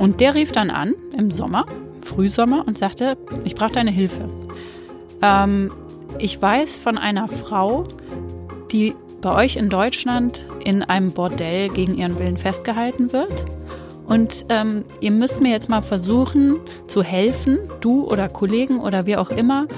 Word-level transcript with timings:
Und 0.00 0.18
der 0.20 0.34
rief 0.34 0.50
dann 0.50 0.70
an 0.70 0.94
im 1.16 1.30
Sommer, 1.30 1.66
Frühsommer, 2.00 2.64
und 2.66 2.78
sagte, 2.78 3.18
ich 3.44 3.54
brauche 3.54 3.72
deine 3.72 3.90
Hilfe. 3.90 4.28
Ähm, 5.20 5.70
ich 6.18 6.40
weiß 6.40 6.78
von 6.78 6.96
einer 6.96 7.28
Frau, 7.28 7.84
die 8.72 8.94
bei 9.20 9.34
euch 9.34 9.56
in 9.56 9.68
Deutschland 9.68 10.46
in 10.64 10.82
einem 10.82 11.12
Bordell 11.12 11.68
gegen 11.68 11.98
ihren 11.98 12.18
Willen 12.18 12.38
festgehalten 12.38 13.12
wird. 13.12 13.44
Und 14.06 14.46
ähm, 14.48 14.84
ihr 15.00 15.10
müsst 15.10 15.42
mir 15.42 15.50
jetzt 15.50 15.68
mal 15.68 15.82
versuchen 15.82 16.56
zu 16.86 17.02
helfen, 17.02 17.58
du 17.82 18.10
oder 18.10 18.30
Kollegen 18.30 18.80
oder 18.80 19.04
wie 19.04 19.18
auch 19.18 19.28
immer, 19.28 19.68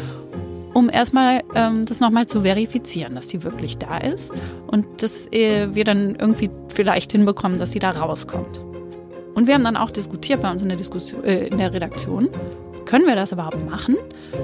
um 0.72 0.88
erstmal 0.88 1.42
ähm, 1.56 1.84
das 1.84 1.98
nochmal 1.98 2.26
zu 2.26 2.42
verifizieren, 2.42 3.16
dass 3.16 3.26
die 3.26 3.42
wirklich 3.42 3.76
da 3.78 3.98
ist 3.98 4.30
und 4.68 4.86
dass 5.02 5.26
äh, 5.32 5.74
wir 5.74 5.82
dann 5.82 6.14
irgendwie 6.14 6.48
vielleicht 6.68 7.10
hinbekommen, 7.10 7.58
dass 7.58 7.72
sie 7.72 7.80
da 7.80 7.90
rauskommt. 7.90 8.60
Und 9.34 9.46
wir 9.46 9.54
haben 9.54 9.64
dann 9.64 9.76
auch 9.76 9.90
diskutiert 9.90 10.42
bei 10.42 10.50
uns 10.50 10.62
in 10.62 10.68
der, 10.68 10.78
Diskussion, 10.78 11.24
äh, 11.24 11.46
in 11.46 11.58
der 11.58 11.72
Redaktion, 11.72 12.28
können 12.84 13.06
wir 13.06 13.14
das 13.14 13.32
überhaupt 13.32 13.64
machen 13.68 13.96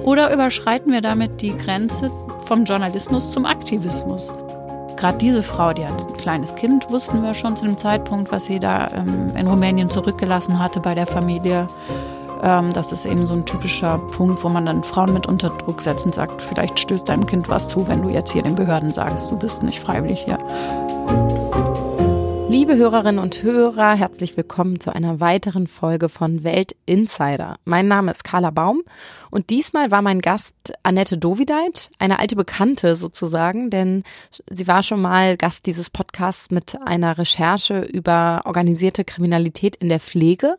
oder 0.05 0.33
überschreiten 0.33 0.93
wir 0.93 1.01
damit 1.01 1.43
die 1.43 1.57
Grenze 1.57 2.11
vom 2.47 2.65
Journalismus 2.65 3.31
zum 3.31 3.45
Aktivismus? 3.45 4.33
Gerade 4.97 5.19
diese 5.19 5.43
Frau, 5.43 5.73
die 5.73 5.85
hat 5.85 6.07
ein 6.09 6.17
kleines 6.17 6.55
Kind, 6.55 6.91
wussten 6.91 7.23
wir 7.23 7.35
schon 7.35 7.57
zu 7.57 7.65
dem 7.65 7.79
Zeitpunkt, 7.79 8.33
was 8.33 8.47
sie 8.47 8.59
da 8.59 8.89
ähm, 8.95 9.37
in 9.37 9.47
Rumänien 9.47 9.91
zurückgelassen 9.91 10.59
hatte 10.59 10.81
bei 10.81 10.95
der 10.95 11.07
Familie. 11.07 11.69
Ähm, 12.43 12.73
das 12.73 12.91
ist 12.91 13.07
eben 13.07 13.27
so 13.27 13.35
ein 13.35 13.45
typischer 13.45 13.99
Punkt, 13.99 14.43
wo 14.43 14.49
man 14.49 14.67
dann 14.67 14.83
Frauen 14.83 15.13
mit 15.13 15.27
unter 15.27 15.51
Druck 15.51 15.83
setzt 15.83 16.07
und 16.07 16.15
sagt, 16.15 16.43
vielleicht 16.43 16.81
stößt 16.81 17.09
deinem 17.09 17.27
Kind 17.27 17.49
was 17.49 17.69
zu, 17.69 17.87
wenn 17.87 18.03
du 18.03 18.09
jetzt 18.09 18.33
hier 18.33 18.43
den 18.43 18.57
Behörden 18.57 18.91
sagst, 18.91 19.31
du 19.31 19.39
bist 19.39 19.63
nicht 19.63 19.81
freiwillig 19.81 20.25
hier. 20.25 20.39
Liebe 22.49 22.77
Hörerinnen 22.77 23.23
und 23.23 23.43
Hörer, 23.43 23.95
herzlich 23.95 24.39
willkommen 24.39 24.81
zu 24.81 24.95
einer 24.95 25.21
weiteren 25.21 25.67
Folge 25.67 26.09
von 26.09 26.45
Welt 26.45 26.75
Insider. 26.87 27.57
Mein 27.67 27.89
Name 27.89 28.11
ist 28.11 28.25
Carla 28.25 28.51
Baum 28.51 28.85
und 29.31 29.51
diesmal 29.51 29.91
war 29.91 30.01
mein 30.01 30.23
Gast 30.23 30.73
Annette 30.83 31.19
Dovideit, 31.19 31.91
eine 31.99 32.19
alte 32.19 32.37
Bekannte 32.37 32.97
sozusagen, 32.97 33.69
denn 33.69 34.03
sie 34.49 34.67
war 34.67 34.83
schon 34.83 35.03
mal 35.03 35.37
Gast 35.37 35.67
dieses 35.67 35.91
Podcasts 35.91 36.51
mit 36.51 36.79
einer 36.81 37.19
Recherche 37.19 37.81
über 37.81 38.41
organisierte 38.47 39.05
Kriminalität 39.05 39.77
in 39.77 39.91
der 39.91 40.01
Pflege 40.01 40.57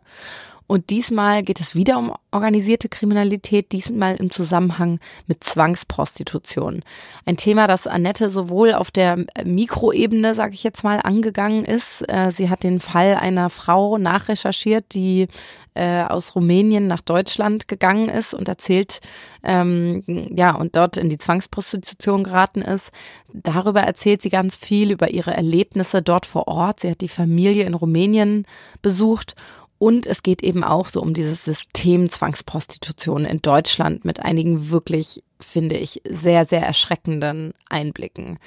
und 0.70 0.92
diesmal 0.92 1.42
geht 1.42 1.59
es 1.59 1.73
wieder 1.73 1.98
um 1.98 2.14
organisierte 2.30 2.89
Kriminalität, 2.89 3.72
diesmal 3.72 4.17
im 4.17 4.30
Zusammenhang 4.30 5.00
mit 5.25 5.44
Zwangsprostitution. 5.44 6.84
Ein 7.25 7.38
Thema, 7.38 7.66
das 7.66 7.88
Annette 7.88 8.30
sowohl 8.30 8.73
auf 8.73 8.92
der 8.92 9.25
Mikroebene, 9.44 10.36
sage 10.36 10.53
ich 10.53 10.64
jetzt 10.64 10.84
mal, 10.84 11.00
angegangen 11.02 11.66
ist. 11.66 12.08
Äh, 12.08 12.31
sie 12.31 12.52
hat 12.52 12.62
den 12.62 12.80
Fall 12.80 13.16
einer 13.16 13.50
Frau 13.50 13.97
nachrecherchiert, 13.97 14.94
die 14.94 15.28
äh, 15.73 16.03
aus 16.03 16.36
Rumänien 16.36 16.86
nach 16.86 17.02
Deutschland 17.02 17.67
gegangen 17.67 18.08
ist 18.08 18.36
und 18.36 18.47
erzählt, 18.47 19.00
ähm, 19.42 20.03
ja, 20.36 20.53
und 20.53 20.75
dort 20.75 20.97
in 20.97 21.09
die 21.09 21.17
Zwangsprostitution 21.17 22.23
geraten 22.23 22.62
ist. 22.62 22.92
Darüber 23.34 23.81
erzählt 23.81 24.22
sie 24.22 24.30
ganz 24.30 24.56
viel, 24.56 24.92
über 24.92 25.09
ihre 25.09 25.34
Erlebnisse 25.34 26.03
dort 26.03 26.28
vor 26.28 26.47
Ort. 26.47 26.81
Sie 26.81 26.92
hat 26.92 27.02
die 27.02 27.08
Familie 27.08 27.64
in 27.64 27.73
Rumänien 27.73 28.45
besucht 28.84 29.36
und 29.80 30.05
es 30.05 30.22
geht 30.22 30.44
eben 30.44 30.63
auch 30.63 30.88
so 30.89 31.02
um 31.02 31.13
dieses 31.13 31.45
System 31.45 32.09
Zwangsprostitution 32.09 33.25
in 33.25 33.41
Deutschland 33.41 34.05
mit 34.05 34.19
einigen 34.19 34.69
wirklich, 34.69 35.23
finde 35.39 35.77
ich, 35.77 36.02
sehr, 36.08 36.45
sehr 36.45 36.61
erschreckenden 36.61 37.53
Einblicken. 37.69 38.38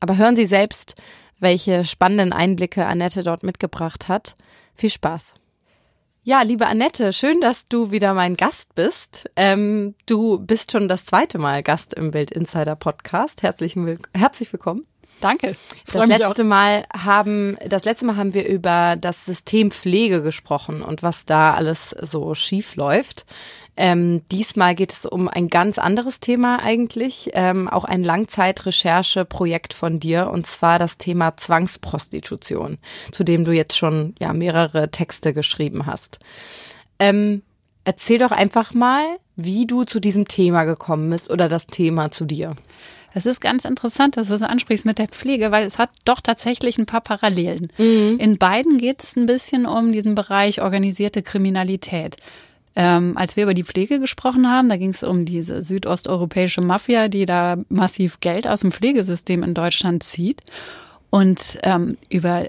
Aber 0.00 0.16
hören 0.16 0.36
Sie 0.36 0.46
selbst, 0.46 0.96
welche 1.38 1.84
spannenden 1.84 2.32
Einblicke 2.32 2.86
Annette 2.86 3.22
dort 3.22 3.44
mitgebracht 3.44 4.08
hat. 4.08 4.36
Viel 4.74 4.90
Spaß. 4.90 5.34
Ja, 6.24 6.42
liebe 6.42 6.66
Annette, 6.66 7.12
schön, 7.12 7.40
dass 7.40 7.66
du 7.66 7.90
wieder 7.90 8.14
mein 8.14 8.36
Gast 8.36 8.74
bist. 8.74 9.30
Ähm, 9.36 9.94
du 10.06 10.38
bist 10.38 10.72
schon 10.72 10.88
das 10.88 11.04
zweite 11.04 11.38
Mal 11.38 11.62
Gast 11.62 11.94
im 11.94 12.10
Bild 12.10 12.30
Insider 12.30 12.76
Podcast. 12.76 13.42
Herzlich, 13.42 13.76
herzlich 14.14 14.52
willkommen. 14.52 14.86
Danke. 15.20 15.56
Das 15.92 16.06
letzte 16.06 16.42
auch. 16.42 16.46
Mal 16.46 16.84
haben, 16.92 17.56
das 17.66 17.84
letzte 17.84 18.04
Mal 18.04 18.16
haben 18.16 18.34
wir 18.34 18.46
über 18.46 18.96
das 19.00 19.24
System 19.24 19.70
Pflege 19.70 20.22
gesprochen 20.22 20.82
und 20.82 21.02
was 21.02 21.24
da 21.24 21.54
alles 21.54 21.90
so 21.90 22.34
schief 22.34 22.76
läuft. 22.76 23.24
Ähm, 23.76 24.22
diesmal 24.30 24.74
geht 24.76 24.92
es 24.92 25.04
um 25.04 25.28
ein 25.28 25.48
ganz 25.48 25.78
anderes 25.78 26.20
Thema 26.20 26.60
eigentlich, 26.62 27.30
ähm, 27.32 27.68
auch 27.68 27.84
ein 27.84 28.04
Langzeitrechercheprojekt 28.04 29.74
von 29.74 29.98
dir 29.98 30.30
und 30.30 30.46
zwar 30.46 30.78
das 30.78 30.96
Thema 30.96 31.36
Zwangsprostitution, 31.36 32.78
zu 33.10 33.24
dem 33.24 33.44
du 33.44 33.50
jetzt 33.50 33.76
schon 33.76 34.14
ja 34.20 34.32
mehrere 34.32 34.90
Texte 34.92 35.34
geschrieben 35.34 35.86
hast. 35.86 36.20
Ähm, 37.00 37.42
erzähl 37.82 38.20
doch 38.20 38.30
einfach 38.30 38.74
mal, 38.74 39.04
wie 39.34 39.66
du 39.66 39.82
zu 39.82 39.98
diesem 39.98 40.28
Thema 40.28 40.64
gekommen 40.64 41.10
bist 41.10 41.28
oder 41.30 41.48
das 41.48 41.66
Thema 41.66 42.12
zu 42.12 42.26
dir. 42.26 42.54
Es 43.14 43.26
ist 43.26 43.40
ganz 43.40 43.64
interessant, 43.64 44.16
dass 44.16 44.28
du 44.28 44.34
es 44.34 44.40
das 44.40 44.50
ansprichst 44.50 44.84
mit 44.84 44.98
der 44.98 45.08
Pflege, 45.08 45.52
weil 45.52 45.64
es 45.66 45.78
hat 45.78 45.90
doch 46.04 46.20
tatsächlich 46.20 46.78
ein 46.78 46.86
paar 46.86 47.00
Parallelen. 47.00 47.68
Mhm. 47.78 48.18
In 48.18 48.38
beiden 48.38 48.76
geht 48.76 49.02
es 49.02 49.16
ein 49.16 49.26
bisschen 49.26 49.66
um 49.66 49.92
diesen 49.92 50.16
Bereich 50.16 50.60
organisierte 50.60 51.22
Kriminalität. 51.22 52.16
Ähm, 52.76 53.16
als 53.16 53.36
wir 53.36 53.44
über 53.44 53.54
die 53.54 53.62
Pflege 53.62 54.00
gesprochen 54.00 54.50
haben, 54.50 54.68
da 54.68 54.76
ging 54.76 54.90
es 54.90 55.04
um 55.04 55.24
diese 55.24 55.62
südosteuropäische 55.62 56.60
Mafia, 56.60 57.06
die 57.06 57.24
da 57.24 57.56
massiv 57.68 58.18
Geld 58.18 58.48
aus 58.48 58.62
dem 58.62 58.72
Pflegesystem 58.72 59.44
in 59.44 59.54
Deutschland 59.54 60.02
zieht. 60.02 60.42
Und 61.10 61.58
ähm, 61.62 61.96
über 62.10 62.48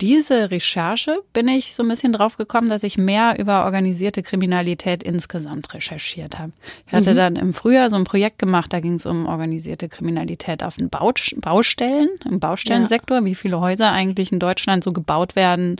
diese 0.00 0.50
Recherche 0.50 1.20
bin 1.34 1.46
ich 1.46 1.74
so 1.74 1.82
ein 1.82 1.88
bisschen 1.90 2.14
drauf 2.14 2.38
gekommen, 2.38 2.70
dass 2.70 2.82
ich 2.84 2.96
mehr 2.96 3.38
über 3.38 3.66
organisierte 3.66 4.22
Kriminalität 4.22 5.02
insgesamt 5.02 5.74
recherchiert 5.74 6.38
habe. 6.38 6.52
Ich 6.86 6.94
hatte 6.94 7.12
mhm. 7.12 7.16
dann 7.16 7.36
im 7.36 7.52
Frühjahr 7.52 7.90
so 7.90 7.96
ein 7.96 8.04
Projekt 8.04 8.38
gemacht, 8.38 8.72
da 8.72 8.80
ging 8.80 8.94
es 8.94 9.04
um 9.04 9.26
organisierte 9.26 9.90
Kriminalität 9.90 10.62
auf 10.62 10.76
den 10.76 10.88
Baustellen, 10.88 12.08
im 12.24 12.40
Baustellensektor, 12.40 13.18
ja. 13.18 13.24
wie 13.26 13.34
viele 13.34 13.60
Häuser 13.60 13.92
eigentlich 13.92 14.32
in 14.32 14.38
Deutschland 14.38 14.84
so 14.84 14.92
gebaut 14.92 15.36
werden 15.36 15.76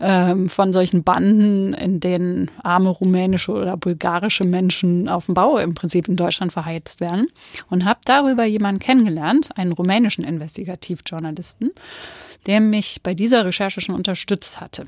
ähm, 0.00 0.48
von 0.48 0.72
solchen 0.72 1.02
Banden, 1.02 1.74
in 1.74 2.00
denen 2.00 2.50
arme 2.62 2.88
rumänische 2.88 3.52
oder 3.52 3.76
bulgarische 3.76 4.44
Menschen 4.44 5.10
auf 5.10 5.26
dem 5.26 5.34
Bau 5.34 5.58
im 5.58 5.74
Prinzip 5.74 6.08
in 6.08 6.16
Deutschland 6.16 6.54
verheizt 6.54 7.02
werden. 7.02 7.26
Und 7.68 7.84
habe 7.84 8.00
darüber 8.06 8.44
jemanden 8.44 8.80
kennengelernt, 8.80 9.50
einen 9.56 9.72
rumänischen 9.72 10.24
Investigativjournalisten 10.24 11.72
der 12.46 12.60
mich 12.60 13.02
bei 13.02 13.14
dieser 13.14 13.44
Recherche 13.44 13.80
schon 13.80 13.94
unterstützt 13.94 14.60
hatte. 14.60 14.86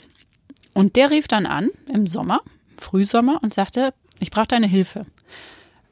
Und 0.72 0.96
der 0.96 1.10
rief 1.10 1.28
dann 1.28 1.46
an 1.46 1.70
im 1.92 2.06
Sommer, 2.06 2.40
Frühsommer, 2.76 3.40
und 3.42 3.54
sagte, 3.54 3.94
ich 4.20 4.30
brauche 4.30 4.48
deine 4.48 4.66
Hilfe. 4.66 5.06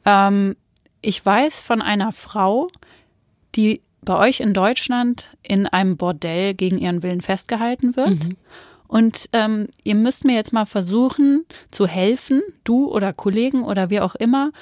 Ähm, 0.04 0.56
ich 1.00 1.24
weiß 1.24 1.60
von 1.60 1.82
einer 1.82 2.12
Frau, 2.12 2.68
die 3.54 3.82
bei 4.02 4.16
euch 4.16 4.40
in 4.40 4.54
Deutschland 4.54 5.30
in 5.42 5.66
einem 5.66 5.96
Bordell 5.96 6.54
gegen 6.54 6.78
ihren 6.78 7.02
Willen 7.02 7.20
festgehalten 7.20 7.96
wird. 7.96 8.24
Mhm. 8.24 8.36
Und 8.88 9.30
ähm, 9.32 9.68
ihr 9.84 9.94
müsst 9.94 10.24
mir 10.24 10.34
jetzt 10.34 10.52
mal 10.52 10.66
versuchen 10.66 11.46
zu 11.70 11.86
helfen, 11.86 12.42
du 12.64 12.90
oder 12.90 13.12
Kollegen 13.12 13.62
oder 13.62 13.90
wie 13.90 14.00
auch 14.00 14.14
immer, 14.16 14.52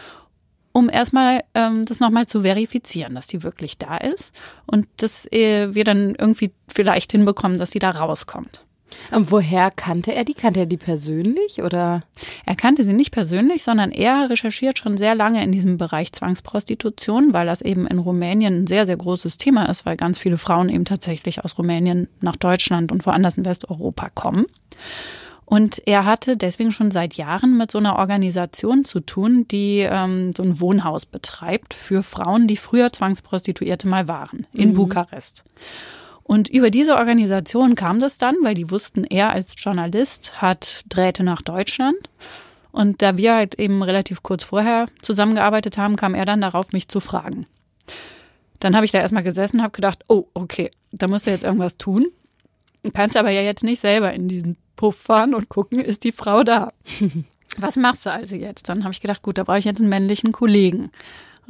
um 0.72 0.88
erstmal 0.88 1.42
ähm, 1.54 1.84
das 1.84 2.00
nochmal 2.00 2.26
zu 2.26 2.42
verifizieren, 2.42 3.14
dass 3.14 3.26
die 3.26 3.42
wirklich 3.42 3.78
da 3.78 3.97
ist 3.97 4.32
und 4.66 4.86
dass 4.98 5.31
äh, 5.32 5.75
wir 5.75 5.84
dann 5.84 6.14
irgendwie 6.14 6.53
vielleicht 6.69 7.12
hinbekommen, 7.12 7.58
dass 7.58 7.70
sie 7.72 7.78
da 7.78 7.91
rauskommt. 7.91 8.64
Und 9.10 9.30
woher 9.30 9.70
kannte 9.70 10.12
er 10.12 10.25
die? 10.25 10.34
Kannte 10.34 10.60
er 10.60 10.66
die 10.66 10.76
persönlich 10.76 11.62
oder? 11.62 12.03
Er 12.44 12.56
kannte 12.56 12.84
sie 12.84 12.92
nicht 12.92 13.12
persönlich, 13.12 13.62
sondern 13.62 13.91
er 13.92 14.28
recherchiert 14.30 14.78
schon 14.78 14.98
sehr 14.98 15.14
lange 15.14 15.42
in 15.42 15.53
diesem 15.53 15.78
Bereich 15.78 16.12
Zwangsprostitution, 16.12 17.32
weil 17.32 17.47
das 17.47 17.62
eben 17.62 17.86
in 17.86 17.98
Rumänien 17.98 18.62
ein 18.62 18.66
sehr, 18.66 18.86
sehr 18.86 18.97
großes 18.97 19.38
Thema 19.38 19.66
ist, 19.66 19.86
weil 19.86 19.97
ganz 19.97 20.19
viele 20.19 20.38
Frauen 20.38 20.69
eben 20.69 20.84
tatsächlich 20.84 21.44
aus 21.44 21.59
Rumänien 21.59 22.09
nach 22.20 22.36
Deutschland 22.36 22.92
und 22.92 23.06
woanders 23.06 23.36
in 23.36 23.45
Westeuropa 23.45 24.10
kommen. 24.10 24.47
Und 25.50 25.82
er 25.84 26.04
hatte 26.04 26.36
deswegen 26.36 26.70
schon 26.70 26.92
seit 26.92 27.14
Jahren 27.14 27.58
mit 27.58 27.72
so 27.72 27.78
einer 27.78 27.98
Organisation 27.98 28.84
zu 28.84 29.00
tun, 29.00 29.48
die 29.48 29.80
ähm, 29.80 30.32
so 30.32 30.44
ein 30.44 30.60
Wohnhaus 30.60 31.06
betreibt 31.06 31.74
für 31.74 32.04
Frauen, 32.04 32.47
die 32.47 32.56
früher 32.56 32.92
Zwangsprostituierte 32.92 33.88
mal 33.88 34.06
waren, 34.06 34.47
in 34.52 34.70
mhm. 34.70 34.74
Bukarest. 34.74 35.42
Und 36.22 36.48
über 36.48 36.70
diese 36.70 36.94
Organisation 36.94 37.74
kam 37.74 37.98
das 37.98 38.16
dann, 38.16 38.36
weil 38.42 38.54
die 38.54 38.70
wussten, 38.70 39.02
er 39.02 39.30
als 39.30 39.54
Journalist 39.58 40.41
hat 40.41 40.84
Drähte 40.88 41.24
nach 41.24 41.42
Deutschland. 41.42 41.98
Und 42.70 43.02
da 43.02 43.16
wir 43.16 43.34
halt 43.34 43.56
eben 43.56 43.82
relativ 43.82 44.22
kurz 44.22 44.44
vorher 44.44 44.86
zusammengearbeitet 45.02 45.76
haben, 45.78 45.97
kam 45.97 46.14
er 46.14 46.26
dann 46.26 46.42
darauf, 46.42 46.72
mich 46.72 46.86
zu 46.86 47.00
fragen. 47.00 47.47
Dann 48.60 48.76
habe 48.76 48.86
ich 48.86 48.92
da 48.92 49.00
erstmal 49.00 49.24
gesessen, 49.24 49.62
habe 49.62 49.72
gedacht, 49.72 50.04
oh, 50.06 50.26
okay, 50.32 50.70
da 50.92 51.08
musst 51.08 51.26
du 51.26 51.30
jetzt 51.30 51.42
irgendwas 51.42 51.76
tun. 51.76 52.06
Kannst 52.94 53.16
aber 53.16 53.30
ja 53.30 53.42
jetzt 53.42 53.65
nicht 53.65 53.80
selber 53.80 54.12
in 54.12 54.28
diesen 54.28 54.56
Puff 54.77 54.97
fahren 54.97 55.34
und 55.34 55.48
gucken, 55.48 55.80
ist 55.80 56.04
die 56.04 56.12
Frau 56.12 56.42
da. 56.42 56.72
Was 57.59 57.77
machst 57.77 58.06
du 58.06 58.12
also 58.12 58.36
jetzt? 58.36 58.68
Dann 58.68 58.84
habe 58.84 58.92
ich 58.92 59.00
gedacht, 59.00 59.22
gut, 59.22 59.36
da 59.36 59.44
brauche 59.44 59.59
ich 59.59 59.65
jetzt 59.65 59.80
einen 59.80 59.88
männlichen 59.88 60.32
Kollegen. 60.32 60.91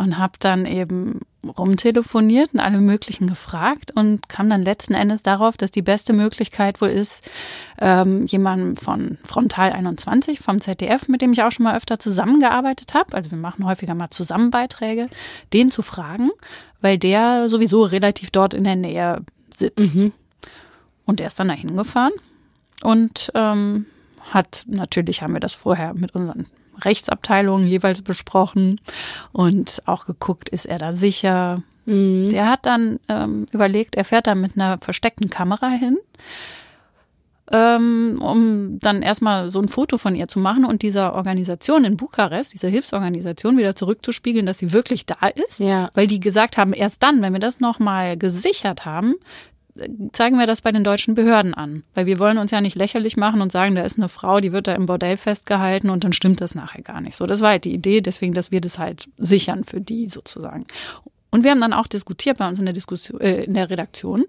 und 0.01 0.17
habe 0.17 0.33
dann 0.39 0.65
eben 0.65 1.21
rumtelefoniert 1.47 2.55
und 2.55 2.61
alle 2.61 2.81
möglichen 2.81 3.27
gefragt 3.27 3.93
und 3.95 4.31
kam 4.31 4.49
dann 4.49 4.63
letzten 4.63 4.95
Endes 4.95 5.23
darauf, 5.23 5.59
dass 5.59 5.71
die 5.71 5.83
beste 5.83 6.15
Möglichkeit 6.15 6.81
wohl 6.81 6.89
ist, 6.89 7.23
ähm, 7.79 8.25
jemanden 8.25 8.77
von 8.77 9.19
Frontal 9.25 9.73
21 9.73 10.41
vom 10.41 10.63
ZDF, 10.63 11.09
mit 11.09 11.21
dem 11.21 11.33
ich 11.33 11.43
auch 11.43 11.53
schon 11.53 11.65
mal 11.65 11.77
öfter 11.77 11.99
zusammengearbeitet 11.99 12.95
habe, 12.95 13.15
also 13.15 13.31
wir 13.31 13.37
machen 13.37 13.67
häufiger 13.67 13.95
mal 13.95 14.09
Zusammenbeiträge, 14.09 15.11
den 15.53 15.71
zu 15.71 15.83
fragen, 15.83 16.31
weil 16.81 16.97
der 16.97 17.51
sowieso 17.51 17.83
relativ 17.83 18.31
dort 18.31 18.55
in 18.55 18.65
der 18.65 18.77
Nähe 18.77 19.23
sitzt. 19.51 19.97
Mhm. 19.97 20.13
Und 21.11 21.19
der 21.19 21.27
ist 21.27 21.41
dann 21.41 21.49
dahin 21.49 21.77
gefahren 21.77 22.13
und 22.85 23.33
ähm, 23.35 23.87
hat, 24.31 24.63
natürlich 24.69 25.23
haben 25.23 25.33
wir 25.33 25.41
das 25.41 25.55
vorher 25.55 25.93
mit 25.93 26.15
unseren 26.15 26.47
Rechtsabteilungen 26.81 27.67
jeweils 27.67 28.01
besprochen 28.01 28.81
und 29.33 29.83
auch 29.87 30.07
geguckt, 30.07 30.49
ist 30.51 30.67
er 30.67 30.79
da 30.79 30.93
sicher. 30.93 31.65
Mhm. 31.85 32.31
Der 32.31 32.49
hat 32.49 32.65
dann 32.65 33.01
ähm, 33.09 33.47
überlegt, 33.51 33.97
er 33.97 34.05
fährt 34.05 34.29
da 34.29 34.37
mit 34.37 34.55
einer 34.55 34.79
versteckten 34.79 35.31
Kamera 35.31 35.67
hin, 35.67 35.99
ähm, 37.51 38.21
um 38.23 38.79
dann 38.79 39.03
erstmal 39.03 39.51
so 39.51 39.61
ein 39.61 39.67
Foto 39.67 39.99
von 39.99 40.15
ihr 40.15 40.29
zu 40.29 40.39
machen 40.39 40.65
und 40.65 40.83
dieser 40.83 41.17
Organisation 41.17 41.85
in 41.85 41.97
Bukarest, 41.97 42.53
dieser 42.53 42.69
Hilfsorganisation 42.69 43.59
wieder 43.59 43.75
zurückzuspiegeln, 43.75 44.47
dass 44.47 44.59
sie 44.59 44.73
wirklich 44.73 45.07
da 45.07 45.27
ist. 45.49 45.59
Ja. 45.59 45.91
Weil 45.95 46.07
die 46.07 46.21
gesagt 46.21 46.57
haben, 46.57 46.73
erst 46.73 47.03
dann, 47.03 47.21
wenn 47.21 47.33
wir 47.33 47.41
das 47.41 47.59
nochmal 47.59 48.17
gesichert 48.17 48.85
haben, 48.85 49.17
zeigen 50.13 50.39
wir 50.39 50.47
das 50.47 50.63
bei 50.63 50.73
den 50.73 50.85
deutschen 50.85 51.15
Behörden 51.15 51.55
an. 51.55 51.83
Weil 51.95 52.07
wir 52.07 52.19
wollen 52.19 52.39
uns 52.39 52.51
ja 52.51 52.61
nicht 52.61 52.77
lächerlich 52.77 53.17
machen 53.17 53.41
und 53.41 53.53
sagen, 53.53 53.75
da 53.75 53.83
ist 53.83 53.99
eine 53.99 54.09
Frau, 54.09 54.41
die 54.41 54.53
wird 54.53 54.67
da 54.67 54.75
im 54.75 54.87
Bordell 54.87 55.17
festgehalten 55.17 55.91
und 55.91 56.05
dann 56.05 56.13
stimmt 56.13 56.41
das 56.41 56.55
nachher 56.55 56.83
gar 56.83 57.01
nicht 57.01 57.17
so. 57.17 57.27
Das 57.27 57.41
war 57.41 57.51
halt 57.51 57.65
die 57.65 57.75
Idee, 57.75 58.01
deswegen, 58.01 58.35
dass 58.35 58.51
wir 58.51 58.61
das 58.61 58.79
halt 58.79 59.09
sichern 59.17 59.65
für 59.65 59.81
die 59.81 60.07
sozusagen. 60.07 60.67
Und 61.31 61.45
wir 61.45 61.53
haben 61.53 61.61
dann 61.61 61.73
auch 61.73 61.87
diskutiert 61.87 62.39
bei 62.39 62.49
uns 62.49 62.59
in 62.59 62.65
der 62.65 62.75
Diskussion, 62.75 63.21
äh, 63.21 63.45
in 63.45 63.55
der 63.55 63.71
Redaktion, 63.71 64.25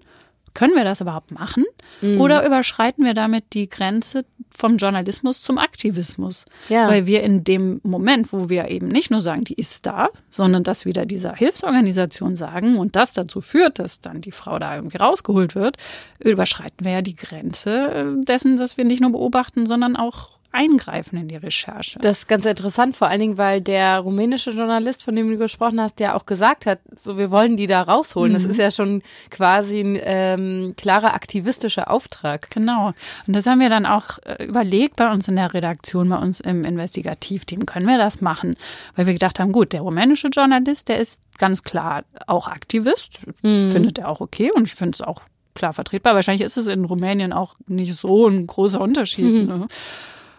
können 0.54 0.74
wir 0.74 0.84
das 0.84 1.00
überhaupt 1.00 1.30
machen? 1.30 1.64
Mhm. 2.00 2.20
Oder 2.20 2.44
überschreiten 2.46 3.04
wir 3.04 3.14
damit 3.14 3.44
die 3.52 3.68
Grenze 3.68 4.24
vom 4.50 4.76
Journalismus 4.76 5.40
zum 5.42 5.58
Aktivismus? 5.58 6.44
Ja. 6.68 6.88
Weil 6.88 7.06
wir 7.06 7.22
in 7.22 7.44
dem 7.44 7.80
Moment, 7.82 8.32
wo 8.32 8.48
wir 8.48 8.68
eben 8.68 8.88
nicht 8.88 9.10
nur 9.10 9.20
sagen, 9.20 9.44
die 9.44 9.54
ist 9.54 9.86
da, 9.86 10.08
sondern 10.30 10.62
das 10.62 10.84
wieder 10.84 11.06
dieser 11.06 11.34
Hilfsorganisation 11.34 12.36
sagen 12.36 12.78
und 12.78 12.96
das 12.96 13.12
dazu 13.12 13.40
führt, 13.40 13.78
dass 13.78 14.00
dann 14.00 14.20
die 14.20 14.32
Frau 14.32 14.58
da 14.58 14.74
irgendwie 14.76 14.98
rausgeholt 14.98 15.54
wird, 15.54 15.76
überschreiten 16.18 16.84
wir 16.84 16.92
ja 16.92 17.02
die 17.02 17.16
Grenze 17.16 17.92
äh, 17.92 18.24
dessen, 18.24 18.56
dass 18.56 18.76
wir 18.76 18.84
nicht 18.84 19.00
nur 19.00 19.12
beobachten, 19.12 19.66
sondern 19.66 19.96
auch 19.96 20.41
eingreifen 20.52 21.18
in 21.18 21.28
die 21.28 21.36
Recherche. 21.36 21.98
Das 22.00 22.18
ist 22.18 22.28
ganz 22.28 22.44
interessant, 22.44 22.96
vor 22.96 23.08
allen 23.08 23.20
Dingen, 23.20 23.38
weil 23.38 23.60
der 23.60 24.00
rumänische 24.00 24.50
Journalist, 24.50 25.02
von 25.02 25.16
dem 25.16 25.30
du 25.30 25.38
gesprochen 25.38 25.80
hast, 25.80 26.00
ja 26.00 26.14
auch 26.14 26.26
gesagt 26.26 26.66
hat, 26.66 26.80
so 27.02 27.16
wir 27.16 27.30
wollen 27.30 27.56
die 27.56 27.66
da 27.66 27.82
rausholen. 27.82 28.32
Mhm. 28.32 28.36
Das 28.36 28.44
ist 28.44 28.58
ja 28.58 28.70
schon 28.70 29.02
quasi 29.30 29.80
ein 29.80 29.98
ähm, 30.02 30.74
klarer 30.76 31.14
aktivistischer 31.14 31.90
Auftrag. 31.90 32.50
Genau. 32.50 32.92
Und 33.26 33.34
das 33.34 33.46
haben 33.46 33.60
wir 33.60 33.70
dann 33.70 33.86
auch 33.86 34.18
äh, 34.24 34.44
überlegt 34.44 34.96
bei 34.96 35.10
uns 35.10 35.28
in 35.28 35.36
der 35.36 35.54
Redaktion, 35.54 36.08
bei 36.08 36.18
uns 36.18 36.40
im 36.40 36.64
Investigativteam, 36.64 37.66
können 37.66 37.86
wir 37.86 37.98
das 37.98 38.20
machen? 38.20 38.56
Weil 38.94 39.06
wir 39.06 39.14
gedacht 39.14 39.40
haben, 39.40 39.52
gut, 39.52 39.72
der 39.72 39.80
rumänische 39.80 40.28
Journalist, 40.28 40.88
der 40.88 40.98
ist 40.98 41.20
ganz 41.38 41.62
klar 41.62 42.04
auch 42.26 42.46
Aktivist, 42.46 43.20
mhm. 43.42 43.70
findet 43.70 43.98
er 43.98 44.08
auch 44.08 44.20
okay 44.20 44.50
und 44.54 44.66
ich 44.66 44.74
finde 44.74 44.94
es 44.94 45.00
auch 45.00 45.22
klar 45.54 45.72
vertretbar. 45.72 46.14
Wahrscheinlich 46.14 46.44
ist 46.44 46.56
es 46.56 46.66
in 46.66 46.84
Rumänien 46.84 47.32
auch 47.32 47.54
nicht 47.66 47.94
so 47.94 48.28
ein 48.28 48.46
großer 48.46 48.80
Unterschied. 48.80 49.24
Mhm. 49.24 49.46
Ne? 49.46 49.68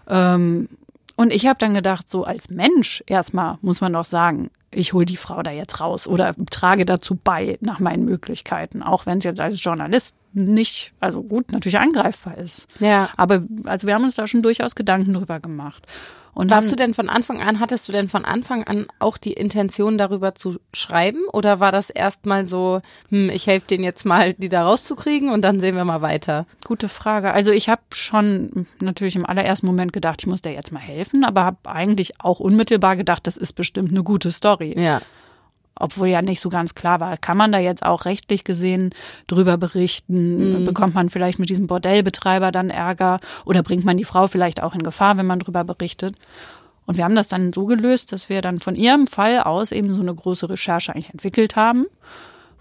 Ähm, 0.07 0.67
und 1.15 1.31
ich 1.31 1.45
habe 1.45 1.59
dann 1.59 1.73
gedacht, 1.73 2.09
so 2.09 2.23
als 2.23 2.49
Mensch 2.49 3.03
erstmal 3.05 3.57
muss 3.61 3.81
man 3.81 3.93
doch 3.93 4.05
sagen, 4.05 4.49
ich 4.71 4.93
hole 4.93 5.05
die 5.05 5.17
Frau 5.17 5.43
da 5.43 5.51
jetzt 5.51 5.79
raus 5.79 6.07
oder 6.07 6.33
trage 6.49 6.85
dazu 6.85 7.17
bei 7.21 7.57
nach 7.61 7.79
meinen 7.79 8.05
Möglichkeiten, 8.05 8.81
auch 8.81 9.05
wenn 9.05 9.19
es 9.19 9.23
jetzt 9.23 9.39
als 9.39 9.63
Journalist 9.63 10.15
nicht, 10.33 10.93
also 10.99 11.21
gut, 11.21 11.51
natürlich 11.51 11.77
angreifbar 11.77 12.37
ist. 12.39 12.67
Ja. 12.79 13.09
Aber 13.15 13.43
also 13.65 13.85
wir 13.85 13.93
haben 13.93 14.03
uns 14.03 14.15
da 14.15 14.25
schon 14.25 14.41
durchaus 14.41 14.73
Gedanken 14.73 15.13
drüber 15.13 15.39
gemacht. 15.39 15.85
Und 16.33 16.49
Warst 16.49 16.71
du 16.71 16.75
denn 16.75 16.93
von 16.93 17.09
Anfang 17.09 17.41
an, 17.41 17.59
hattest 17.59 17.87
du 17.87 17.91
denn 17.91 18.07
von 18.07 18.25
Anfang 18.25 18.63
an 18.63 18.87
auch 18.99 19.17
die 19.17 19.33
Intention, 19.33 19.97
darüber 19.97 20.33
zu 20.33 20.57
schreiben? 20.73 21.19
Oder 21.31 21.59
war 21.59 21.71
das 21.71 21.89
erstmal 21.89 22.47
so, 22.47 22.81
hm, 23.09 23.29
ich 23.29 23.47
helfe 23.47 23.67
denen 23.67 23.83
jetzt 23.83 24.05
mal, 24.05 24.33
die 24.33 24.49
da 24.49 24.63
rauszukriegen 24.65 25.29
und 25.29 25.43
dann 25.43 25.59
sehen 25.59 25.75
wir 25.75 25.85
mal 25.85 26.01
weiter? 26.01 26.47
Gute 26.65 26.89
Frage. 26.89 27.33
Also 27.33 27.51
ich 27.51 27.69
habe 27.69 27.81
schon 27.91 28.65
natürlich 28.79 29.15
im 29.15 29.25
allerersten 29.25 29.67
Moment 29.67 29.93
gedacht, 29.93 30.21
ich 30.21 30.27
muss 30.27 30.41
der 30.41 30.53
jetzt 30.53 30.71
mal 30.71 30.79
helfen, 30.79 31.23
aber 31.23 31.43
habe 31.43 31.57
eigentlich 31.65 32.19
auch 32.19 32.39
unmittelbar 32.39 32.95
gedacht, 32.95 33.27
das 33.27 33.37
ist 33.37 33.53
bestimmt 33.53 33.91
eine 33.91 34.03
gute 34.03 34.31
Story. 34.31 34.73
Ja 34.77 35.01
obwohl 35.75 36.07
ja 36.07 36.21
nicht 36.21 36.39
so 36.39 36.49
ganz 36.49 36.75
klar 36.75 36.99
war, 36.99 37.17
kann 37.17 37.37
man 37.37 37.51
da 37.51 37.57
jetzt 37.57 37.83
auch 37.83 38.05
rechtlich 38.05 38.43
gesehen 38.43 38.93
drüber 39.27 39.57
berichten? 39.57 40.61
Mhm. 40.61 40.65
Bekommt 40.65 40.93
man 40.93 41.09
vielleicht 41.09 41.39
mit 41.39 41.49
diesem 41.49 41.67
Bordellbetreiber 41.67 42.51
dann 42.51 42.69
Ärger 42.69 43.19
oder 43.45 43.63
bringt 43.63 43.85
man 43.85 43.97
die 43.97 44.05
Frau 44.05 44.27
vielleicht 44.27 44.61
auch 44.61 44.75
in 44.75 44.83
Gefahr, 44.83 45.17
wenn 45.17 45.25
man 45.25 45.39
drüber 45.39 45.63
berichtet? 45.63 46.15
Und 46.85 46.97
wir 46.97 47.05
haben 47.05 47.15
das 47.15 47.27
dann 47.27 47.53
so 47.53 47.65
gelöst, 47.65 48.11
dass 48.11 48.29
wir 48.29 48.41
dann 48.41 48.59
von 48.59 48.75
ihrem 48.75 49.07
Fall 49.07 49.39
aus 49.39 49.71
eben 49.71 49.93
so 49.93 50.01
eine 50.01 50.13
große 50.13 50.49
Recherche 50.49 50.93
eigentlich 50.93 51.11
entwickelt 51.11 51.55
haben, 51.55 51.85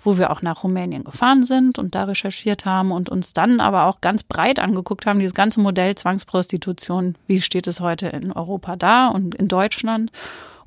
wo 0.04 0.16
wir 0.16 0.30
auch 0.30 0.42
nach 0.42 0.62
Rumänien 0.62 1.04
gefahren 1.04 1.44
sind 1.44 1.78
und 1.78 1.94
da 1.94 2.04
recherchiert 2.04 2.64
haben 2.64 2.92
und 2.92 3.10
uns 3.10 3.32
dann 3.32 3.60
aber 3.60 3.86
auch 3.86 4.00
ganz 4.00 4.22
breit 4.22 4.58
angeguckt 4.58 5.06
haben, 5.06 5.18
dieses 5.18 5.34
ganze 5.34 5.60
Modell 5.60 5.96
Zwangsprostitution, 5.96 7.16
wie 7.26 7.40
steht 7.40 7.66
es 7.66 7.80
heute 7.80 8.08
in 8.08 8.32
Europa 8.32 8.76
da 8.76 9.08
und 9.08 9.34
in 9.34 9.48
Deutschland 9.48 10.12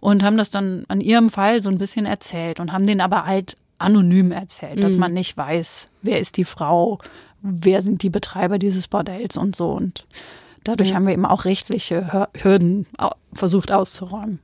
und 0.06 0.22
haben 0.22 0.38
das 0.38 0.52
dann 0.52 0.86
an 0.88 1.02
ihrem 1.02 1.30
Fall 1.30 1.64
so 1.64 1.70
ein 1.70 1.80
bisschen 1.80 2.06
erzählt 2.06 2.60
und 2.60 2.72
haben 2.72 2.86
den 2.86 3.02
aber 3.02 3.26
halt 3.26 3.58
anonym 3.80 4.32
erzählt, 4.32 4.84
dass 4.84 4.94
mhm. 4.94 5.00
man 5.00 5.14
nicht 5.14 5.36
weiß, 5.36 5.88
wer 6.04 6.20
ist 6.20 6.38
die 6.38 6.46
Frau, 6.46 7.00
wer 7.42 7.82
sind 7.82 8.04
die 8.04 8.12
Betreiber 8.12 8.60
dieses 8.60 8.88
Bordells 8.88 9.36
und 9.36 9.56
so. 9.56 9.72
Und 9.72 10.06
dadurch 10.64 10.90
ja. 10.90 10.96
haben 10.96 11.08
wir 11.08 11.14
eben 11.14 11.26
auch 11.26 11.46
rechtliche 11.46 12.30
Hürden 12.36 12.86
versucht 13.34 13.72
auszuräumen. 13.72 14.40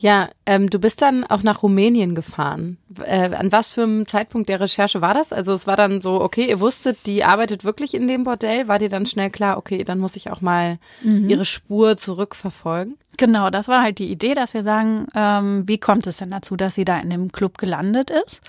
Ja, 0.00 0.28
ähm, 0.46 0.70
du 0.70 0.78
bist 0.78 1.02
dann 1.02 1.24
auch 1.24 1.42
nach 1.42 1.62
Rumänien 1.62 2.14
gefahren. 2.14 2.78
Äh, 3.02 3.34
an 3.34 3.50
was 3.50 3.70
für 3.70 3.82
einem 3.82 4.06
Zeitpunkt 4.06 4.48
der 4.48 4.60
Recherche 4.60 5.00
war 5.00 5.12
das? 5.12 5.32
Also 5.32 5.52
es 5.52 5.66
war 5.66 5.76
dann 5.76 6.00
so, 6.00 6.20
okay, 6.20 6.48
ihr 6.48 6.60
wusstet, 6.60 6.98
die 7.06 7.24
arbeitet 7.24 7.64
wirklich 7.64 7.94
in 7.94 8.06
dem 8.06 8.22
Bordell. 8.22 8.68
War 8.68 8.78
dir 8.78 8.88
dann 8.88 9.06
schnell 9.06 9.30
klar, 9.30 9.58
okay, 9.58 9.82
dann 9.82 9.98
muss 9.98 10.14
ich 10.14 10.30
auch 10.30 10.40
mal 10.40 10.78
mhm. 11.02 11.28
ihre 11.28 11.44
Spur 11.44 11.96
zurückverfolgen? 11.96 12.96
Genau, 13.16 13.50
das 13.50 13.66
war 13.66 13.82
halt 13.82 13.98
die 13.98 14.10
Idee, 14.10 14.34
dass 14.34 14.54
wir 14.54 14.62
sagen, 14.62 15.06
ähm, 15.16 15.66
wie 15.66 15.78
kommt 15.78 16.06
es 16.06 16.18
denn 16.18 16.30
dazu, 16.30 16.54
dass 16.54 16.76
sie 16.76 16.84
da 16.84 16.96
in 16.96 17.10
dem 17.10 17.32
Club 17.32 17.58
gelandet 17.58 18.10
ist? 18.10 18.40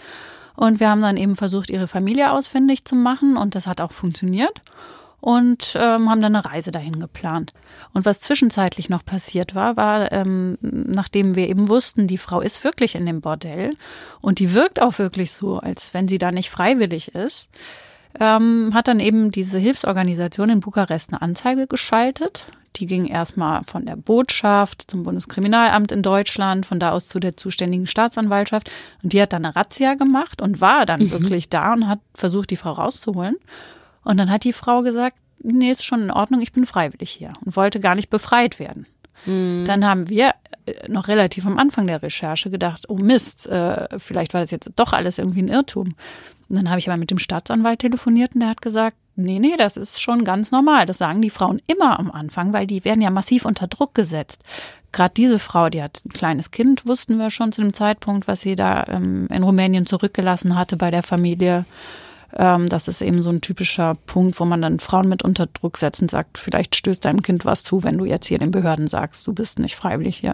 Und 0.56 0.80
wir 0.80 0.90
haben 0.90 1.02
dann 1.02 1.18
eben 1.18 1.36
versucht, 1.36 1.72
ihre 1.72 1.88
Familie 1.88 2.32
ausfindig 2.32 2.86
zu 2.86 2.96
machen 2.96 3.38
und 3.38 3.56
das 3.56 3.66
hat 3.66 3.82
auch 3.82 3.92
funktioniert 3.92 4.62
und 5.22 5.76
ähm, 5.76 6.10
haben 6.10 6.22
dann 6.22 6.36
eine 6.36 6.46
Reise 6.46 6.72
dahin 6.72 7.00
geplant. 7.00 7.54
Und 7.94 8.06
was 8.06 8.22
zwischenzeitlich 8.22 8.90
noch 8.90 9.06
passiert 9.06 9.56
war, 9.56 9.78
war, 9.78 10.12
ähm, 10.12 10.58
nachdem 10.62 11.36
wir 11.36 11.50
eben 11.50 11.70
wussten, 11.70 12.08
die 12.08 12.18
Frau 12.18 12.42
ist 12.42 12.64
wirklich 12.64 12.96
in 12.96 13.06
dem 13.06 13.22
Bordell 13.22 13.76
und 14.22 14.40
die 14.40 14.54
wirkt 14.54 14.82
auch 14.82 15.00
wirklich 15.00 15.32
so, 15.32 15.60
als 15.60 15.94
wenn 15.94 16.08
sie 16.08 16.18
da 16.18 16.32
nicht 16.32 16.50
freiwillig 16.50 17.16
ist, 17.16 17.50
ähm, 18.20 18.72
hat 18.74 18.88
dann 18.88 19.00
eben 19.00 19.32
diese 19.32 19.60
Hilfsorganisation 19.60 20.50
in 20.50 20.60
Bukarest 20.62 21.12
eine 21.12 21.22
Anzeige 21.22 21.68
geschaltet. 21.68 22.48
Die 22.76 22.86
ging 22.86 23.06
erstmal 23.06 23.64
von 23.64 23.86
der 23.86 23.96
Botschaft 23.96 24.86
zum 24.88 25.04
Bundeskriminalamt 25.04 25.92
in 25.92 26.02
Deutschland, 26.02 26.66
von 26.66 26.80
da 26.80 26.92
aus 26.92 27.08
zu 27.08 27.20
der 27.20 27.36
zuständigen 27.36 27.88
Staatsanwaltschaft. 27.88 28.72
Und 29.04 29.14
die 29.14 29.22
hat 29.22 29.34
dann 29.34 29.46
eine 29.46 29.56
Razzia 29.56 29.96
gemacht 29.96 30.42
und 30.42 30.62
war 30.62 30.86
dann 30.86 31.02
mhm. 31.02 31.12
wirklich 31.12 31.50
da 31.50 31.74
und 31.74 31.88
hat 31.88 32.00
versucht, 32.14 32.52
die 32.52 32.58
Frau 32.58 32.72
rauszuholen. 32.72 33.36
Und 34.04 34.18
dann 34.18 34.30
hat 34.30 34.44
die 34.44 34.54
Frau 34.54 34.82
gesagt, 34.82 35.18
nee, 35.42 35.72
ist 35.72 35.86
schon 35.86 36.04
in 36.04 36.12
Ordnung, 36.12 36.42
ich 36.42 36.52
bin 36.52 36.66
freiwillig 36.66 37.12
hier 37.12 37.34
und 37.46 37.56
wollte 37.56 37.80
gar 37.80 37.96
nicht 37.96 38.10
befreit 38.10 38.60
werden. 38.60 38.86
Mhm. 39.26 39.66
Dann 39.66 39.86
haben 39.86 40.10
wir 40.10 40.34
äh, 40.66 40.88
noch 40.88 41.08
relativ 41.08 41.46
am 41.46 41.58
Anfang 41.58 41.88
der 41.88 42.02
Recherche 42.02 42.50
gedacht, 42.50 42.86
oh 42.90 42.96
Mist, 42.96 43.48
äh, 43.48 43.88
vielleicht 44.00 44.34
war 44.34 44.42
das 44.42 44.52
jetzt 44.52 44.70
doch 44.76 44.94
alles 44.94 45.18
irgendwie 45.18 45.42
ein 45.42 45.48
Irrtum. 45.48 45.96
Und 46.50 46.56
dann 46.56 46.70
habe 46.70 46.80
ich 46.80 46.90
aber 46.90 46.98
mit 46.98 47.12
dem 47.12 47.20
Staatsanwalt 47.20 47.80
telefoniert 47.80 48.34
und 48.34 48.42
der 48.42 48.50
hat 48.50 48.62
gesagt, 48.62 48.98
nee, 49.16 49.40
nee, 49.40 49.56
das 49.58 49.78
ist 49.78 50.02
schon 50.02 50.24
ganz 50.24 50.52
normal. 50.52 50.86
Das 50.86 50.98
sagen 50.98 51.22
die 51.22 51.30
Frauen 51.30 51.62
immer 51.68 52.00
am 52.00 52.10
Anfang, 52.12 52.54
weil 52.54 52.66
die 52.66 52.84
werden 52.86 53.02
ja 53.02 53.12
massiv 53.12 53.46
unter 53.46 53.68
Druck 53.68 53.94
gesetzt. 53.94 54.44
Gerade 54.92 55.14
diese 55.16 55.38
Frau, 55.38 55.70
die 55.70 55.84
hat 55.84 56.02
ein 56.06 56.10
kleines 56.10 56.50
Kind, 56.50 56.88
wussten 56.88 57.18
wir 57.18 57.30
schon 57.30 57.52
zu 57.52 57.62
dem 57.62 57.74
Zeitpunkt, 57.74 58.28
was 58.28 58.42
sie 58.42 58.56
da 58.56 58.86
ähm, 58.88 59.28
in 59.28 59.44
Rumänien 59.44 59.86
zurückgelassen 59.86 60.56
hatte 60.56 60.78
bei 60.78 60.90
der 60.90 61.04
Familie. 61.04 61.66
Ähm, 62.36 62.70
das 62.70 62.88
ist 62.88 63.02
eben 63.02 63.22
so 63.22 63.30
ein 63.30 63.42
typischer 63.42 63.96
Punkt, 64.06 64.40
wo 64.40 64.46
man 64.46 64.62
dann 64.62 64.80
Frauen 64.80 65.10
mit 65.10 65.24
unter 65.24 65.48
Druck 65.48 65.78
setzt 65.78 66.02
und 66.02 66.12
sagt, 66.12 66.38
vielleicht 66.38 66.76
stößt 66.76 67.04
deinem 67.04 67.22
Kind 67.22 67.46
was 67.46 67.64
zu, 67.64 67.84
wenn 67.84 67.98
du 67.98 68.06
jetzt 68.06 68.28
hier 68.28 68.38
den 68.38 68.52
Behörden 68.52 68.88
sagst, 68.88 69.26
du 69.28 69.34
bist 69.34 69.60
nicht 69.60 69.76
freiwillig 69.76 70.18
hier. 70.18 70.34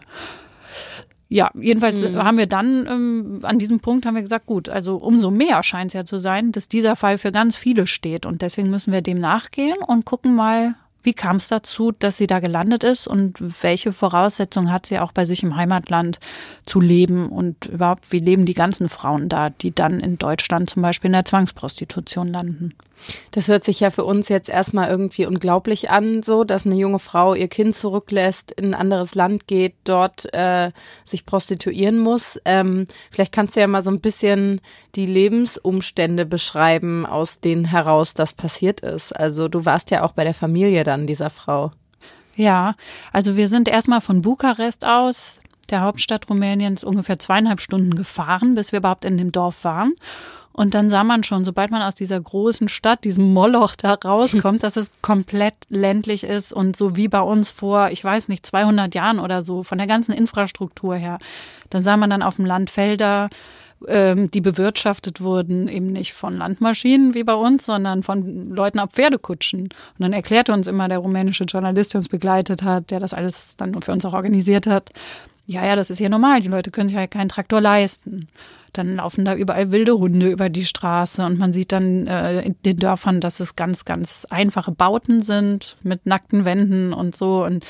Ja, 1.27 1.49
jedenfalls 1.59 2.07
mhm. 2.07 2.23
haben 2.23 2.37
wir 2.37 2.45
dann 2.45 2.85
ähm, 2.87 3.39
an 3.43 3.57
diesem 3.57 3.79
Punkt 3.79 4.05
haben 4.05 4.15
wir 4.15 4.21
gesagt, 4.21 4.45
gut, 4.45 4.69
also 4.69 4.97
umso 4.97 5.31
mehr 5.31 5.63
scheint 5.63 5.89
es 5.89 5.93
ja 5.93 6.05
zu 6.05 6.19
sein, 6.19 6.51
dass 6.51 6.69
dieser 6.69 6.95
Fall 6.95 7.17
für 7.17 7.31
ganz 7.31 7.55
viele 7.55 7.87
steht 7.87 8.25
und 8.27 8.41
deswegen 8.43 8.69
müssen 8.69 8.93
wir 8.93 9.01
dem 9.01 9.19
nachgehen 9.19 9.77
und 9.87 10.05
gucken 10.05 10.35
mal, 10.35 10.75
wie 11.05 11.13
kam 11.13 11.37
es 11.37 11.47
dazu, 11.47 11.91
dass 11.91 12.17
sie 12.17 12.27
da 12.27 12.39
gelandet 12.39 12.83
ist 12.83 13.07
und 13.07 13.37
welche 13.61 13.93
Voraussetzungen 13.93 14.71
hat 14.71 14.87
sie 14.87 14.99
auch 14.99 15.11
bei 15.11 15.25
sich 15.25 15.43
im 15.43 15.55
Heimatland 15.55 16.19
zu 16.65 16.81
leben 16.81 17.29
und 17.29 17.65
überhaupt, 17.65 18.11
wie 18.11 18.19
leben 18.19 18.45
die 18.45 18.53
ganzen 18.53 18.89
Frauen 18.89 19.29
da, 19.29 19.49
die 19.49 19.73
dann 19.73 19.99
in 19.99 20.17
Deutschland 20.17 20.69
zum 20.69 20.81
Beispiel 20.81 21.09
in 21.09 21.13
der 21.13 21.25
Zwangsprostitution 21.25 22.27
landen? 22.27 22.73
Das 23.31 23.47
hört 23.47 23.63
sich 23.63 23.79
ja 23.79 23.91
für 23.91 24.03
uns 24.03 24.29
jetzt 24.29 24.49
erstmal 24.49 24.89
irgendwie 24.89 25.25
unglaublich 25.25 25.89
an, 25.89 26.23
so 26.23 26.43
dass 26.43 26.65
eine 26.65 26.75
junge 26.75 26.99
Frau 26.99 27.33
ihr 27.33 27.47
Kind 27.47 27.75
zurücklässt, 27.75 28.51
in 28.51 28.65
ein 28.65 28.73
anderes 28.73 29.15
Land 29.15 29.47
geht, 29.47 29.75
dort 29.83 30.33
äh, 30.33 30.71
sich 31.03 31.25
prostituieren 31.25 31.99
muss. 31.99 32.39
Ähm, 32.45 32.85
vielleicht 33.11 33.31
kannst 33.31 33.55
du 33.55 33.59
ja 33.59 33.67
mal 33.67 33.81
so 33.81 33.91
ein 33.91 34.01
bisschen 34.01 34.61
die 34.95 35.05
Lebensumstände 35.05 36.25
beschreiben, 36.25 37.05
aus 37.05 37.39
denen 37.39 37.65
heraus 37.65 38.13
das 38.13 38.33
passiert 38.33 38.81
ist. 38.81 39.11
Also 39.15 39.47
du 39.47 39.65
warst 39.65 39.91
ja 39.91 40.03
auch 40.03 40.13
bei 40.13 40.23
der 40.23 40.33
Familie 40.33 40.83
dann 40.83 41.07
dieser 41.07 41.29
Frau. 41.29 41.71
Ja, 42.35 42.75
also 43.13 43.37
wir 43.37 43.47
sind 43.47 43.67
erstmal 43.67 44.01
von 44.01 44.21
Bukarest 44.21 44.85
aus, 44.85 45.39
der 45.69 45.81
Hauptstadt 45.81 46.29
Rumäniens, 46.29 46.83
ungefähr 46.83 47.17
zweieinhalb 47.17 47.61
Stunden 47.61 47.95
gefahren, 47.95 48.55
bis 48.55 48.71
wir 48.71 48.79
überhaupt 48.79 49.05
in 49.05 49.17
dem 49.17 49.31
Dorf 49.31 49.63
waren. 49.63 49.93
Und 50.55 50.73
dann 50.73 50.89
sah 50.89 51.03
man 51.03 51.23
schon, 51.23 51.43
sobald 51.43 51.69
man 51.69 51.81
aus 51.81 51.95
dieser 51.95 52.19
großen 52.19 52.69
Stadt, 52.69 53.03
diesem 53.03 53.33
Moloch 53.33 53.75
da 53.75 53.93
rauskommt, 53.93 54.63
dass 54.63 54.77
es 54.77 54.89
komplett 55.01 55.55
ländlich 55.67 56.23
ist 56.23 56.53
und 56.53 56.77
so 56.77 56.95
wie 56.95 57.09
bei 57.09 57.19
uns 57.19 57.51
vor, 57.51 57.89
ich 57.91 58.01
weiß 58.01 58.29
nicht, 58.29 58.45
200 58.45 58.95
Jahren 58.95 59.19
oder 59.19 59.43
so, 59.43 59.63
von 59.63 59.77
der 59.77 59.87
ganzen 59.87 60.13
Infrastruktur 60.13 60.95
her. 60.95 61.19
Dann 61.69 61.83
sah 61.83 61.97
man 61.97 62.09
dann 62.09 62.21
auf 62.21 62.37
dem 62.37 62.45
Land 62.45 62.69
Felder, 62.69 63.29
ähm, 63.85 64.31
die 64.31 64.39
bewirtschaftet 64.39 65.19
wurden, 65.19 65.67
eben 65.67 65.91
nicht 65.91 66.13
von 66.13 66.37
Landmaschinen 66.37 67.15
wie 67.15 67.25
bei 67.25 67.35
uns, 67.35 67.65
sondern 67.65 68.01
von 68.01 68.55
Leuten 68.55 68.79
ab 68.79 68.93
Pferdekutschen. 68.93 69.63
Und 69.63 69.71
dann 69.99 70.13
erklärte 70.13 70.53
uns 70.53 70.67
immer 70.67 70.87
der 70.87 70.99
rumänische 70.99 71.43
Journalist, 71.43 71.93
der 71.93 71.99
uns 71.99 72.07
begleitet 72.07 72.63
hat, 72.63 72.91
der 72.91 73.01
das 73.01 73.13
alles 73.13 73.57
dann 73.57 73.81
für 73.81 73.91
uns 73.91 74.05
auch 74.05 74.13
organisiert 74.13 74.67
hat, 74.67 74.91
ja, 75.47 75.65
ja, 75.65 75.75
das 75.75 75.89
ist 75.89 75.99
ja 75.99 76.09
normal, 76.09 76.41
die 76.41 76.47
Leute 76.47 76.71
können 76.71 76.89
sich 76.89 76.97
ja 76.97 77.07
keinen 77.07 77.29
Traktor 77.29 77.61
leisten. 77.61 78.27
Dann 78.77 78.97
laufen 78.97 79.25
da 79.25 79.35
überall 79.35 79.71
wilde 79.71 79.97
Hunde 79.97 80.29
über 80.29 80.49
die 80.49 80.65
Straße 80.65 81.25
und 81.25 81.37
man 81.39 81.53
sieht 81.53 81.71
dann 81.71 82.07
äh, 82.07 82.41
in 82.41 82.55
den 82.63 82.77
Dörfern, 82.77 83.21
dass 83.21 83.39
es 83.39 83.55
ganz, 83.55 83.85
ganz 83.85 84.25
einfache 84.29 84.71
Bauten 84.71 85.21
sind 85.21 85.77
mit 85.83 86.05
nackten 86.05 86.45
Wänden 86.45 86.93
und 86.93 87.15
so. 87.15 87.43
Und 87.43 87.65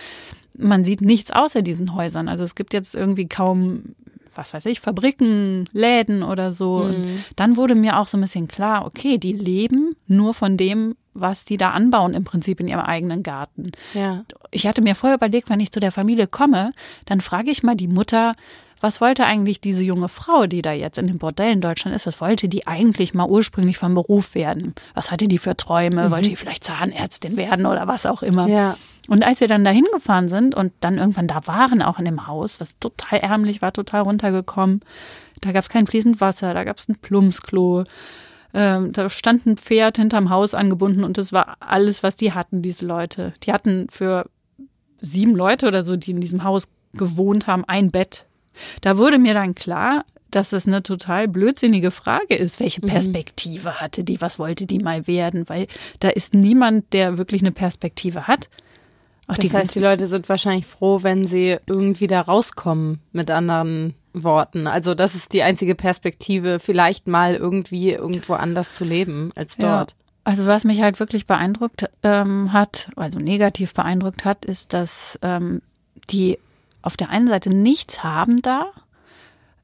man 0.58 0.84
sieht 0.84 1.02
nichts 1.02 1.32
außer 1.32 1.62
diesen 1.62 1.96
Häusern. 1.96 2.28
Also 2.28 2.44
es 2.44 2.56
gibt 2.56 2.74
jetzt 2.74 2.96
irgendwie 2.96 3.28
kaum 3.28 3.96
was 4.38 4.54
weiß 4.54 4.66
ich, 4.66 4.82
Fabriken, 4.82 5.70
Läden 5.72 6.24
oder 6.24 6.52
so. 6.52 6.80
Mhm. 6.80 6.84
Und 6.84 7.26
dann 7.36 7.58
wurde 7.58 7.76
mir 7.76 8.00
auch 8.00 8.08
so 8.08 8.18
ein 8.18 8.22
bisschen 8.22 8.48
klar, 8.48 8.86
okay, 8.86 9.18
die 9.18 9.34
leben 9.34 9.96
nur 10.08 10.34
von 10.34 10.58
dem, 10.58 10.96
was 11.14 11.46
die 11.46 11.58
da 11.58 11.70
anbauen 11.70 12.14
im 12.14 12.26
Prinzip 12.26 12.60
in 12.60 12.68
ihrem 12.68 12.82
eigenen 12.82 13.24
Garten. 13.24 13.72
Ja. 13.94 14.26
Ich 14.52 14.68
hatte 14.68 14.82
mir 14.82 14.96
vorher 14.96 15.16
überlegt, 15.18 15.50
wenn 15.50 15.62
ich 15.62 15.72
zu 15.72 15.80
der 15.80 15.92
Familie 15.92 16.28
komme, 16.28 16.72
dann 17.06 17.22
frage 17.22 17.52
ich 17.52 17.64
mal 17.64 17.76
die 17.76 17.88
Mutter, 17.88 18.36
was 18.86 19.02
wollte 19.02 19.26
eigentlich 19.26 19.60
diese 19.62 19.84
junge 19.84 20.10
Frau, 20.10 20.46
die 20.46 20.62
da 20.62 20.72
jetzt 20.72 21.00
in 21.00 21.08
dem 21.08 21.18
Bordell 21.18 21.52
in 21.52 21.60
Deutschland 21.60 21.96
ist, 21.96 22.06
was 22.06 22.22
wollte 22.22 22.48
die 22.48 22.68
eigentlich 22.68 23.16
mal 23.16 23.26
ursprünglich 23.26 23.80
vom 23.80 23.96
Beruf 23.96 24.36
werden? 24.36 24.76
Was 24.94 25.10
hatte 25.10 25.28
die 25.28 25.40
für 25.40 25.58
Träume? 25.58 26.06
Mhm. 26.06 26.12
Wollte 26.12 26.30
die 26.30 26.36
vielleicht 26.36 26.64
Zahnärztin 26.64 27.36
werden 27.36 27.66
oder 27.66 27.88
was 27.88 28.06
auch 28.06 28.22
immer? 28.22 28.48
Ja. 28.48 28.78
Und 29.08 29.26
als 29.26 29.40
wir 29.40 29.48
dann 29.48 29.66
da 29.66 29.72
hingefahren 29.72 30.30
sind 30.30 30.54
und 30.54 30.72
dann 30.82 31.00
irgendwann 31.00 31.26
da 31.26 31.48
waren, 31.48 31.82
auch 31.82 31.98
in 31.98 32.06
dem 32.06 32.28
Haus, 32.28 32.60
was 32.62 32.78
total 32.78 33.20
ärmlich 33.20 33.64
war, 33.64 33.74
total 33.74 34.02
runtergekommen, 34.02 34.82
da 35.42 35.52
gab 35.52 35.64
es 35.64 35.70
kein 35.70 35.88
fließend 35.88 36.22
Wasser, 36.22 36.54
da 36.54 36.64
gab 36.64 36.78
es 36.78 36.88
ein 36.88 37.00
Plumpsklo, 37.02 37.86
ähm, 38.54 38.94
da 38.94 39.10
stand 39.10 39.48
ein 39.48 39.58
Pferd 39.58 39.98
hinterm 39.98 40.30
Haus 40.30 40.54
angebunden 40.54 41.04
und 41.04 41.18
das 41.18 41.34
war 41.34 41.58
alles, 41.60 42.04
was 42.04 42.18
die 42.18 42.34
hatten, 42.34 42.62
diese 42.62 42.86
Leute. 42.86 43.34
Die 43.42 43.52
hatten 43.52 43.88
für 43.90 44.30
sieben 45.02 45.36
Leute 45.36 45.66
oder 45.66 45.82
so, 45.82 45.96
die 45.96 46.12
in 46.12 46.22
diesem 46.22 46.44
Haus 46.44 46.68
gewohnt 46.94 47.48
haben, 47.48 47.66
ein 47.66 47.90
Bett. 47.90 48.28
Da 48.82 48.98
wurde 48.98 49.20
mir 49.20 49.34
dann 49.34 49.56
klar, 49.56 50.06
dass 50.32 50.52
es 50.52 50.68
eine 50.68 50.84
total 50.84 51.28
blödsinnige 51.28 51.92
Frage 51.92 52.36
ist, 52.36 52.60
welche 52.60 52.82
mhm. 52.84 52.90
Perspektive 52.90 53.80
hatte 53.80 54.04
die, 54.04 54.20
was 54.20 54.38
wollte 54.38 54.66
die 54.66 54.80
mal 54.80 55.08
werden, 55.08 55.48
weil 55.48 55.68
da 56.00 56.10
ist 56.10 56.34
niemand, 56.34 56.92
der 56.94 57.18
wirklich 57.18 57.42
eine 57.42 57.54
Perspektive 57.54 58.28
hat. 58.28 58.50
Auch 59.28 59.38
das 59.38 59.54
heißt, 59.54 59.74
die 59.74 59.80
Leute 59.80 60.08
sind 60.08 60.30
wahrscheinlich 60.30 60.66
froh, 60.68 61.02
wenn 61.02 61.26
sie 61.26 61.58
irgendwie 61.66 62.08
da 62.08 62.22
rauskommen, 62.22 63.00
mit 63.12 63.32
anderen 63.32 63.96
Worten. 64.14 64.68
Also 64.68 64.94
das 64.94 65.16
ist 65.16 65.34
die 65.34 65.42
einzige 65.42 65.74
Perspektive, 65.74 66.60
vielleicht 66.60 67.08
mal 67.08 67.36
irgendwie 67.36 67.92
irgendwo 67.92 68.34
anders 68.34 68.72
zu 68.72 68.84
leben 68.84 69.32
als 69.36 69.58
dort. 69.58 69.92
Ja. 69.92 69.98
Also 70.26 70.46
was 70.48 70.64
mich 70.64 70.82
halt 70.82 71.00
wirklich 71.00 71.28
beeindruckt 71.28 71.90
ähm, 72.04 72.52
hat, 72.52 72.90
also 72.96 73.20
negativ 73.20 73.74
beeindruckt 73.74 74.26
hat, 74.26 74.44
ist, 74.44 74.74
dass 74.74 75.20
ähm, 75.22 75.62
die 76.10 76.40
auf 76.86 76.98
der 76.98 77.10
einen 77.10 77.28
Seite 77.28 77.50
nichts 77.50 78.04
haben 78.04 78.42
da, 78.42 78.68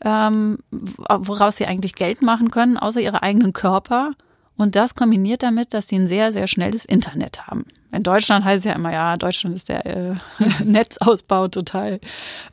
ähm, 0.04 0.60
woraus 0.72 1.58
sie 1.58 1.68
eigentlich 1.68 1.96
Geld 1.96 2.22
machen 2.22 2.52
können, 2.52 2.78
außer 2.78 3.00
ihre 3.00 3.24
eigenen 3.24 3.54
Körper 3.54 4.14
und 4.62 4.76
das 4.76 4.94
kombiniert 4.94 5.42
damit, 5.42 5.74
dass 5.74 5.88
sie 5.88 5.96
ein 5.96 6.06
sehr, 6.06 6.32
sehr 6.32 6.46
schnelles 6.46 6.86
Internet 6.86 7.48
haben. 7.48 7.66
In 7.92 8.04
Deutschland 8.04 8.46
heißt 8.46 8.60
es 8.60 8.70
ja 8.70 8.74
immer, 8.74 8.94
ja, 8.94 9.18
Deutschland 9.18 9.56
ist 9.56 9.70
der 9.70 9.86
äh, 9.88 10.16
Netzausbau 10.64 11.48
total 11.48 12.00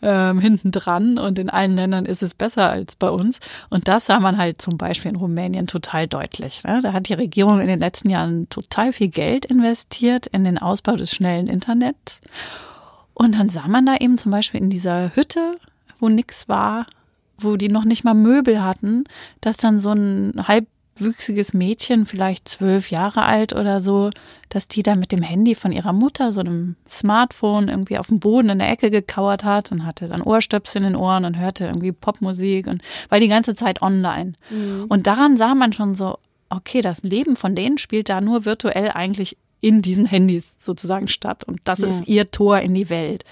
ähm, 0.01 0.41
hinten 0.41 0.73
dran 0.73 1.19
und 1.19 1.39
in 1.39 1.51
allen 1.51 1.77
Ländern 1.77 2.07
ist 2.07 2.23
es 2.23 2.33
besser 2.33 2.71
als 2.71 2.97
bei 2.97 3.11
uns. 3.11 3.41
Und 3.69 3.89
das 3.89 4.07
sah 4.07 4.21
man 4.21 4.39
halt 4.39 4.63
zum 4.63 4.79
Beispiel 4.79 5.11
in 5.11 5.17
Rumänien 5.17 5.67
total 5.67 6.09
deutlich. 6.09 6.65
Ne? 6.65 6.81
Da 6.83 6.95
hat 6.95 7.11
die 7.11 7.15
Regierung 7.15 7.61
in 7.61 7.69
den 7.69 7.81
letzten 7.81 8.09
Jahren 8.09 8.49
total 8.49 8.95
viel 8.95 9.09
Geld 9.09 9.45
investiert 9.45 10.29
in 10.29 10.45
den 10.45 10.57
Ausbau 10.57 10.97
des 10.97 11.15
schnellen 11.15 11.47
Internets. 11.47 12.23
Und 13.19 13.35
dann 13.35 13.51
sah 13.51 13.67
man 13.67 13.85
da 13.85 13.97
eben 13.97 14.17
zum 14.17 14.31
Beispiel 14.31 14.63
in 14.63 14.71
dieser 14.71 15.15
Hütte, 15.15 15.57
wo 15.99 16.09
nichts 16.09 16.49
war, 16.49 16.87
wo 17.37 17.57
die 17.57 17.69
noch 17.69 17.85
nicht 17.85 18.05
mal 18.05 18.15
Möbel 18.15 18.63
hatten, 18.63 19.05
dass 19.41 19.57
dann 19.57 19.81
so 19.81 19.91
ein 19.91 20.45
halb 20.47 20.69
wüchsiges 21.01 21.53
Mädchen, 21.53 22.07
vielleicht 22.07 22.49
zwölf 22.49 22.91
Jahre 22.91 23.23
alt 23.23 23.53
oder 23.53 23.81
so, 23.81 24.11
dass 24.49 24.69
die 24.69 24.83
da 24.83 24.95
mit 24.95 25.13
dem 25.13 25.23
Handy 25.23 25.55
von 25.55 25.73
ihrer 25.73 25.93
Mutter, 25.93 26.33
so 26.33 26.41
einem 26.41 26.77
Smartphone, 26.89 27.69
irgendwie 27.69 27.99
auf 27.99 28.09
dem 28.09 28.21
Boden 28.21 28.51
in 28.51 28.59
der 28.59 28.71
Ecke 28.71 28.91
gekauert 28.91 29.45
hat 29.45 29.73
und 29.73 29.85
hatte 29.85 30.09
dann 30.09 30.23
Ohrstöpsel 30.23 30.83
in 30.83 30.93
den 30.93 30.97
Ohren 30.97 31.25
und 31.25 31.39
hörte 31.39 31.67
irgendwie 31.67 31.93
Popmusik 31.93 32.69
und 32.69 32.83
war 33.09 33.21
die 33.21 33.29
ganze 33.29 33.55
Zeit 33.55 33.83
online. 33.83 34.35
Mhm. 34.51 34.87
Und 34.89 35.07
daran 35.07 35.37
sah 35.37 35.55
man 35.55 35.73
schon 35.73 35.95
so, 35.95 36.19
okay, 36.51 36.83
das 36.83 37.03
Leben 37.03 37.37
von 37.37 37.55
denen 37.55 37.79
spielt 37.79 38.09
da 38.09 38.21
nur 38.21 38.45
virtuell 38.45 38.91
eigentlich 38.91 39.37
in 39.61 39.83
diesen 39.83 40.07
Handys 40.07 40.57
sozusagen 40.59 41.09
statt. 41.09 41.45
Und 41.45 41.61
das 41.65 41.81
ja. 41.81 41.89
ist 41.89 42.07
ihr 42.07 42.31
Tor 42.31 42.61
in 42.61 42.75
die 42.75 42.91
Welt. 42.91 43.25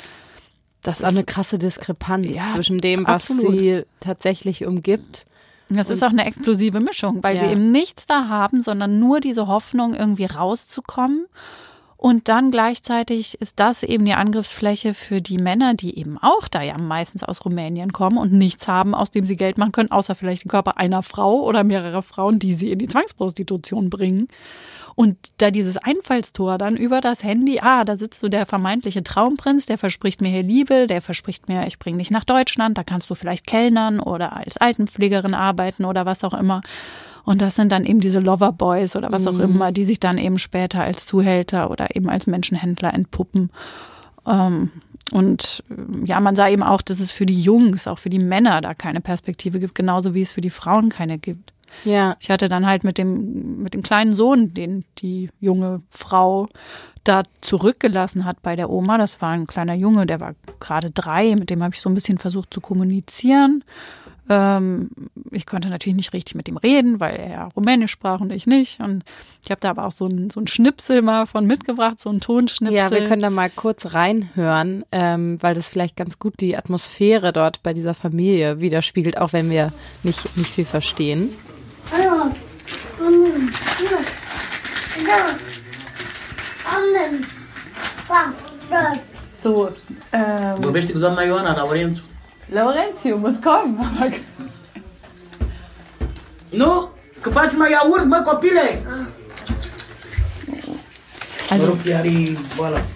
Das, 0.83 0.99
das 0.99 1.01
ist 1.01 1.05
auch 1.05 1.17
eine 1.17 1.25
krasse 1.25 1.59
Diskrepanz 1.59 2.35
ja, 2.35 2.47
zwischen 2.47 2.79
dem, 2.79 3.07
was 3.07 3.31
absolut. 3.31 3.53
sie 3.53 3.83
tatsächlich 4.01 4.67
umgibt 4.67 5.27
das 5.69 5.91
ist 5.91 6.05
auch 6.05 6.11
eine 6.11 6.25
explosive 6.25 6.81
Mischung, 6.81 7.23
weil 7.23 7.37
ja. 7.37 7.45
sie 7.45 7.51
eben 7.51 7.73
nichts 7.73 8.07
da 8.07 8.29
haben, 8.29 8.63
sondern 8.63 8.99
nur 9.01 9.21
diese 9.21 9.49
Hoffnung, 9.49 9.95
irgendwie 9.95 10.27
rauszukommen. 10.27 11.27
Und 11.97 12.29
dann 12.29 12.51
gleichzeitig 12.51 13.41
ist 13.41 13.59
das 13.59 13.83
eben 13.83 14.05
die 14.05 14.13
Angriffsfläche 14.13 14.95
für 14.95 15.21
die 15.21 15.39
Männer, 15.39 15.75
die 15.75 15.99
eben 15.99 16.19
auch 16.19 16.47
da 16.47 16.63
ja 16.63 16.79
meistens 16.79 17.25
aus 17.25 17.45
Rumänien 17.45 17.93
kommen 17.93 18.19
und 18.19 18.33
nichts 18.33 18.69
haben, 18.69 18.95
aus 18.95 19.11
dem 19.11 19.27
sie 19.27 19.37
Geld 19.37 19.59
machen 19.59 19.73
können, 19.73 19.91
außer 19.91 20.15
vielleicht 20.15 20.45
den 20.45 20.51
Körper 20.51 20.77
einer 20.77 21.03
Frau 21.03 21.43
oder 21.43 21.65
mehrerer 21.65 22.03
Frauen, 22.03 22.39
die 22.39 22.53
sie 22.53 22.71
in 22.71 22.79
die 22.79 22.87
Zwangsprostitution 22.87 23.91
bringen. 23.91 24.29
Und 24.97 25.19
da 25.37 25.51
dieses 25.51 25.77
Einfallstor 25.77 26.57
dann 26.57 26.75
über 26.75 27.03
das 27.03 27.23
Handy, 27.23 27.61
ah, 27.61 27.85
da 27.85 27.99
sitzt 27.99 28.19
so 28.19 28.31
der 28.31 28.47
vermeintliche 28.47 29.03
Traumprinz, 29.03 29.67
der 29.67 29.77
verspricht 29.77 30.23
mir 30.23 30.31
hier 30.31 30.43
Liebe, 30.43 30.87
der 30.87 31.03
verspricht 31.03 31.49
mir, 31.49 31.67
ich 31.67 31.79
bringe 31.79 31.99
dich 31.99 32.11
nach 32.11 32.25
Deutschland, 32.25 32.79
da 32.79 32.83
kannst 32.83 33.11
du 33.11 33.15
vielleicht 33.15 33.47
kellnern 33.47 34.01
oder 34.01 34.35
als 34.35 34.57
Altenpflegerin 34.57 35.35
arbeiten 35.35 35.85
oder 35.85 36.07
was 36.07 36.25
auch 36.25 36.33
immer. 36.33 36.63
Und 37.25 37.43
das 37.43 37.57
sind 37.57 37.73
dann 37.73 37.85
eben 37.85 38.01
diese 38.01 38.21
Loverboys 38.21 38.97
oder 38.97 39.13
was 39.13 39.27
auch 39.27 39.33
mhm. 39.33 39.41
immer, 39.43 39.71
die 39.71 39.85
sich 39.85 40.01
dann 40.01 40.17
eben 40.17 40.39
später 40.39 40.81
als 40.81 41.05
Zuhälter 41.05 41.71
oder 41.71 41.95
eben 41.95 42.09
als 42.09 42.27
Menschenhändler 42.27 42.95
entpuppen. 42.95 43.51
Ähm, 44.27 44.71
und 45.13 45.63
ja, 46.05 46.21
man 46.21 46.37
sah 46.37 46.49
eben 46.49 46.63
auch, 46.63 46.81
dass 46.81 47.01
es 47.01 47.11
für 47.11 47.27
die 47.27 47.41
Jungs, 47.41 47.87
auch 47.87 47.99
für 47.99 48.11
die 48.11 48.19
Männer 48.19 48.63
da 48.63 48.73
keine 48.73 49.03
Perspektive 49.03 49.61
gibt, 49.61 49.75
genauso 49.75 50.15
wie 50.15 50.23
es 50.23 50.33
für 50.33 50.41
die 50.41 50.51
Frauen 50.51 50.89
keine 50.89 51.19
gibt. 51.19 51.53
Ja. 51.85 52.17
Ich 52.21 52.31
hatte 52.31 52.49
dann 52.49 52.67
halt 52.67 52.85
mit 52.85 52.99
dem, 52.99 53.63
mit 53.63 53.75
dem 53.75 53.83
kleinen 53.83 54.15
Sohn, 54.15 54.53
den 54.55 54.85
die 54.99 55.31
junge 55.41 55.83
Frau 55.91 56.49
da 57.05 57.23
zurückgelassen 57.41 58.25
hat 58.25 58.43
bei 58.43 58.57
der 58.57 58.71
Oma. 58.71 58.99
Das 58.99 59.21
war 59.21 59.31
ein 59.31 59.47
kleiner 59.47 59.75
Junge, 59.75 60.07
der 60.07 60.21
war 60.21 60.35
gerade 60.61 60.91
drei, 60.91 61.37
mit 61.37 61.51
dem 61.51 61.63
habe 61.63 61.75
ich 61.75 61.81
so 61.81 61.89
ein 61.89 61.95
bisschen 61.95 62.19
versucht 62.19 62.53
zu 62.53 62.61
kommunizieren. 62.61 63.63
Ähm, 64.29 64.91
ich 65.31 65.47
konnte 65.47 65.69
natürlich 65.69 65.95
nicht 65.95 66.13
richtig 66.13 66.35
mit 66.35 66.49
ihm 66.49 66.57
reden, 66.57 66.99
weil 66.99 67.17
er 67.17 67.49
Rumänisch 67.57 67.93
sprach 67.93 68.21
und 68.21 68.33
ich 68.33 68.47
nicht. 68.47 68.81
Und 68.81 69.05
ich 69.45 69.51
habe 69.51 69.61
da 69.61 69.71
aber 69.71 69.87
auch 69.87 69.93
so 69.93 70.07
ein, 70.07 70.31
so 70.31 70.41
ein 70.41 70.49
Schnipsel 70.49 71.01
mal 71.01 71.27
von 71.27 71.47
mitgebracht, 71.47 72.01
so 72.01 72.11
ein 72.11 72.21
Tonschnipsel. 72.21 72.77
Ja, 72.77 72.91
wir 72.91 73.05
können 73.07 73.23
da 73.23 73.31
mal 73.31 73.51
kurz 73.51 73.95
reinhören, 73.95 74.85
ähm, 74.91 75.41
weil 75.41 75.55
das 75.55 75.69
vielleicht 75.69 75.97
ganz 75.97 76.19
gut 76.19 76.41
die 76.41 76.57
Atmosphäre 76.57 77.33
dort 77.33 77.63
bei 77.63 77.73
dieser 77.73 77.95
Familie 77.95 78.61
widerspiegelt, 78.61 79.19
auch 79.19 79.33
wenn 79.33 79.49
wir 79.49 79.73
nicht, 80.03 80.37
nicht 80.37 80.51
viel 80.51 80.65
verstehen. 80.65 81.31
Să 89.41 89.49
um, 89.49 90.61
Vorbește 90.61 90.93
cu 90.93 90.99
doamna 90.99 91.23
Ioana, 91.23 91.55
Laurențiu. 91.55 92.03
Laurențiu, 92.53 93.17
Moscov, 93.17 93.65
mă 93.77 93.85
rog. 94.01 94.13
Nu, 96.51 96.91
că 97.21 97.31
faci 97.31 97.53
mai 97.57 97.71
iaurt, 97.71 98.05
mă, 98.05 98.23
copile! 98.25 98.83
Ai 101.51 101.59
drog. 101.59 101.77
Iar 101.85 102.05
e, 102.05 102.35
voilà. 102.35 102.96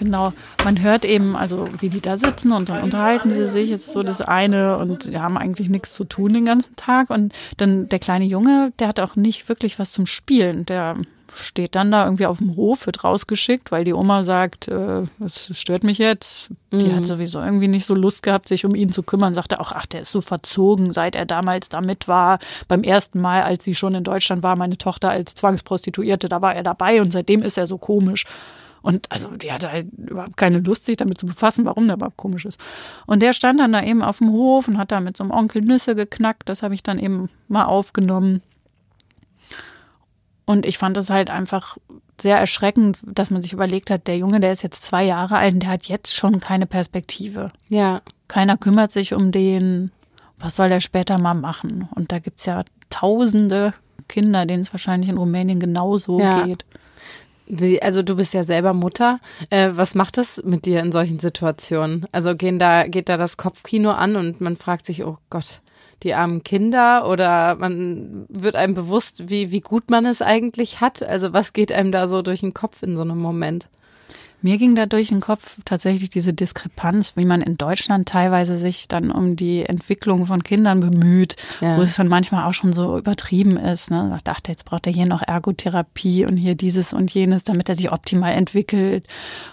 Genau, 0.00 0.32
man 0.64 0.80
hört 0.80 1.04
eben, 1.04 1.36
also 1.36 1.68
wie 1.78 1.90
die 1.90 2.00
da 2.00 2.16
sitzen 2.16 2.52
und 2.52 2.70
dann 2.70 2.82
unterhalten 2.82 3.34
sie 3.34 3.46
sich, 3.46 3.68
jetzt 3.68 3.92
so 3.92 4.02
das 4.02 4.22
eine 4.22 4.78
und 4.78 5.04
die 5.04 5.18
haben 5.18 5.36
eigentlich 5.36 5.68
nichts 5.68 5.92
zu 5.92 6.04
tun 6.04 6.32
den 6.32 6.46
ganzen 6.46 6.74
Tag. 6.74 7.10
Und 7.10 7.34
dann 7.58 7.86
der 7.90 7.98
kleine 7.98 8.24
Junge, 8.24 8.72
der 8.78 8.88
hat 8.88 8.98
auch 8.98 9.14
nicht 9.14 9.50
wirklich 9.50 9.78
was 9.78 9.92
zum 9.92 10.06
Spielen. 10.06 10.64
Der 10.64 10.96
steht 11.36 11.74
dann 11.74 11.90
da 11.90 12.04
irgendwie 12.04 12.24
auf 12.24 12.38
dem 12.38 12.56
Hof, 12.56 12.86
wird 12.86 13.04
rausgeschickt, 13.04 13.70
weil 13.70 13.84
die 13.84 13.92
Oma 13.92 14.24
sagt, 14.24 14.68
äh, 14.68 15.02
das 15.18 15.50
stört 15.52 15.84
mich 15.84 15.98
jetzt. 15.98 16.48
Die 16.72 16.94
hat 16.94 17.06
sowieso 17.06 17.40
irgendwie 17.40 17.68
nicht 17.68 17.84
so 17.84 17.94
Lust 17.94 18.22
gehabt, 18.22 18.48
sich 18.48 18.64
um 18.64 18.74
ihn 18.74 18.92
zu 18.92 19.02
kümmern. 19.02 19.34
Sagte 19.34 19.60
auch, 19.60 19.72
ach, 19.72 19.84
der 19.84 20.00
ist 20.00 20.12
so 20.12 20.22
verzogen, 20.22 20.94
seit 20.94 21.14
er 21.14 21.26
damals 21.26 21.68
da 21.68 21.82
mit 21.82 22.08
war. 22.08 22.38
Beim 22.68 22.82
ersten 22.82 23.20
Mal, 23.20 23.42
als 23.42 23.64
sie 23.64 23.74
schon 23.74 23.94
in 23.94 24.04
Deutschland 24.04 24.42
war, 24.42 24.56
meine 24.56 24.78
Tochter 24.78 25.10
als 25.10 25.34
Zwangsprostituierte, 25.34 26.30
da 26.30 26.40
war 26.40 26.54
er 26.54 26.62
dabei 26.62 27.02
und 27.02 27.12
seitdem 27.12 27.42
ist 27.42 27.58
er 27.58 27.66
so 27.66 27.76
komisch. 27.76 28.24
Und 28.82 29.10
also 29.12 29.28
die 29.36 29.52
hatte 29.52 29.70
halt 29.70 29.88
überhaupt 29.96 30.36
keine 30.36 30.58
Lust, 30.58 30.86
sich 30.86 30.96
damit 30.96 31.18
zu 31.18 31.26
befassen, 31.26 31.64
warum 31.64 31.86
der 31.86 31.96
überhaupt 31.96 32.16
komisch 32.16 32.44
ist. 32.46 32.58
Und 33.06 33.20
der 33.20 33.32
stand 33.32 33.60
dann 33.60 33.72
da 33.72 33.82
eben 33.82 34.02
auf 34.02 34.18
dem 34.18 34.30
Hof 34.32 34.68
und 34.68 34.78
hat 34.78 34.90
da 34.92 35.00
mit 35.00 35.16
so 35.16 35.24
einem 35.24 35.32
Onkel 35.32 35.62
Nüsse 35.62 35.94
geknackt. 35.94 36.48
Das 36.48 36.62
habe 36.62 36.74
ich 36.74 36.82
dann 36.82 36.98
eben 36.98 37.28
mal 37.48 37.64
aufgenommen. 37.64 38.42
Und 40.46 40.66
ich 40.66 40.78
fand 40.78 40.96
es 40.96 41.10
halt 41.10 41.30
einfach 41.30 41.76
sehr 42.20 42.38
erschreckend, 42.38 42.98
dass 43.04 43.30
man 43.30 43.40
sich 43.42 43.52
überlegt 43.52 43.88
hat, 43.90 44.06
der 44.06 44.18
Junge, 44.18 44.40
der 44.40 44.52
ist 44.52 44.62
jetzt 44.62 44.84
zwei 44.84 45.04
Jahre 45.04 45.36
alt 45.36 45.54
und 45.54 45.60
der 45.62 45.70
hat 45.70 45.84
jetzt 45.84 46.14
schon 46.14 46.40
keine 46.40 46.66
Perspektive. 46.66 47.50
Ja. 47.68 48.02
Keiner 48.28 48.56
kümmert 48.56 48.92
sich 48.92 49.14
um 49.14 49.32
den. 49.32 49.92
Was 50.38 50.56
soll 50.56 50.70
der 50.70 50.80
später 50.80 51.18
mal 51.18 51.34
machen? 51.34 51.88
Und 51.94 52.12
da 52.12 52.18
gibt's 52.18 52.46
ja 52.46 52.64
tausende 52.88 53.74
Kinder, 54.08 54.46
denen 54.46 54.62
es 54.62 54.72
wahrscheinlich 54.72 55.08
in 55.10 55.18
Rumänien 55.18 55.60
genauso 55.60 56.18
Ja. 56.18 56.44
geht. 56.46 56.64
Wie, 57.52 57.82
also 57.82 58.02
du 58.02 58.14
bist 58.14 58.32
ja 58.32 58.44
selber 58.44 58.74
Mutter. 58.74 59.18
Äh, 59.50 59.70
was 59.72 59.96
macht 59.96 60.18
das 60.18 60.40
mit 60.44 60.66
dir 60.66 60.80
in 60.80 60.92
solchen 60.92 61.18
Situationen? 61.18 62.06
Also 62.12 62.36
gehen 62.36 62.60
da, 62.60 62.86
geht 62.86 63.08
da 63.08 63.16
das 63.16 63.36
Kopfkino 63.36 63.90
an 63.90 64.14
und 64.14 64.40
man 64.40 64.56
fragt 64.56 64.86
sich, 64.86 65.04
oh 65.04 65.18
Gott, 65.30 65.60
die 66.04 66.14
armen 66.14 66.44
Kinder 66.44 67.08
oder 67.08 67.56
man 67.56 68.26
wird 68.28 68.54
einem 68.54 68.74
bewusst, 68.74 69.28
wie, 69.28 69.50
wie 69.50 69.60
gut 69.60 69.90
man 69.90 70.06
es 70.06 70.22
eigentlich 70.22 70.80
hat. 70.80 71.02
Also 71.02 71.32
was 71.32 71.52
geht 71.52 71.72
einem 71.72 71.90
da 71.90 72.06
so 72.06 72.22
durch 72.22 72.40
den 72.40 72.54
Kopf 72.54 72.84
in 72.84 72.96
so 72.96 73.02
einem 73.02 73.18
Moment? 73.18 73.68
Mir 74.42 74.58
ging 74.58 74.74
da 74.74 74.86
durch 74.86 75.08
den 75.08 75.20
Kopf 75.20 75.58
tatsächlich 75.64 76.10
diese 76.10 76.32
Diskrepanz, 76.32 77.12
wie 77.16 77.24
man 77.24 77.42
in 77.42 77.56
Deutschland 77.58 78.08
teilweise 78.08 78.56
sich 78.56 78.88
dann 78.88 79.10
um 79.10 79.36
die 79.36 79.64
Entwicklung 79.66 80.26
von 80.26 80.42
Kindern 80.42 80.80
bemüht, 80.80 81.36
Ja. 81.60 81.76
wo 81.76 81.82
es 81.82 81.96
dann 81.96 82.08
manchmal 82.08 82.44
auch 82.48 82.54
schon 82.54 82.72
so 82.72 82.96
übertrieben 82.98 83.56
ist. 83.56 83.90
Ne? 83.90 84.08
Sagt, 84.10 84.28
ach, 84.28 84.40
jetzt 84.48 84.64
braucht 84.64 84.86
er 84.86 84.92
hier 84.92 85.06
noch 85.06 85.22
Ergotherapie 85.26 86.24
und 86.24 86.36
hier 86.36 86.54
dieses 86.54 86.92
und 86.92 87.12
jenes, 87.12 87.44
damit 87.44 87.68
er 87.68 87.74
sich 87.74 87.92
optimal 87.92 88.32
entwickelt. 88.32 89.06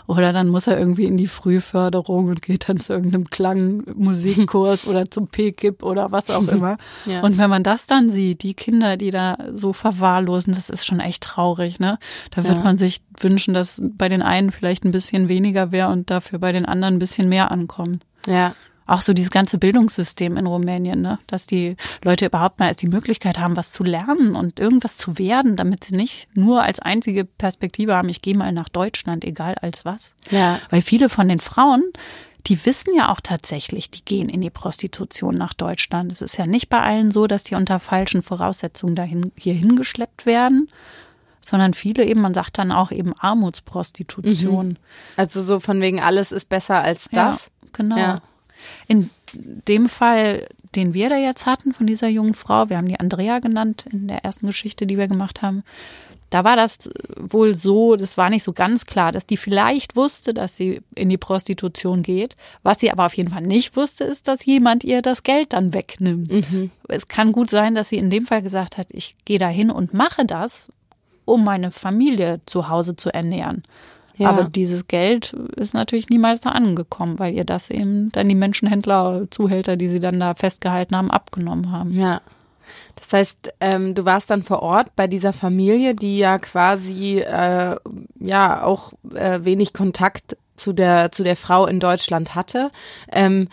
Oder 0.07 0.31
dann 0.33 0.47
muss 0.47 0.67
er 0.67 0.77
irgendwie 0.79 1.05
in 1.05 1.17
die 1.17 1.27
Frühförderung 1.27 2.27
und 2.27 2.41
geht 2.41 2.69
dann 2.69 2.79
zu 2.79 2.93
irgendeinem 2.93 3.29
Klangmusikkurs 3.29 4.87
oder 4.87 5.09
zum 5.09 5.27
P-Kip 5.27 5.83
oder 5.83 6.11
was 6.11 6.29
auch 6.29 6.47
immer. 6.47 6.77
Ja. 7.05 7.21
Und 7.21 7.37
wenn 7.37 7.49
man 7.49 7.63
das 7.63 7.87
dann 7.87 8.09
sieht, 8.09 8.43
die 8.43 8.53
Kinder, 8.53 8.97
die 8.97 9.11
da 9.11 9.37
so 9.53 9.73
verwahrlosen, 9.73 10.53
das 10.53 10.69
ist 10.69 10.85
schon 10.85 10.99
echt 10.99 11.23
traurig. 11.23 11.79
Ne? 11.79 11.97
Da 12.31 12.43
wird 12.43 12.57
Ja. 12.57 12.63
man 12.63 12.77
sich 12.77 13.01
wünschen, 13.19 13.53
dass 13.53 13.81
bei 13.81 14.09
den 14.09 14.21
einen 14.21 14.51
vielleicht 14.51 14.76
ein 14.85 14.91
bisschen 14.91 15.27
weniger 15.27 15.71
wäre 15.71 15.89
und 15.89 16.09
dafür 16.09 16.39
bei 16.39 16.51
den 16.51 16.65
anderen 16.65 16.95
ein 16.95 16.99
bisschen 16.99 17.29
mehr 17.29 17.51
ankommt. 17.51 18.05
Ja. 18.25 18.55
Auch 18.85 19.01
so 19.01 19.11
dieses 19.11 19.31
ganze 19.31 19.57
Bildungssystem 19.57 20.37
in 20.37 20.45
Rumänien, 20.45 21.01
ne? 21.01 21.19
dass 21.27 21.45
die 21.45 21.75
Leute 22.03 22.27
überhaupt 22.27 22.59
mal 22.59 22.67
erst 22.67 22.81
die 22.81 22.87
Möglichkeit 22.87 23.37
haben, 23.37 23.57
was 23.57 23.73
zu 23.73 23.83
lernen 23.83 24.35
und 24.35 24.59
irgendwas 24.59 24.97
zu 24.97 25.17
werden, 25.17 25.57
damit 25.57 25.83
sie 25.83 25.95
nicht 25.95 26.29
nur 26.35 26.63
als 26.63 26.79
einzige 26.79 27.25
Perspektive 27.25 27.95
haben, 27.95 28.07
ich 28.07 28.21
gehe 28.21 28.37
mal 28.37 28.53
nach 28.53 28.69
Deutschland, 28.69 29.25
egal 29.25 29.55
als 29.55 29.83
was. 29.83 30.15
Ja. 30.31 30.61
Weil 30.69 30.81
viele 30.81 31.09
von 31.09 31.27
den 31.27 31.41
Frauen, 31.41 31.83
die 32.47 32.65
wissen 32.65 32.95
ja 32.95 33.11
auch 33.11 33.19
tatsächlich, 33.19 33.91
die 33.91 34.05
gehen 34.05 34.29
in 34.29 34.39
die 34.39 34.49
Prostitution 34.49 35.35
nach 35.35 35.53
Deutschland. 35.53 36.13
Es 36.13 36.21
ist 36.21 36.37
ja 36.37 36.45
nicht 36.45 36.69
bei 36.69 36.79
allen 36.79 37.11
so, 37.11 37.27
dass 37.27 37.43
die 37.43 37.55
unter 37.55 37.79
falschen 37.79 38.21
Voraussetzungen 38.21 38.95
dahin, 38.95 39.33
hier 39.37 39.53
hingeschleppt 39.53 40.25
werden, 40.25 40.69
sondern 41.47 41.73
viele 41.73 42.05
eben, 42.05 42.21
man 42.21 42.33
sagt 42.33 42.57
dann 42.57 42.71
auch 42.71 42.91
eben 42.91 43.13
Armutsprostitution. 43.13 44.77
Also 45.15 45.41
so 45.43 45.59
von 45.59 45.81
wegen 45.81 45.99
alles 45.99 46.31
ist 46.31 46.49
besser 46.49 46.81
als 46.81 47.09
das. 47.11 47.45
Ja, 47.45 47.69
genau. 47.73 47.97
Ja. 47.97 48.21
In 48.87 49.09
dem 49.33 49.87
Fall, 49.87 50.47
den 50.75 50.93
wir 50.93 51.09
da 51.09 51.17
jetzt 51.17 51.45
hatten 51.45 51.73
von 51.73 51.87
dieser 51.87 52.07
jungen 52.07 52.33
Frau, 52.33 52.69
wir 52.69 52.77
haben 52.77 52.87
die 52.87 52.99
Andrea 52.99 53.39
genannt 53.39 53.85
in 53.91 54.07
der 54.07 54.25
ersten 54.25 54.47
Geschichte, 54.47 54.87
die 54.87 54.97
wir 54.97 55.07
gemacht 55.07 55.41
haben, 55.41 55.63
da 56.29 56.43
war 56.43 56.57
das 56.57 56.89
wohl 57.15 57.53
so, 57.53 57.95
das 57.95 58.17
war 58.17 58.29
nicht 58.29 58.43
so 58.43 58.51
ganz 58.51 58.85
klar, 58.85 59.13
dass 59.13 59.25
die 59.25 59.37
vielleicht 59.37 59.95
wusste, 59.95 60.33
dass 60.33 60.57
sie 60.57 60.81
in 60.93 61.07
die 61.07 61.17
Prostitution 61.17 62.01
geht. 62.01 62.35
Was 62.63 62.81
sie 62.81 62.91
aber 62.91 63.05
auf 63.05 63.13
jeden 63.13 63.29
Fall 63.29 63.43
nicht 63.43 63.77
wusste, 63.77 64.03
ist, 64.03 64.27
dass 64.27 64.43
jemand 64.43 64.83
ihr 64.83 65.01
das 65.01 65.23
Geld 65.23 65.53
dann 65.53 65.73
wegnimmt. 65.73 66.69
Es 66.89 67.07
kann 67.07 67.31
gut 67.31 67.49
sein, 67.49 67.75
dass 67.75 67.89
sie 67.89 67.97
in 67.97 68.09
dem 68.09 68.25
Fall 68.25 68.41
gesagt 68.41 68.77
hat, 68.77 68.87
ich 68.89 69.15
gehe 69.23 69.39
da 69.39 69.47
hin 69.47 69.71
und 69.71 69.93
mache 69.93 70.25
das, 70.25 70.67
um 71.27 71.43
meine 71.43 71.71
Familie 71.71 72.41
zu 72.45 72.69
Hause 72.69 72.95
zu 72.95 73.13
ernähren. 73.13 73.63
Ja. 74.15 74.29
Aber 74.29 74.45
dieses 74.45 74.87
Geld 74.87 75.33
ist 75.55 75.75
natürlich 75.75 76.09
niemals 76.09 76.41
da 76.41 76.49
angekommen, 76.49 77.19
weil 77.19 77.35
ihr 77.35 77.45
das 77.45 77.69
eben 77.69 78.11
dann 78.13 78.27
die 78.27 78.35
Menschenhändler, 78.35 79.27
Zuhälter, 79.29 79.77
die 79.77 79.87
sie 79.87 79.99
dann 79.99 80.19
da 80.19 80.33
festgehalten 80.33 80.95
haben, 80.95 81.11
abgenommen 81.11 81.71
haben. 81.71 81.91
Ja. 81.91 82.21
Das 82.95 83.13
heißt, 83.13 83.53
ähm, 83.61 83.93
du 83.93 84.05
warst 84.05 84.29
dann 84.31 84.43
vor 84.43 84.61
Ort 84.61 84.95
bei 84.95 85.07
dieser 85.07 85.33
Familie, 85.33 85.93
die 85.93 86.17
ja 86.17 86.39
quasi 86.39 87.19
äh, 87.19 87.75
ja 88.19 88.63
auch 88.63 88.93
äh, 89.13 89.39
wenig 89.43 89.73
Kontakt 89.73 90.35
zu 90.57 90.73
der 90.73 91.11
zu 91.11 91.23
der 91.23 91.35
Frau 91.35 91.65
in 91.65 91.79
Deutschland 91.79 92.35
hatte. 92.35 92.71
Ähm, 93.11 93.47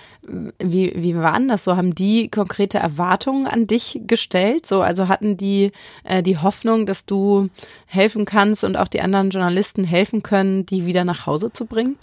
wie 0.59 0.93
wie 0.97 1.15
waren 1.17 1.49
das 1.49 1.65
so? 1.65 1.77
Haben 1.77 1.95
die 1.95 2.29
konkrete 2.29 2.79
Erwartungen 2.79 3.47
an 3.47 3.67
dich 3.67 4.01
gestellt? 4.07 4.67
So 4.67 4.83
also 4.83 5.09
hatten 5.09 5.37
die 5.37 5.71
äh, 6.03 6.23
die 6.23 6.39
Hoffnung, 6.39 6.87
dass 6.87 7.07
du 7.07 7.51
helfen 7.87 8.25
kannst 8.25 8.65
und 8.65 8.77
auch 8.77 8.89
die 8.89 9.01
anderen 9.01 9.31
Journalisten 9.31 9.85
helfen 9.85 10.23
können, 10.23 10.67
die 10.67 10.87
wieder 10.87 11.05
nach 11.05 11.27
Hause 11.27 11.53
zu 11.53 11.67
bringen? 11.67 11.97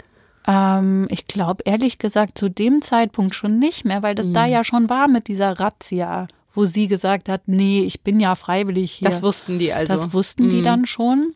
Ähm, 0.46 1.06
ich 1.10 1.26
glaube 1.26 1.62
ehrlich 1.66 1.98
gesagt 1.98 2.38
zu 2.38 2.48
dem 2.48 2.82
Zeitpunkt 2.82 3.34
schon 3.34 3.58
nicht 3.58 3.84
mehr, 3.84 4.02
weil 4.02 4.14
das 4.14 4.32
da 4.32 4.46
ja 4.46 4.64
schon 4.64 4.88
war 4.88 5.08
mit 5.08 5.28
dieser 5.28 5.58
Razzia, 5.58 6.26
wo 6.54 6.64
sie 6.64 6.88
gesagt 6.88 7.28
hat, 7.28 7.42
nee, 7.46 7.82
ich 7.82 8.02
bin 8.02 8.20
ja 8.20 8.34
freiwillig 8.34 8.92
hier. 8.92 9.08
Das 9.08 9.22
wussten 9.22 9.58
die 9.58 9.72
also. 9.72 9.94
Das 9.94 10.12
wussten 10.12 10.48
die 10.48 10.62
dann 10.62 10.86
schon. 10.86 11.34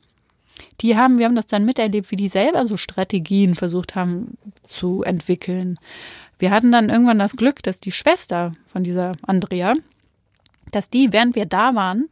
Die 0.80 0.96
haben, 0.96 1.18
wir 1.18 1.26
haben 1.26 1.36
das 1.36 1.46
dann 1.46 1.64
miterlebt, 1.64 2.10
wie 2.10 2.16
die 2.16 2.28
selber 2.28 2.66
so 2.66 2.76
Strategien 2.76 3.54
versucht 3.54 3.94
haben 3.94 4.36
zu 4.64 5.02
entwickeln. 5.02 5.78
Wir 6.38 6.50
hatten 6.50 6.72
dann 6.72 6.90
irgendwann 6.90 7.18
das 7.18 7.36
Glück, 7.36 7.62
dass 7.62 7.80
die 7.80 7.92
Schwester 7.92 8.52
von 8.66 8.82
dieser 8.82 9.12
Andrea, 9.22 9.74
dass 10.70 10.90
die, 10.90 11.12
während 11.12 11.34
wir 11.34 11.46
da 11.46 11.74
waren, 11.74 12.08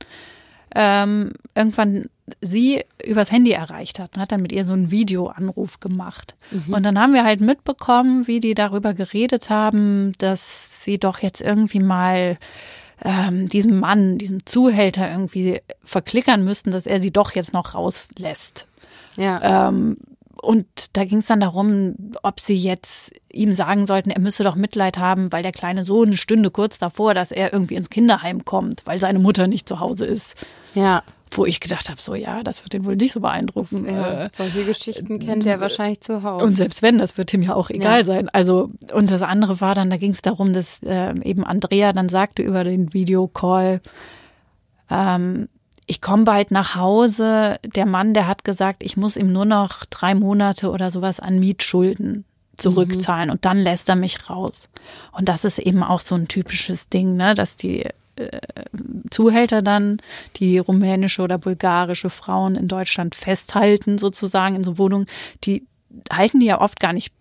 ähm, 0.74 1.32
irgendwann 1.54 2.06
sie 2.40 2.82
übers 3.04 3.30
Handy 3.30 3.52
erreicht 3.52 3.98
hat 3.98 4.16
und 4.16 4.22
hat 4.22 4.32
dann 4.32 4.42
mit 4.42 4.52
ihr 4.52 4.64
so 4.64 4.72
einen 4.72 4.90
Videoanruf 4.90 5.78
gemacht. 5.80 6.36
Und 6.72 6.82
dann 6.82 6.98
haben 6.98 7.12
wir 7.12 7.24
halt 7.24 7.40
mitbekommen, 7.40 8.26
wie 8.26 8.40
die 8.40 8.54
darüber 8.54 8.94
geredet 8.94 9.50
haben, 9.50 10.14
dass 10.18 10.82
sie 10.84 10.98
doch 10.98 11.18
jetzt 11.18 11.42
irgendwie 11.42 11.80
mal 11.80 12.38
ähm, 13.02 13.48
diesem 13.48 13.80
Mann, 13.80 14.18
diesem 14.18 14.44
Zuhälter 14.46 15.10
irgendwie 15.10 15.60
verklickern 15.84 16.44
müssten, 16.44 16.70
dass 16.70 16.86
er 16.86 17.00
sie 17.00 17.10
doch 17.10 17.34
jetzt 17.34 17.52
noch 17.52 17.74
rauslässt. 17.74 18.66
ja. 19.16 19.68
Ähm, 19.68 19.96
und 20.44 20.96
da 20.96 21.04
ging 21.04 21.18
es 21.18 21.26
dann 21.26 21.40
darum, 21.40 21.94
ob 22.22 22.38
sie 22.38 22.56
jetzt 22.56 23.12
ihm 23.32 23.52
sagen 23.52 23.86
sollten, 23.86 24.10
er 24.10 24.20
müsse 24.20 24.44
doch 24.44 24.56
Mitleid 24.56 24.98
haben, 24.98 25.32
weil 25.32 25.42
der 25.42 25.52
kleine 25.52 25.84
Sohn 25.84 26.12
stünde 26.14 26.50
kurz 26.50 26.78
davor, 26.78 27.14
dass 27.14 27.32
er 27.32 27.52
irgendwie 27.52 27.76
ins 27.76 27.88
Kinderheim 27.88 28.44
kommt, 28.44 28.82
weil 28.84 28.98
seine 28.98 29.20
Mutter 29.20 29.46
nicht 29.46 29.66
zu 29.66 29.80
Hause 29.80 30.04
ist. 30.04 30.36
ja. 30.74 31.02
Wo 31.36 31.44
ich 31.46 31.58
gedacht 31.60 31.88
habe, 31.90 32.00
so 32.00 32.14
ja, 32.14 32.42
das 32.42 32.62
wird 32.62 32.72
den 32.74 32.84
wohl 32.84 32.96
nicht 32.96 33.12
so 33.12 33.20
beeindrucken. 33.20 33.86
Ja, 33.88 34.24
Äh, 34.24 34.30
solche 34.36 34.64
Geschichten 34.64 35.18
kennt 35.18 35.44
er 35.46 35.60
wahrscheinlich 35.60 36.00
zuhauf. 36.00 36.40
und 36.42 36.56
selbst 36.56 36.80
wenn, 36.82 36.98
das 36.98 37.18
wird 37.18 37.34
ihm 37.34 37.42
ja 37.42 37.54
auch 37.54 37.70
egal 37.70 37.98
Ja. 38.00 38.04
sein. 38.04 38.28
Also, 38.28 38.70
und 38.92 39.10
das 39.10 39.22
andere 39.22 39.60
war 39.60 39.74
dann, 39.74 39.90
da 39.90 39.96
ging 39.96 40.12
es 40.12 40.22
darum, 40.22 40.52
dass 40.52 40.80
äh, 40.82 41.12
eben 41.22 41.44
Andrea 41.44 41.92
dann 41.92 42.08
sagte 42.08 42.42
über 42.42 42.62
den 42.64 42.92
Videocall, 42.94 43.80
ähm, 44.90 45.48
ich 45.86 46.00
komme 46.00 46.24
bald 46.24 46.50
nach 46.50 46.74
Hause. 46.76 47.56
Der 47.74 47.84
Mann, 47.86 48.14
der 48.14 48.26
hat 48.26 48.44
gesagt, 48.44 48.82
ich 48.82 48.96
muss 48.96 49.16
ihm 49.16 49.32
nur 49.32 49.44
noch 49.44 49.84
drei 49.86 50.14
Monate 50.14 50.70
oder 50.70 50.90
sowas 50.90 51.20
an 51.20 51.38
Mietschulden 51.38 52.24
zurückzahlen 52.56 53.30
und 53.30 53.44
dann 53.44 53.58
lässt 53.58 53.88
er 53.88 53.96
mich 53.96 54.30
raus. 54.30 54.68
Und 55.12 55.28
das 55.28 55.44
ist 55.44 55.58
eben 55.58 55.82
auch 55.82 56.00
so 56.00 56.14
ein 56.14 56.28
typisches 56.28 56.88
Ding, 56.88 57.16
ne, 57.16 57.34
dass 57.34 57.56
die 57.56 57.84
äh, 58.16 58.40
Zuhälter 59.10 59.62
dann 59.62 59.98
die 60.36 60.58
rumänische 60.58 61.22
oder 61.22 61.38
bulgarische 61.38 62.10
Frauen 62.10 62.56
in 62.56 62.68
Deutschland 62.68 63.14
festhalten, 63.14 63.98
sozusagen 63.98 64.56
in 64.56 64.62
so 64.62 64.78
Wohnungen, 64.78 65.06
die 65.44 65.66
halten 66.12 66.40
die 66.40 66.46
ja 66.46 66.60
oft 66.60 66.80
gar 66.80 66.92
nicht 66.92 67.12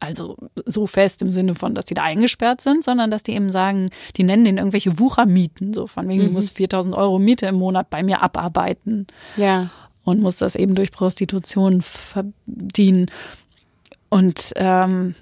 also 0.00 0.36
so 0.66 0.86
fest 0.86 1.22
im 1.22 1.30
Sinne 1.30 1.54
von, 1.54 1.74
dass 1.74 1.86
die 1.86 1.94
da 1.94 2.02
eingesperrt 2.02 2.60
sind, 2.60 2.84
sondern 2.84 3.10
dass 3.10 3.22
die 3.22 3.32
eben 3.32 3.50
sagen, 3.50 3.90
die 4.16 4.24
nennen 4.24 4.44
den 4.44 4.58
irgendwelche 4.58 4.98
Wuchermieten, 4.98 5.72
so 5.72 5.86
von 5.86 6.08
wegen, 6.08 6.22
mhm. 6.22 6.26
du 6.26 6.32
musst 6.32 6.50
4000 6.56 6.94
Euro 6.94 7.18
Miete 7.18 7.46
im 7.46 7.56
Monat 7.56 7.90
bei 7.90 8.02
mir 8.02 8.22
abarbeiten. 8.22 9.06
Ja. 9.36 9.70
Und 10.04 10.20
muss 10.20 10.36
das 10.36 10.54
eben 10.54 10.74
durch 10.74 10.92
Prostitution 10.92 11.80
verdienen. 11.80 13.10
Und 14.14 14.52
ähm, 14.54 15.16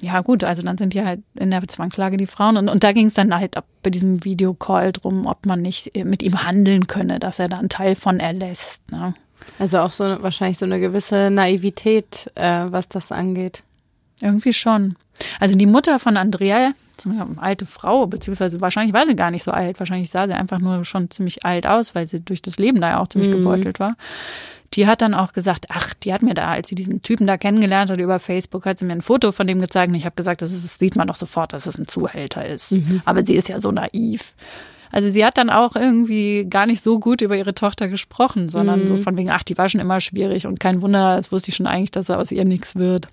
ja 0.00 0.20
gut, 0.20 0.44
also 0.44 0.62
dann 0.62 0.78
sind 0.78 0.94
die 0.94 1.02
halt 1.02 1.20
in 1.34 1.50
der 1.50 1.66
Zwangslage 1.66 2.16
die 2.16 2.28
Frauen. 2.28 2.56
Und, 2.56 2.68
und 2.68 2.84
da 2.84 2.92
ging 2.92 3.06
es 3.06 3.14
dann 3.14 3.34
halt 3.34 3.56
bei 3.82 3.90
diesem 3.90 4.24
Videocall 4.24 4.92
drum, 4.92 5.26
ob 5.26 5.46
man 5.46 5.60
nicht 5.60 5.96
mit 5.96 6.22
ihm 6.22 6.44
handeln 6.44 6.86
könne, 6.86 7.18
dass 7.18 7.40
er 7.40 7.48
da 7.48 7.56
einen 7.56 7.70
Teil 7.70 7.96
von 7.96 8.20
erlässt. 8.20 8.88
Ne? 8.92 9.14
Also 9.58 9.80
auch 9.80 9.90
so 9.90 10.22
wahrscheinlich 10.22 10.58
so 10.58 10.64
eine 10.64 10.78
gewisse 10.78 11.28
Naivität, 11.28 12.30
äh, 12.36 12.66
was 12.68 12.86
das 12.86 13.10
angeht. 13.10 13.64
Irgendwie 14.20 14.52
schon. 14.52 14.94
Also 15.40 15.56
die 15.56 15.66
Mutter 15.66 15.98
von 15.98 16.16
Andrea, 16.16 16.70
alte 17.36 17.66
Frau, 17.66 18.06
beziehungsweise 18.06 18.60
wahrscheinlich 18.60 18.94
war 18.94 19.06
sie 19.06 19.16
gar 19.16 19.30
nicht 19.30 19.42
so 19.42 19.50
alt, 19.50 19.78
wahrscheinlich 19.78 20.10
sah 20.10 20.26
sie 20.26 20.34
einfach 20.34 20.58
nur 20.58 20.84
schon 20.84 21.10
ziemlich 21.10 21.44
alt 21.44 21.66
aus, 21.66 21.94
weil 21.94 22.08
sie 22.08 22.20
durch 22.20 22.42
das 22.42 22.58
Leben 22.58 22.80
da 22.80 22.90
ja 22.90 23.00
auch 23.00 23.08
ziemlich 23.08 23.30
mhm. 23.30 23.38
gebeutelt 23.38 23.80
war. 23.80 23.96
Die 24.74 24.86
hat 24.86 25.00
dann 25.00 25.14
auch 25.14 25.32
gesagt, 25.32 25.66
ach, 25.68 25.94
die 25.94 26.12
hat 26.12 26.22
mir 26.22 26.34
da, 26.34 26.48
als 26.48 26.68
sie 26.68 26.74
diesen 26.74 27.02
Typen 27.02 27.26
da 27.26 27.36
kennengelernt 27.36 27.90
hat 27.90 27.98
über 27.98 28.18
Facebook, 28.18 28.66
hat 28.66 28.78
sie 28.78 28.84
mir 28.84 28.92
ein 28.92 29.02
Foto 29.02 29.32
von 29.32 29.46
dem 29.46 29.60
gezeigt 29.60 29.90
und 29.90 29.94
ich 29.94 30.04
habe 30.04 30.16
gesagt, 30.16 30.42
das, 30.42 30.52
ist, 30.52 30.64
das 30.64 30.78
sieht 30.78 30.96
man 30.96 31.06
doch 31.06 31.16
sofort, 31.16 31.52
dass 31.52 31.66
es 31.66 31.78
ein 31.78 31.86
Zuhälter 31.86 32.44
ist. 32.44 32.72
Mhm. 32.72 33.00
Aber 33.04 33.24
sie 33.24 33.36
ist 33.36 33.48
ja 33.48 33.60
so 33.60 33.70
naiv. 33.70 34.34
Also 34.90 35.10
sie 35.10 35.24
hat 35.24 35.36
dann 35.36 35.50
auch 35.50 35.76
irgendwie 35.76 36.46
gar 36.48 36.66
nicht 36.66 36.82
so 36.82 36.98
gut 36.98 37.20
über 37.20 37.36
ihre 37.36 37.54
Tochter 37.54 37.88
gesprochen, 37.88 38.48
sondern 38.48 38.82
mhm. 38.82 38.86
so 38.86 38.96
von 38.98 39.16
wegen, 39.16 39.30
ach, 39.30 39.42
die 39.42 39.58
war 39.58 39.68
schon 39.68 39.80
immer 39.80 40.00
schwierig 40.00 40.46
und 40.46 40.60
kein 40.60 40.80
Wunder, 40.82 41.16
das 41.16 41.30
wusste 41.30 41.50
ich 41.50 41.56
schon 41.56 41.66
eigentlich, 41.66 41.90
dass 41.90 42.08
er 42.08 42.18
aus 42.18 42.32
ihr 42.32 42.44
nichts 42.44 42.76
wird. 42.76 43.08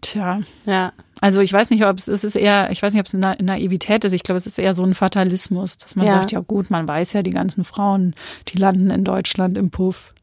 Tja. 0.00 0.40
Ja. 0.66 0.92
Also 1.20 1.40
ich 1.40 1.52
weiß 1.52 1.70
nicht, 1.70 1.84
ob 1.84 1.98
es, 1.98 2.08
es 2.08 2.24
ist 2.24 2.36
eher, 2.36 2.70
ich 2.70 2.82
weiß 2.82 2.92
nicht, 2.92 3.00
ob 3.00 3.06
es 3.06 3.14
eine 3.14 3.36
Naivität 3.42 4.04
ist. 4.04 4.12
Ich 4.12 4.22
glaube, 4.22 4.36
es 4.36 4.46
ist 4.46 4.58
eher 4.58 4.74
so 4.74 4.82
ein 4.82 4.94
Fatalismus, 4.94 5.78
dass 5.78 5.96
man 5.96 6.06
ja. 6.06 6.12
sagt, 6.14 6.32
ja 6.32 6.40
gut, 6.40 6.70
man 6.70 6.88
weiß 6.88 7.12
ja, 7.12 7.22
die 7.22 7.30
ganzen 7.30 7.64
Frauen, 7.64 8.14
die 8.48 8.58
landen 8.58 8.90
in 8.90 9.04
Deutschland 9.04 9.58
im 9.58 9.70
Puff. 9.70 10.14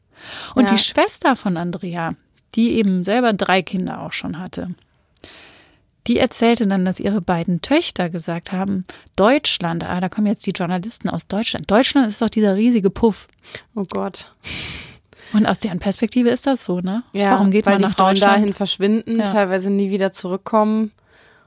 Und 0.54 0.64
ja. 0.64 0.70
die 0.72 0.78
Schwester 0.78 1.36
von 1.36 1.56
Andrea, 1.56 2.10
die 2.54 2.72
eben 2.72 3.04
selber 3.04 3.32
drei 3.32 3.62
Kinder 3.62 4.02
auch 4.02 4.12
schon 4.12 4.38
hatte, 4.38 4.74
die 6.08 6.18
erzählte 6.18 6.66
dann, 6.66 6.84
dass 6.84 7.00
ihre 7.00 7.20
beiden 7.20 7.60
Töchter 7.60 8.08
gesagt 8.08 8.50
haben, 8.50 8.84
Deutschland, 9.14 9.84
ah, 9.84 10.00
da 10.00 10.08
kommen 10.08 10.26
jetzt 10.26 10.46
die 10.46 10.52
Journalisten 10.52 11.10
aus 11.10 11.26
Deutschland. 11.26 11.70
Deutschland 11.70 12.08
ist 12.08 12.22
doch 12.22 12.30
dieser 12.30 12.56
riesige 12.56 12.90
Puff. 12.90 13.28
Oh 13.74 13.84
Gott. 13.84 14.32
Und 15.32 15.46
aus 15.46 15.58
deren 15.58 15.78
Perspektive 15.78 16.28
ist 16.30 16.46
das 16.46 16.64
so, 16.64 16.80
ne? 16.80 17.02
Ja, 17.12 17.32
Warum 17.32 17.50
geht 17.50 17.66
weil 17.66 17.74
man 17.74 17.82
nach 17.82 17.90
die 17.90 17.94
Frauen 17.96 18.14
dahin 18.16 18.52
verschwinden, 18.52 19.18
ja. 19.18 19.24
teilweise 19.24 19.70
nie 19.70 19.90
wieder 19.90 20.12
zurückkommen 20.12 20.92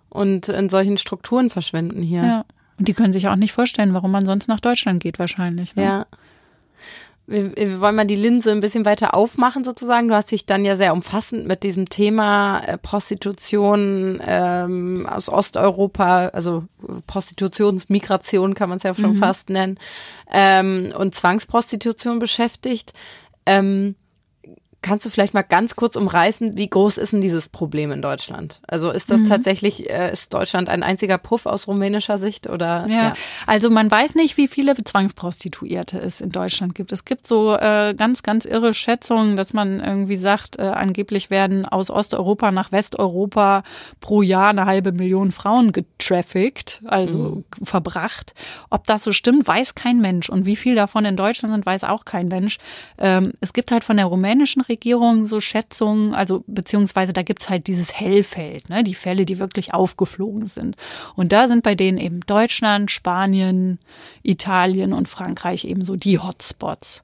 und 0.09 0.49
in 0.49 0.69
solchen 0.69 0.97
Strukturen 0.97 1.49
verschwinden 1.49 2.03
hier. 2.03 2.23
Ja. 2.23 2.45
Und 2.77 2.87
die 2.87 2.93
können 2.93 3.13
sich 3.13 3.27
auch 3.27 3.35
nicht 3.35 3.53
vorstellen, 3.53 3.93
warum 3.93 4.11
man 4.11 4.25
sonst 4.25 4.47
nach 4.47 4.59
Deutschland 4.59 5.01
geht, 5.01 5.19
wahrscheinlich. 5.19 5.75
Ne? 5.75 5.83
Ja. 5.83 6.05
Wir, 7.27 7.55
wir, 7.55 7.79
wollen 7.79 7.95
mal 7.95 8.05
die 8.05 8.15
Linse 8.15 8.51
ein 8.51 8.59
bisschen 8.59 8.83
weiter 8.83 9.13
aufmachen 9.13 9.63
sozusagen. 9.63 10.09
Du 10.09 10.15
hast 10.15 10.31
dich 10.31 10.45
dann 10.45 10.65
ja 10.65 10.75
sehr 10.75 10.91
umfassend 10.91 11.47
mit 11.47 11.63
diesem 11.63 11.87
Thema 11.87 12.59
äh, 12.59 12.77
Prostitution 12.77 14.19
ähm, 14.25 15.07
aus 15.09 15.29
Osteuropa, 15.29 16.27
also 16.27 16.65
Prostitutionsmigration 17.07 18.53
kann 18.53 18.67
man 18.67 18.77
es 18.77 18.83
ja 18.83 18.93
schon 18.93 19.13
mhm. 19.13 19.19
fast 19.19 19.49
nennen, 19.49 19.77
ähm, 20.29 20.91
und 20.97 21.15
Zwangsprostitution 21.15 22.19
beschäftigt. 22.19 22.93
Ähm, 23.51 23.95
Kannst 24.83 25.05
du 25.05 25.11
vielleicht 25.11 25.35
mal 25.35 25.43
ganz 25.43 25.75
kurz 25.75 25.95
umreißen, 25.95 26.57
wie 26.57 26.67
groß 26.67 26.97
ist 26.97 27.13
denn 27.13 27.21
dieses 27.21 27.49
Problem 27.49 27.91
in 27.91 28.01
Deutschland? 28.01 28.61
Also 28.67 28.89
ist 28.89 29.11
das 29.11 29.21
mhm. 29.21 29.27
tatsächlich, 29.27 29.87
äh, 29.87 30.11
ist 30.11 30.33
Deutschland 30.33 30.69
ein 30.69 30.81
einziger 30.81 31.19
Puff 31.19 31.45
aus 31.45 31.67
rumänischer 31.67 32.17
Sicht 32.17 32.49
oder? 32.49 32.87
Ja. 32.87 33.03
ja. 33.03 33.13
also 33.45 33.69
man 33.69 33.91
weiß 33.91 34.15
nicht, 34.15 34.37
wie 34.37 34.47
viele 34.47 34.73
Zwangsprostituierte 34.75 35.99
es 35.99 36.19
in 36.19 36.31
Deutschland 36.31 36.73
gibt. 36.73 36.91
Es 36.91 37.05
gibt 37.05 37.27
so 37.27 37.55
äh, 37.55 37.93
ganz, 37.95 38.23
ganz 38.23 38.45
irre 38.45 38.73
Schätzungen, 38.73 39.37
dass 39.37 39.53
man 39.53 39.79
irgendwie 39.79 40.15
sagt, 40.15 40.57
äh, 40.57 40.63
angeblich 40.63 41.29
werden 41.29 41.65
aus 41.65 41.91
Osteuropa 41.91 42.51
nach 42.51 42.71
Westeuropa 42.71 43.61
pro 43.99 44.23
Jahr 44.23 44.49
eine 44.49 44.65
halbe 44.65 44.93
Million 44.93 45.31
Frauen 45.31 45.73
getraffickt, 45.73 46.81
also 46.85 47.43
mhm. 47.59 47.65
verbracht. 47.65 48.33
Ob 48.71 48.87
das 48.87 49.03
so 49.03 49.11
stimmt, 49.11 49.47
weiß 49.47 49.75
kein 49.75 50.01
Mensch. 50.01 50.27
Und 50.27 50.47
wie 50.47 50.55
viel 50.55 50.73
davon 50.73 51.05
in 51.05 51.17
Deutschland 51.17 51.53
sind, 51.53 51.67
weiß 51.67 51.83
auch 51.83 52.03
kein 52.03 52.29
Mensch. 52.29 52.57
Ähm, 52.97 53.33
es 53.41 53.53
gibt 53.53 53.71
halt 53.71 53.83
von 53.83 53.97
der 53.97 54.07
rumänischen 54.07 54.63
Regierung 54.71 55.25
so 55.25 55.39
Schätzungen, 55.39 56.13
also 56.13 56.43
beziehungsweise 56.47 57.13
da 57.13 57.21
gibt's 57.21 57.49
halt 57.49 57.67
dieses 57.67 57.93
Hellfeld, 57.93 58.69
ne, 58.69 58.83
die 58.83 58.95
Fälle, 58.95 59.25
die 59.25 59.37
wirklich 59.37 59.73
aufgeflogen 59.73 60.47
sind. 60.47 60.75
Und 61.15 61.31
da 61.31 61.47
sind 61.47 61.63
bei 61.63 61.75
denen 61.75 61.97
eben 61.97 62.21
Deutschland, 62.21 62.89
Spanien, 62.89 63.79
Italien 64.23 64.93
und 64.93 65.07
Frankreich 65.07 65.65
eben 65.65 65.83
so 65.83 65.95
die 65.95 66.19
Hotspots. 66.19 67.01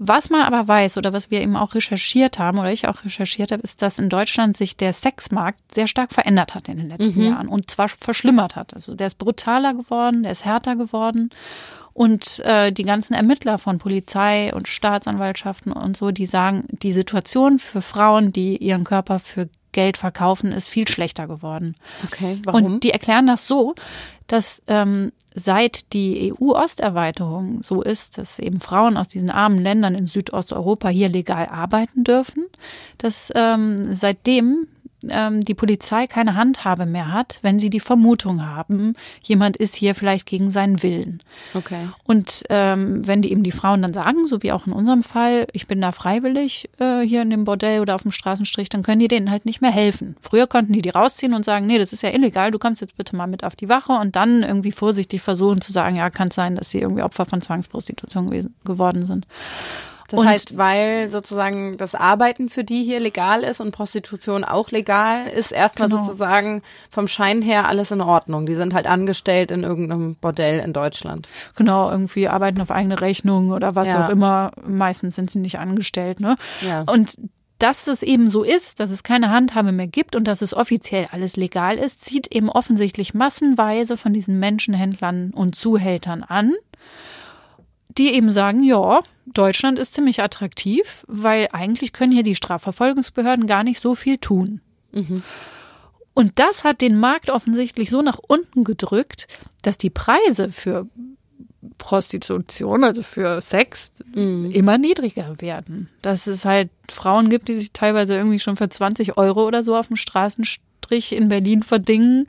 Was 0.00 0.30
man 0.30 0.42
aber 0.42 0.68
weiß 0.68 0.96
oder 0.96 1.12
was 1.12 1.32
wir 1.32 1.40
eben 1.40 1.56
auch 1.56 1.74
recherchiert 1.74 2.38
haben 2.38 2.58
oder 2.58 2.70
ich 2.70 2.86
auch 2.86 3.04
recherchiert 3.04 3.50
habe, 3.50 3.62
ist, 3.62 3.82
dass 3.82 3.98
in 3.98 4.08
Deutschland 4.08 4.56
sich 4.56 4.76
der 4.76 4.92
Sexmarkt 4.92 5.74
sehr 5.74 5.88
stark 5.88 6.12
verändert 6.12 6.54
hat 6.54 6.68
in 6.68 6.76
den 6.76 6.88
letzten 6.88 7.20
mhm. 7.20 7.30
Jahren 7.30 7.48
und 7.48 7.68
zwar 7.68 7.88
verschlimmert 7.88 8.54
hat. 8.54 8.74
Also 8.74 8.94
der 8.94 9.08
ist 9.08 9.18
brutaler 9.18 9.74
geworden, 9.74 10.22
der 10.22 10.30
ist 10.30 10.44
härter 10.44 10.76
geworden 10.76 11.30
und 11.92 12.40
äh, 12.40 12.72
die 12.72 12.84
ganzen 12.84 13.14
Ermittler 13.14 13.58
von 13.58 13.78
Polizei 13.78 14.52
und 14.54 14.68
Staatsanwaltschaften 14.68 15.72
und 15.72 15.96
so, 15.96 16.10
die 16.10 16.26
sagen, 16.26 16.64
die 16.70 16.92
Situation 16.92 17.58
für 17.58 17.82
Frauen, 17.82 18.32
die 18.32 18.56
ihren 18.56 18.84
Körper 18.84 19.18
für 19.18 19.48
Geld 19.72 19.96
verkaufen, 19.96 20.52
ist 20.52 20.68
viel 20.68 20.88
schlechter 20.88 21.26
geworden. 21.26 21.74
Okay, 22.04 22.40
warum? 22.44 22.64
Und 22.64 22.84
die 22.84 22.90
erklären 22.90 23.26
das 23.26 23.46
so, 23.46 23.74
dass 24.26 24.62
ähm, 24.66 25.12
seit 25.34 25.92
die 25.92 26.32
EU-Osterweiterung 26.32 27.62
so 27.62 27.82
ist, 27.82 28.18
dass 28.18 28.38
eben 28.38 28.60
Frauen 28.60 28.96
aus 28.96 29.08
diesen 29.08 29.30
armen 29.30 29.58
Ländern 29.58 29.94
in 29.94 30.06
Südosteuropa 30.06 30.88
hier 30.88 31.08
legal 31.08 31.46
arbeiten 31.46 32.04
dürfen, 32.04 32.44
dass 32.98 33.30
ähm, 33.34 33.94
seitdem 33.94 34.68
ähm, 35.08 35.40
die 35.40 35.54
Polizei 35.54 36.06
keine 36.06 36.34
Handhabe 36.34 36.86
mehr 36.86 37.12
hat, 37.12 37.38
wenn 37.42 37.58
sie 37.58 37.70
die 37.70 37.80
Vermutung 37.80 38.44
haben, 38.44 38.94
jemand 39.22 39.56
ist 39.56 39.76
hier 39.76 39.94
vielleicht 39.94 40.26
gegen 40.26 40.50
seinen 40.50 40.82
Willen. 40.82 41.20
Okay. 41.54 41.88
Und 42.04 42.44
ähm, 42.50 43.06
wenn 43.06 43.22
die 43.22 43.30
eben 43.30 43.42
die 43.42 43.52
Frauen 43.52 43.82
dann 43.82 43.94
sagen, 43.94 44.26
so 44.26 44.42
wie 44.42 44.52
auch 44.52 44.66
in 44.66 44.72
unserem 44.72 45.02
Fall, 45.02 45.46
ich 45.52 45.66
bin 45.66 45.80
da 45.80 45.92
freiwillig 45.92 46.68
äh, 46.78 47.00
hier 47.00 47.22
in 47.22 47.30
dem 47.30 47.44
Bordell 47.44 47.80
oder 47.80 47.94
auf 47.94 48.02
dem 48.02 48.12
Straßenstrich, 48.12 48.68
dann 48.68 48.82
können 48.82 49.00
die 49.00 49.08
denen 49.08 49.30
halt 49.30 49.46
nicht 49.46 49.60
mehr 49.60 49.70
helfen. 49.70 50.16
Früher 50.20 50.46
konnten 50.46 50.72
die 50.72 50.82
die 50.82 50.90
rausziehen 50.90 51.34
und 51.34 51.44
sagen, 51.44 51.66
nee, 51.66 51.78
das 51.78 51.92
ist 51.92 52.02
ja 52.02 52.10
illegal, 52.10 52.50
du 52.50 52.58
kommst 52.58 52.80
jetzt 52.80 52.96
bitte 52.96 53.16
mal 53.16 53.26
mit 53.26 53.44
auf 53.44 53.56
die 53.56 53.68
Wache 53.68 53.92
und 53.92 54.16
dann 54.16 54.42
irgendwie 54.42 54.72
vorsichtig 54.72 55.22
versuchen 55.22 55.60
zu 55.60 55.72
sagen, 55.72 55.96
ja, 55.96 56.10
kann 56.10 56.28
es 56.28 56.34
sein, 56.34 56.56
dass 56.56 56.70
sie 56.70 56.80
irgendwie 56.80 57.02
Opfer 57.02 57.26
von 57.26 57.40
Zwangsprostitution 57.40 58.52
geworden 58.64 59.06
sind. 59.06 59.26
Das 60.08 60.20
und 60.20 60.26
heißt, 60.26 60.56
weil 60.56 61.10
sozusagen 61.10 61.76
das 61.76 61.94
Arbeiten 61.94 62.48
für 62.48 62.64
die 62.64 62.82
hier 62.82 62.98
legal 62.98 63.44
ist 63.44 63.60
und 63.60 63.72
Prostitution 63.72 64.42
auch 64.42 64.70
legal, 64.70 65.26
ist 65.26 65.52
erstmal 65.52 65.88
genau. 65.90 66.02
sozusagen 66.02 66.62
vom 66.90 67.08
Schein 67.08 67.42
her 67.42 67.68
alles 67.68 67.90
in 67.90 68.00
Ordnung. 68.00 68.46
Die 68.46 68.54
sind 68.54 68.72
halt 68.72 68.86
angestellt 68.86 69.50
in 69.50 69.64
irgendeinem 69.64 70.16
Bordell 70.16 70.60
in 70.60 70.72
Deutschland. 70.72 71.28
Genau, 71.56 71.90
irgendwie 71.90 72.26
arbeiten 72.26 72.60
auf 72.62 72.70
eigene 72.70 73.02
Rechnung 73.02 73.50
oder 73.50 73.74
was 73.74 73.88
ja. 73.88 74.06
auch 74.06 74.08
immer. 74.08 74.52
Meistens 74.66 75.14
sind 75.14 75.30
sie 75.30 75.40
nicht 75.40 75.58
angestellt, 75.58 76.20
ne? 76.20 76.36
Ja. 76.62 76.84
Und 76.90 77.18
dass 77.58 77.86
es 77.86 78.02
eben 78.02 78.30
so 78.30 78.44
ist, 78.44 78.80
dass 78.80 78.90
es 78.90 79.02
keine 79.02 79.30
Handhabe 79.30 79.72
mehr 79.72 79.88
gibt 79.88 80.16
und 80.16 80.24
dass 80.24 80.42
es 80.42 80.54
offiziell 80.54 81.08
alles 81.10 81.36
legal 81.36 81.76
ist, 81.76 82.04
zieht 82.04 82.28
eben 82.28 82.48
offensichtlich 82.48 83.14
massenweise 83.14 83.96
von 83.96 84.14
diesen 84.14 84.38
Menschenhändlern 84.38 85.32
und 85.34 85.56
Zuhältern 85.56 86.22
an 86.22 86.54
die 87.88 88.12
eben 88.12 88.30
sagen, 88.30 88.62
ja, 88.62 89.00
Deutschland 89.26 89.78
ist 89.78 89.94
ziemlich 89.94 90.22
attraktiv, 90.22 91.04
weil 91.06 91.48
eigentlich 91.52 91.92
können 91.92 92.12
hier 92.12 92.22
die 92.22 92.34
Strafverfolgungsbehörden 92.34 93.46
gar 93.46 93.64
nicht 93.64 93.80
so 93.80 93.94
viel 93.94 94.18
tun. 94.18 94.60
Mhm. 94.92 95.22
Und 96.14 96.38
das 96.38 96.64
hat 96.64 96.80
den 96.80 96.98
Markt 96.98 97.30
offensichtlich 97.30 97.90
so 97.90 98.02
nach 98.02 98.18
unten 98.18 98.64
gedrückt, 98.64 99.28
dass 99.62 99.78
die 99.78 99.90
Preise 99.90 100.50
für 100.50 100.86
Prostitution, 101.78 102.84
also 102.84 103.02
für 103.02 103.40
Sex, 103.40 103.92
mhm. 104.14 104.50
immer 104.50 104.78
niedriger 104.78 105.40
werden. 105.40 105.88
Dass 106.02 106.26
es 106.26 106.44
halt 106.44 106.70
Frauen 106.88 107.30
gibt, 107.30 107.48
die 107.48 107.54
sich 107.54 107.72
teilweise 107.72 108.16
irgendwie 108.16 108.40
schon 108.40 108.56
für 108.56 108.68
20 108.68 109.16
Euro 109.16 109.46
oder 109.46 109.62
so 109.62 109.76
auf 109.76 109.88
dem 109.88 109.96
Straßenstrich 109.96 110.67
Strich 110.88 111.14
in 111.14 111.28
Berlin 111.28 111.62
verdingen. 111.62 112.26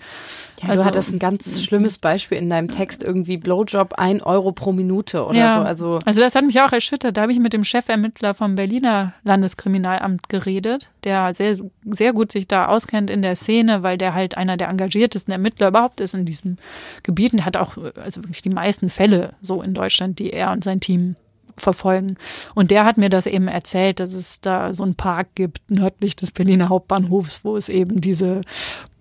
Ja, 0.61 0.69
also, 0.69 0.83
du 0.83 0.87
hattest 0.89 1.13
ein 1.13 1.19
ganz 1.19 1.63
schlimmes 1.63 1.97
Beispiel 1.97 2.37
in 2.37 2.49
deinem 2.49 2.69
Text, 2.69 3.03
irgendwie 3.03 3.37
Blowjob 3.37 3.93
ein 3.93 4.21
Euro 4.21 4.51
pro 4.51 4.73
Minute 4.73 5.25
oder 5.25 5.37
ja, 5.37 5.55
so. 5.55 5.61
Also, 5.61 5.99
also 6.05 6.19
das 6.19 6.35
hat 6.35 6.43
mich 6.43 6.59
auch 6.59 6.73
erschüttert. 6.73 7.15
Da 7.15 7.21
habe 7.21 7.31
ich 7.31 7.39
mit 7.39 7.53
dem 7.53 7.63
Chefermittler 7.63 8.33
vom 8.33 8.55
Berliner 8.55 9.13
Landeskriminalamt 9.23 10.27
geredet, 10.27 10.91
der 11.05 11.33
sehr, 11.33 11.57
sehr 11.85 12.11
gut 12.11 12.33
sich 12.33 12.49
da 12.49 12.65
auskennt 12.65 13.09
in 13.09 13.21
der 13.21 13.37
Szene, 13.37 13.81
weil 13.81 13.97
der 13.97 14.13
halt 14.13 14.35
einer 14.35 14.57
der 14.57 14.67
engagiertesten 14.67 15.31
Ermittler 15.31 15.69
überhaupt 15.69 16.01
ist 16.01 16.13
in 16.13 16.25
diesem 16.25 16.57
Gebiet. 17.03 17.31
Und 17.31 17.37
der 17.37 17.45
hat 17.45 17.55
auch 17.55 17.77
also 17.95 18.23
wirklich 18.23 18.41
die 18.41 18.49
meisten 18.49 18.89
Fälle 18.89 19.35
so 19.41 19.61
in 19.61 19.73
Deutschland, 19.73 20.19
die 20.19 20.33
er 20.33 20.51
und 20.51 20.65
sein 20.65 20.81
Team 20.81 21.15
verfolgen. 21.59 22.15
Und 22.55 22.71
der 22.71 22.85
hat 22.85 22.97
mir 22.97 23.09
das 23.09 23.25
eben 23.25 23.47
erzählt, 23.47 23.99
dass 23.99 24.13
es 24.13 24.41
da 24.41 24.73
so 24.73 24.83
einen 24.83 24.95
Park 24.95 25.29
gibt, 25.35 25.61
nördlich 25.69 26.15
des 26.15 26.31
Berliner 26.31 26.69
Hauptbahnhofs, 26.69 27.41
wo 27.43 27.55
es 27.57 27.69
eben 27.69 28.01
diese 28.01 28.41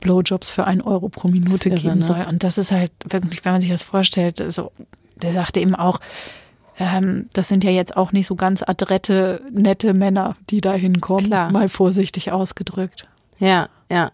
Blowjobs 0.00 0.50
für 0.50 0.64
ein 0.64 0.80
Euro 0.80 1.08
pro 1.08 1.28
Minute 1.28 1.70
irre, 1.70 1.80
geben 1.80 1.98
ne? 1.98 2.04
soll. 2.04 2.24
Und 2.28 2.44
das 2.44 2.58
ist 2.58 2.72
halt 2.72 2.92
wirklich, 3.08 3.44
wenn 3.44 3.52
man 3.52 3.60
sich 3.60 3.70
das 3.70 3.82
vorstellt, 3.82 4.42
so, 4.52 4.72
der 5.16 5.32
sagte 5.32 5.60
eben 5.60 5.74
auch, 5.74 6.00
ähm, 6.78 7.28
das 7.32 7.48
sind 7.48 7.64
ja 7.64 7.70
jetzt 7.70 7.96
auch 7.96 8.12
nicht 8.12 8.26
so 8.26 8.36
ganz 8.36 8.62
adrette, 8.62 9.42
nette 9.52 9.94
Männer, 9.94 10.36
die 10.50 10.60
da 10.60 10.72
hinkommen, 10.72 11.26
Klar. 11.26 11.50
mal 11.50 11.68
vorsichtig 11.68 12.30
ausgedrückt. 12.30 13.08
Ja, 13.38 13.68
ja. 13.90 14.10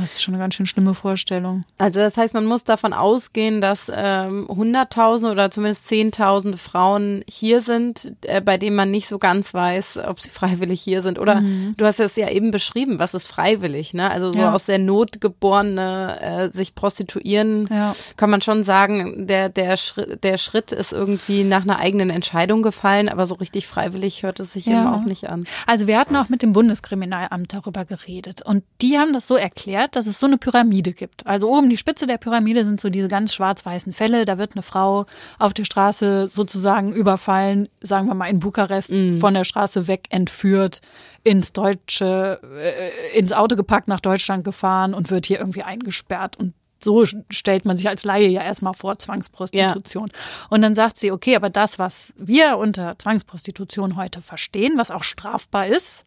Das 0.00 0.12
ist 0.12 0.22
schon 0.22 0.34
eine 0.34 0.42
ganz 0.42 0.54
schön 0.54 0.66
schlimme 0.66 0.94
Vorstellung. 0.94 1.64
Also 1.78 2.00
das 2.00 2.16
heißt, 2.16 2.34
man 2.34 2.46
muss 2.46 2.64
davon 2.64 2.92
ausgehen, 2.92 3.60
dass 3.60 3.90
ähm, 3.94 4.46
Hunderttausende 4.48 5.32
oder 5.32 5.50
zumindest 5.50 5.86
Zehntausende 5.88 6.58
Frauen 6.58 7.22
hier 7.28 7.60
sind, 7.60 8.12
äh, 8.22 8.40
bei 8.40 8.58
denen 8.58 8.76
man 8.76 8.90
nicht 8.90 9.08
so 9.08 9.18
ganz 9.18 9.52
weiß, 9.54 9.98
ob 10.06 10.20
sie 10.20 10.28
freiwillig 10.38 10.80
hier 10.80 11.02
sind. 11.02 11.18
Oder 11.18 11.42
du 11.76 11.84
hast 11.84 12.00
es 12.00 12.16
ja 12.16 12.30
eben 12.30 12.50
beschrieben, 12.50 12.98
was 12.98 13.14
ist 13.14 13.26
freiwillig, 13.26 13.94
ne? 13.94 14.10
Also 14.10 14.32
so 14.32 14.38
Ja. 14.40 14.52
aus 14.52 14.66
der 14.66 14.78
Not 14.78 15.20
geborene 15.20 16.20
äh, 16.20 16.48
sich 16.50 16.74
prostituieren, 16.74 17.66
Ja. 17.70 17.94
kann 18.16 18.30
man 18.30 18.40
schon 18.42 18.62
sagen, 18.62 19.26
der, 19.26 19.48
der, 19.48 19.76
Schritt, 19.76 20.22
der 20.24 20.38
Schritt 20.38 20.72
ist 20.72 20.92
irgendwie 20.92 21.44
nach 21.44 21.62
einer 21.62 21.78
eigenen 21.78 22.10
Entscheidung 22.10 22.62
gefallen, 22.62 23.08
aber 23.08 23.26
so 23.26 23.34
richtig 23.36 23.66
freiwillig 23.66 24.22
hört 24.22 24.40
es 24.40 24.52
sich 24.52 24.66
Ja. 24.66 24.80
eben 24.80 24.86
auch 24.88 25.04
nicht 25.04 25.28
an. 25.28 25.46
Also 25.66 25.86
wir 25.86 25.98
hatten 25.98 26.16
auch 26.16 26.28
mit 26.28 26.42
dem 26.42 26.52
Bundeskriminalamt 26.52 27.52
darüber 27.52 27.84
geredet 27.84 28.42
und 28.42 28.62
die 28.80 28.98
haben 28.98 29.12
das 29.12 29.26
so 29.26 29.36
erklärt, 29.36 29.87
dass 29.96 30.06
es 30.06 30.18
so 30.18 30.26
eine 30.26 30.38
Pyramide 30.38 30.92
gibt. 30.92 31.26
Also 31.26 31.50
oben 31.50 31.70
die 31.70 31.76
Spitze 31.76 32.06
der 32.06 32.18
Pyramide 32.18 32.64
sind 32.64 32.80
so 32.80 32.88
diese 32.88 33.08
ganz 33.08 33.34
schwarz-weißen 33.34 33.92
Fälle. 33.92 34.24
Da 34.24 34.38
wird 34.38 34.52
eine 34.54 34.62
Frau 34.62 35.06
auf 35.38 35.54
der 35.54 35.64
Straße 35.64 36.28
sozusagen 36.30 36.92
überfallen, 36.92 37.68
sagen 37.80 38.06
wir 38.08 38.14
mal 38.14 38.26
in 38.26 38.40
Bukarest, 38.40 38.92
von 39.20 39.34
der 39.34 39.44
Straße 39.44 39.86
weg 39.86 40.06
entführt, 40.10 40.80
ins 41.24 41.52
deutsche, 41.52 42.40
äh, 42.58 43.18
ins 43.18 43.32
Auto 43.32 43.56
gepackt, 43.56 43.88
nach 43.88 44.00
Deutschland 44.00 44.44
gefahren 44.44 44.94
und 44.94 45.10
wird 45.10 45.26
hier 45.26 45.38
irgendwie 45.38 45.62
eingesperrt 45.62 46.36
und 46.36 46.54
so 46.82 47.04
stellt 47.30 47.64
man 47.64 47.76
sich 47.76 47.88
als 47.88 48.04
Laie 48.04 48.28
ja 48.28 48.42
erstmal 48.42 48.74
vor, 48.74 48.98
Zwangsprostitution. 48.98 50.10
Und 50.48 50.62
dann 50.62 50.74
sagt 50.74 50.96
sie, 50.96 51.10
okay, 51.10 51.34
aber 51.34 51.50
das, 51.50 51.78
was 51.78 52.14
wir 52.16 52.56
unter 52.56 52.96
Zwangsprostitution 52.98 53.96
heute 53.96 54.22
verstehen, 54.22 54.74
was 54.76 54.90
auch 54.90 55.02
strafbar 55.02 55.66
ist, 55.66 56.04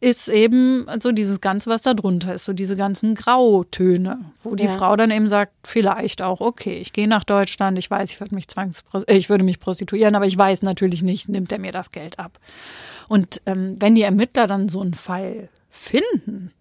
ist 0.00 0.28
eben 0.28 0.86
so 1.00 1.12
dieses 1.12 1.40
Ganze, 1.42 1.68
was 1.68 1.82
da 1.82 1.92
drunter 1.92 2.34
ist, 2.34 2.46
so 2.46 2.54
diese 2.54 2.74
ganzen 2.74 3.14
Grautöne, 3.14 4.18
wo 4.42 4.54
die 4.54 4.64
Ja. 4.64 4.76
Frau 4.76 4.96
dann 4.96 5.10
eben 5.10 5.28
sagt, 5.28 5.52
vielleicht 5.64 6.22
auch, 6.22 6.40
okay, 6.40 6.78
ich 6.78 6.92
gehe 6.94 7.06
nach 7.06 7.24
Deutschland, 7.24 7.78
ich 7.78 7.90
weiß, 7.90 8.10
ich 8.10 8.20
würde 8.20 8.34
mich 8.34 8.48
zwangspro 8.48 9.02
äh, 9.06 9.16
ich 9.16 9.28
würde 9.28 9.44
mich 9.44 9.60
prostituieren, 9.60 10.14
aber 10.14 10.26
ich 10.26 10.38
weiß 10.38 10.62
natürlich 10.62 11.02
nicht, 11.02 11.28
nimmt 11.28 11.52
er 11.52 11.58
mir 11.58 11.72
das 11.72 11.90
Geld 11.90 12.18
ab. 12.18 12.38
Und 13.08 13.42
ähm, 13.44 13.76
wenn 13.78 13.94
die 13.94 14.02
Ermittler 14.02 14.46
dann 14.46 14.68
so 14.70 14.80
einen 14.80 14.94
Fall 14.94 15.48
finden, 15.68 16.52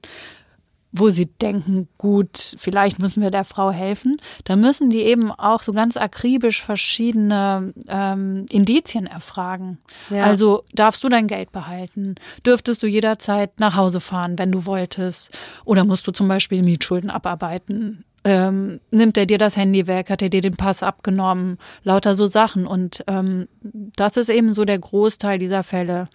wo 0.92 1.10
sie 1.10 1.28
denken, 1.28 1.88
gut, 1.98 2.56
vielleicht 2.58 3.00
müssen 3.00 3.22
wir 3.22 3.30
der 3.32 3.44
Frau 3.44 3.72
helfen, 3.72 4.18
dann 4.44 4.60
müssen 4.60 4.90
die 4.90 5.02
eben 5.02 5.32
auch 5.32 5.62
so 5.62 5.72
ganz 5.72 5.98
akribisch 5.98 6.62
verschiedene 6.62 7.74
ähm, 7.88 8.46
Indizien 8.50 9.06
erfragen. 9.06 9.78
Ja. 10.10 10.24
Also 10.24 10.64
darfst 10.74 11.04
du 11.04 11.10
dein 11.10 11.28
Geld 11.28 11.52
behalten? 11.52 12.16
Dürftest 12.46 12.82
du 12.82 12.88
jederzeit 12.88 13.60
nach 13.60 13.76
Hause 13.76 14.00
fahren, 14.00 14.40
wenn 14.40 14.52
du 14.52 14.66
wolltest? 14.66 15.38
Oder 15.64 15.86
musst 15.86 16.08
du 16.08 16.12
zum 16.12 16.28
Beispiel 16.28 16.64
Mietschulden 16.64 17.10
abarbeiten? 17.10 18.04
Ähm, 18.24 18.80
nimmt 18.92 19.18
er 19.18 19.26
dir 19.26 19.38
das 19.38 19.56
Handy 19.56 19.88
weg? 19.88 20.10
Hat 20.10 20.22
er 20.22 20.30
dir 20.30 20.42
den 20.42 20.58
Pass 20.58 20.84
abgenommen? 20.84 21.58
Lauter 21.84 22.16
so 22.16 22.28
Sachen. 22.28 22.66
Und 22.68 23.04
ähm, 23.08 23.48
das 23.62 24.18
ist 24.18 24.30
eben 24.30 24.54
so 24.54 24.66
der 24.66 24.80
Großteil 24.80 25.40
dieser 25.40 25.64
Fälle. 25.64 26.10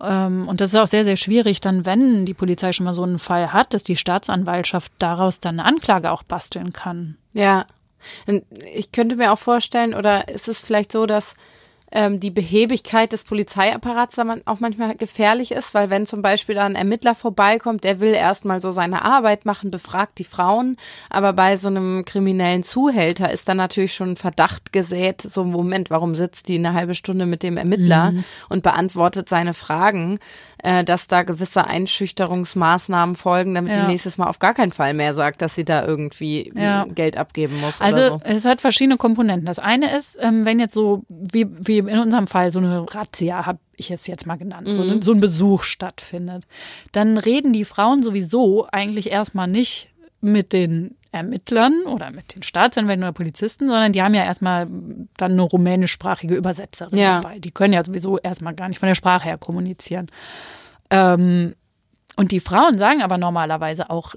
Ähm, 0.00 0.48
und 0.48 0.60
das 0.60 0.72
ist 0.72 0.78
auch 0.78 0.86
sehr, 0.86 1.04
sehr 1.04 1.16
schwierig, 1.16 1.60
dann, 1.60 1.86
wenn 1.86 2.26
die 2.26 2.34
Polizei 2.34 2.72
schon 2.72 2.84
mal 2.84 2.94
so 2.94 3.02
einen 3.02 3.18
Fall 3.18 3.52
hat, 3.52 3.74
dass 3.74 3.84
die 3.84 3.96
Staatsanwaltschaft 3.96 4.92
daraus 4.98 5.40
dann 5.40 5.60
eine 5.60 5.68
Anklage 5.68 6.10
auch 6.10 6.22
basteln 6.22 6.72
kann. 6.72 7.16
Ja. 7.32 7.66
Ich 8.74 8.92
könnte 8.92 9.16
mir 9.16 9.32
auch 9.32 9.38
vorstellen, 9.38 9.94
oder 9.94 10.28
ist 10.28 10.48
es 10.48 10.60
vielleicht 10.60 10.92
so, 10.92 11.06
dass 11.06 11.34
ähm, 11.94 12.18
die 12.18 12.30
Behebigkeit 12.30 13.12
des 13.12 13.24
Polizeiapparats 13.24 14.16
da 14.16 14.24
man 14.24 14.42
auch 14.44 14.60
manchmal 14.60 14.96
gefährlich 14.96 15.52
ist, 15.52 15.74
weil 15.74 15.88
wenn 15.90 16.06
zum 16.06 16.20
Beispiel 16.20 16.56
da 16.56 16.64
ein 16.64 16.74
Ermittler 16.74 17.14
vorbeikommt, 17.14 17.84
der 17.84 18.00
will 18.00 18.12
erstmal 18.12 18.60
so 18.60 18.72
seine 18.72 19.02
Arbeit 19.02 19.46
machen, 19.46 19.70
befragt 19.70 20.18
die 20.18 20.24
Frauen, 20.24 20.76
aber 21.08 21.32
bei 21.32 21.56
so 21.56 21.68
einem 21.68 22.04
kriminellen 22.04 22.64
Zuhälter 22.64 23.30
ist 23.30 23.48
dann 23.48 23.56
natürlich 23.56 23.94
schon 23.94 24.10
ein 24.10 24.16
Verdacht 24.16 24.72
gesät, 24.72 25.22
so 25.22 25.44
Moment, 25.44 25.88
warum 25.90 26.16
sitzt 26.16 26.48
die 26.48 26.56
eine 26.56 26.74
halbe 26.74 26.96
Stunde 26.96 27.26
mit 27.26 27.42
dem 27.44 27.56
Ermittler 27.56 28.12
und 28.48 28.64
beantwortet 28.64 29.28
seine 29.28 29.54
Fragen, 29.54 30.18
äh, 30.64 30.82
dass 30.82 31.06
da 31.06 31.22
gewisse 31.24 31.66
Einschüchterungsmaßnahmen 32.28 33.16
folgen, 33.16 33.54
damit 33.54 33.72
Ja. 33.72 33.82
die 33.82 33.86
nächstes 33.86 34.18
Mal 34.18 34.26
auf 34.28 34.38
gar 34.38 34.54
keinen 34.54 34.72
Fall 34.72 34.94
mehr 34.94 35.14
sagt, 35.14 35.42
dass 35.42 35.54
sie 35.54 35.64
da 35.64 35.84
irgendwie 35.86 36.52
Ja. 36.56 36.84
äh, 36.84 36.88
Geld 36.88 37.16
abgeben 37.16 37.60
muss 37.60 37.80
Also 37.80 38.00
so. 38.02 38.20
es 38.24 38.44
hat 38.44 38.60
verschiedene 38.60 38.96
Komponenten. 38.96 39.46
Das 39.46 39.58
eine 39.58 39.94
ist, 39.96 40.16
ähm, 40.20 40.44
wenn 40.44 40.58
jetzt 40.58 40.74
so, 40.74 41.04
wie, 41.08 41.46
wie 41.66 41.78
in 41.78 41.98
unserem 41.98 42.26
Fall, 42.26 42.50
so 42.50 42.58
eine 42.58 42.86
Razzia, 42.92 43.46
habe 43.46 43.58
ich 43.76 43.88
jetzt 43.88 44.06
jetzt 44.08 44.26
mal 44.26 44.36
genannt, 44.36 44.70
so, 44.72 44.82
ein- 44.82 45.02
so 45.02 45.12
ein 45.12 45.20
Besuch 45.20 45.64
stattfindet, 45.64 46.44
dann 46.92 47.18
reden 47.18 47.52
die 47.52 47.64
Frauen 47.64 48.02
sowieso 48.02 48.66
eigentlich 48.72 49.10
erstmal 49.10 49.48
nicht 49.48 49.88
mit 50.20 50.52
den 50.52 50.96
Ermittlern 51.14 51.82
oder 51.86 52.10
mit 52.10 52.34
den 52.34 52.42
Staatsanwälten 52.42 53.04
oder 53.04 53.12
Polizisten, 53.12 53.66
sondern 53.68 53.92
die 53.92 54.02
haben 54.02 54.14
ja 54.14 54.24
erstmal 54.24 54.66
dann 55.16 55.32
eine 55.32 55.42
rumänischsprachige 55.42 56.34
Übersetzerin 56.34 56.98
Ja. 56.98 57.20
dabei. 57.20 57.38
Die 57.38 57.50
können 57.52 57.72
ja 57.72 57.84
sowieso 57.84 58.18
erstmal 58.18 58.54
gar 58.54 58.68
nicht 58.68 58.78
von 58.80 58.88
der 58.88 58.94
Sprache 58.94 59.24
her 59.24 59.38
kommunizieren. 59.38 60.08
Ähm, 60.90 61.54
und 62.16 62.32
die 62.32 62.40
Frauen 62.40 62.78
sagen 62.78 63.02
aber 63.02 63.16
normalerweise 63.18 63.90
auch 63.90 64.14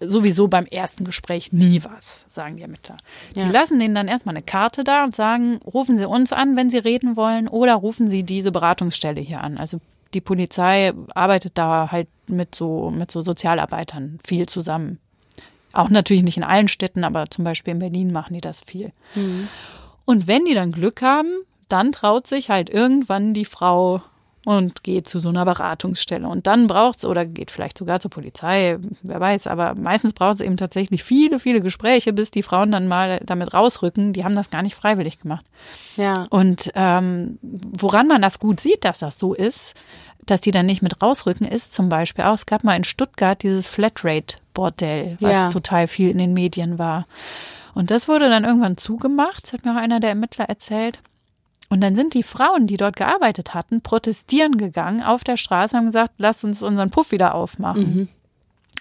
sowieso 0.00 0.48
beim 0.48 0.66
ersten 0.66 1.04
Gespräch 1.04 1.52
nie 1.52 1.82
was, 1.82 2.26
sagen 2.28 2.56
die 2.56 2.62
Ermittler. 2.62 2.98
Die 3.34 3.40
Ja. 3.40 3.46
lassen 3.50 3.78
denen 3.78 3.94
dann 3.94 4.08
erstmal 4.08 4.34
eine 4.34 4.44
Karte 4.44 4.84
da 4.84 5.04
und 5.04 5.16
sagen, 5.16 5.58
rufen 5.64 5.96
Sie 5.96 6.06
uns 6.06 6.32
an, 6.34 6.54
wenn 6.56 6.68
Sie 6.68 6.76
reden 6.78 7.16
wollen, 7.16 7.48
oder 7.48 7.74
rufen 7.74 8.10
Sie 8.10 8.22
diese 8.22 8.52
Beratungsstelle 8.52 9.20
hier 9.22 9.40
an. 9.42 9.56
Also 9.56 9.80
die 10.12 10.20
Polizei 10.20 10.92
arbeitet 11.14 11.52
da 11.56 11.90
halt 11.90 12.08
mit 12.26 12.54
so, 12.54 12.90
mit 12.90 13.10
so 13.10 13.22
Sozialarbeitern 13.22 14.18
viel 14.26 14.46
zusammen. 14.46 14.98
Auch 15.76 15.90
natürlich 15.90 16.22
nicht 16.22 16.38
in 16.38 16.42
allen 16.42 16.68
Städten, 16.68 17.04
aber 17.04 17.26
zum 17.30 17.44
Beispiel 17.44 17.72
in 17.72 17.80
Berlin 17.80 18.10
machen 18.10 18.32
die 18.32 18.40
das 18.40 18.62
viel. 18.62 18.92
Und 20.06 20.26
wenn 20.26 20.46
die 20.46 20.54
dann 20.54 20.72
Glück 20.72 21.02
haben, 21.02 21.28
dann 21.68 21.92
traut 21.92 22.26
sich 22.26 22.48
halt 22.48 22.70
irgendwann 22.70 23.34
die 23.34 23.44
Frau 23.44 24.00
und 24.46 24.84
geht 24.84 25.08
zu 25.08 25.18
so 25.18 25.28
einer 25.28 25.44
Beratungsstelle. 25.44 26.26
Und 26.28 26.46
dann 26.46 26.68
braucht 26.68 26.98
es, 26.98 27.04
oder 27.04 27.26
geht 27.26 27.50
vielleicht 27.50 27.76
sogar 27.76 27.98
zur 27.98 28.12
Polizei, 28.12 28.78
wer 29.02 29.18
weiß, 29.18 29.48
aber 29.48 29.74
meistens 29.74 30.12
braucht 30.12 30.36
es 30.36 30.40
eben 30.40 30.56
tatsächlich 30.56 31.02
viele, 31.02 31.40
viele 31.40 31.60
Gespräche, 31.60 32.12
bis 32.12 32.30
die 32.30 32.44
Frauen 32.44 32.70
dann 32.70 32.86
mal 32.86 33.20
damit 33.26 33.52
rausrücken. 33.52 34.12
Die 34.12 34.24
haben 34.24 34.36
das 34.36 34.48
gar 34.48 34.62
nicht 34.62 34.76
freiwillig 34.76 35.18
gemacht. 35.18 35.44
Ja. 35.96 36.26
Und 36.30 36.70
ähm, 36.76 37.40
woran 37.42 38.06
man 38.06 38.22
das 38.22 38.38
gut 38.38 38.60
sieht, 38.60 38.84
dass 38.84 39.00
das 39.00 39.18
so 39.18 39.34
ist, 39.34 39.74
dass 40.26 40.40
die 40.40 40.52
dann 40.52 40.66
nicht 40.66 40.80
mit 40.80 41.02
rausrücken, 41.02 41.44
ist 41.46 41.74
zum 41.74 41.88
Beispiel 41.88 42.24
auch, 42.24 42.34
es 42.34 42.46
gab 42.46 42.62
mal 42.62 42.76
in 42.76 42.84
Stuttgart 42.84 43.42
dieses 43.42 43.66
Flatrate-Bordell, 43.66 45.16
was 45.20 45.32
Ja. 45.32 45.50
total 45.50 45.88
viel 45.88 46.10
in 46.10 46.18
den 46.18 46.34
Medien 46.34 46.78
war. 46.78 47.08
Und 47.74 47.90
das 47.90 48.06
wurde 48.06 48.28
dann 48.30 48.44
irgendwann 48.44 48.76
zugemacht, 48.76 49.42
das 49.42 49.54
hat 49.54 49.64
mir 49.64 49.72
auch 49.72 49.76
einer 49.76 49.98
der 49.98 50.10
Ermittler 50.10 50.44
erzählt. 50.46 51.00
Und 51.68 51.80
dann 51.80 51.94
sind 51.94 52.14
die 52.14 52.22
Frauen, 52.22 52.66
die 52.66 52.76
dort 52.76 52.96
gearbeitet 52.96 53.54
hatten, 53.54 53.80
protestieren 53.80 54.56
gegangen 54.56 55.02
auf 55.02 55.24
der 55.24 55.36
Straße, 55.36 55.76
haben 55.76 55.86
gesagt, 55.86 56.12
lasst 56.18 56.44
uns 56.44 56.62
unseren 56.62 56.90
Puff 56.90 57.10
wieder 57.10 57.34
aufmachen. 57.34 58.08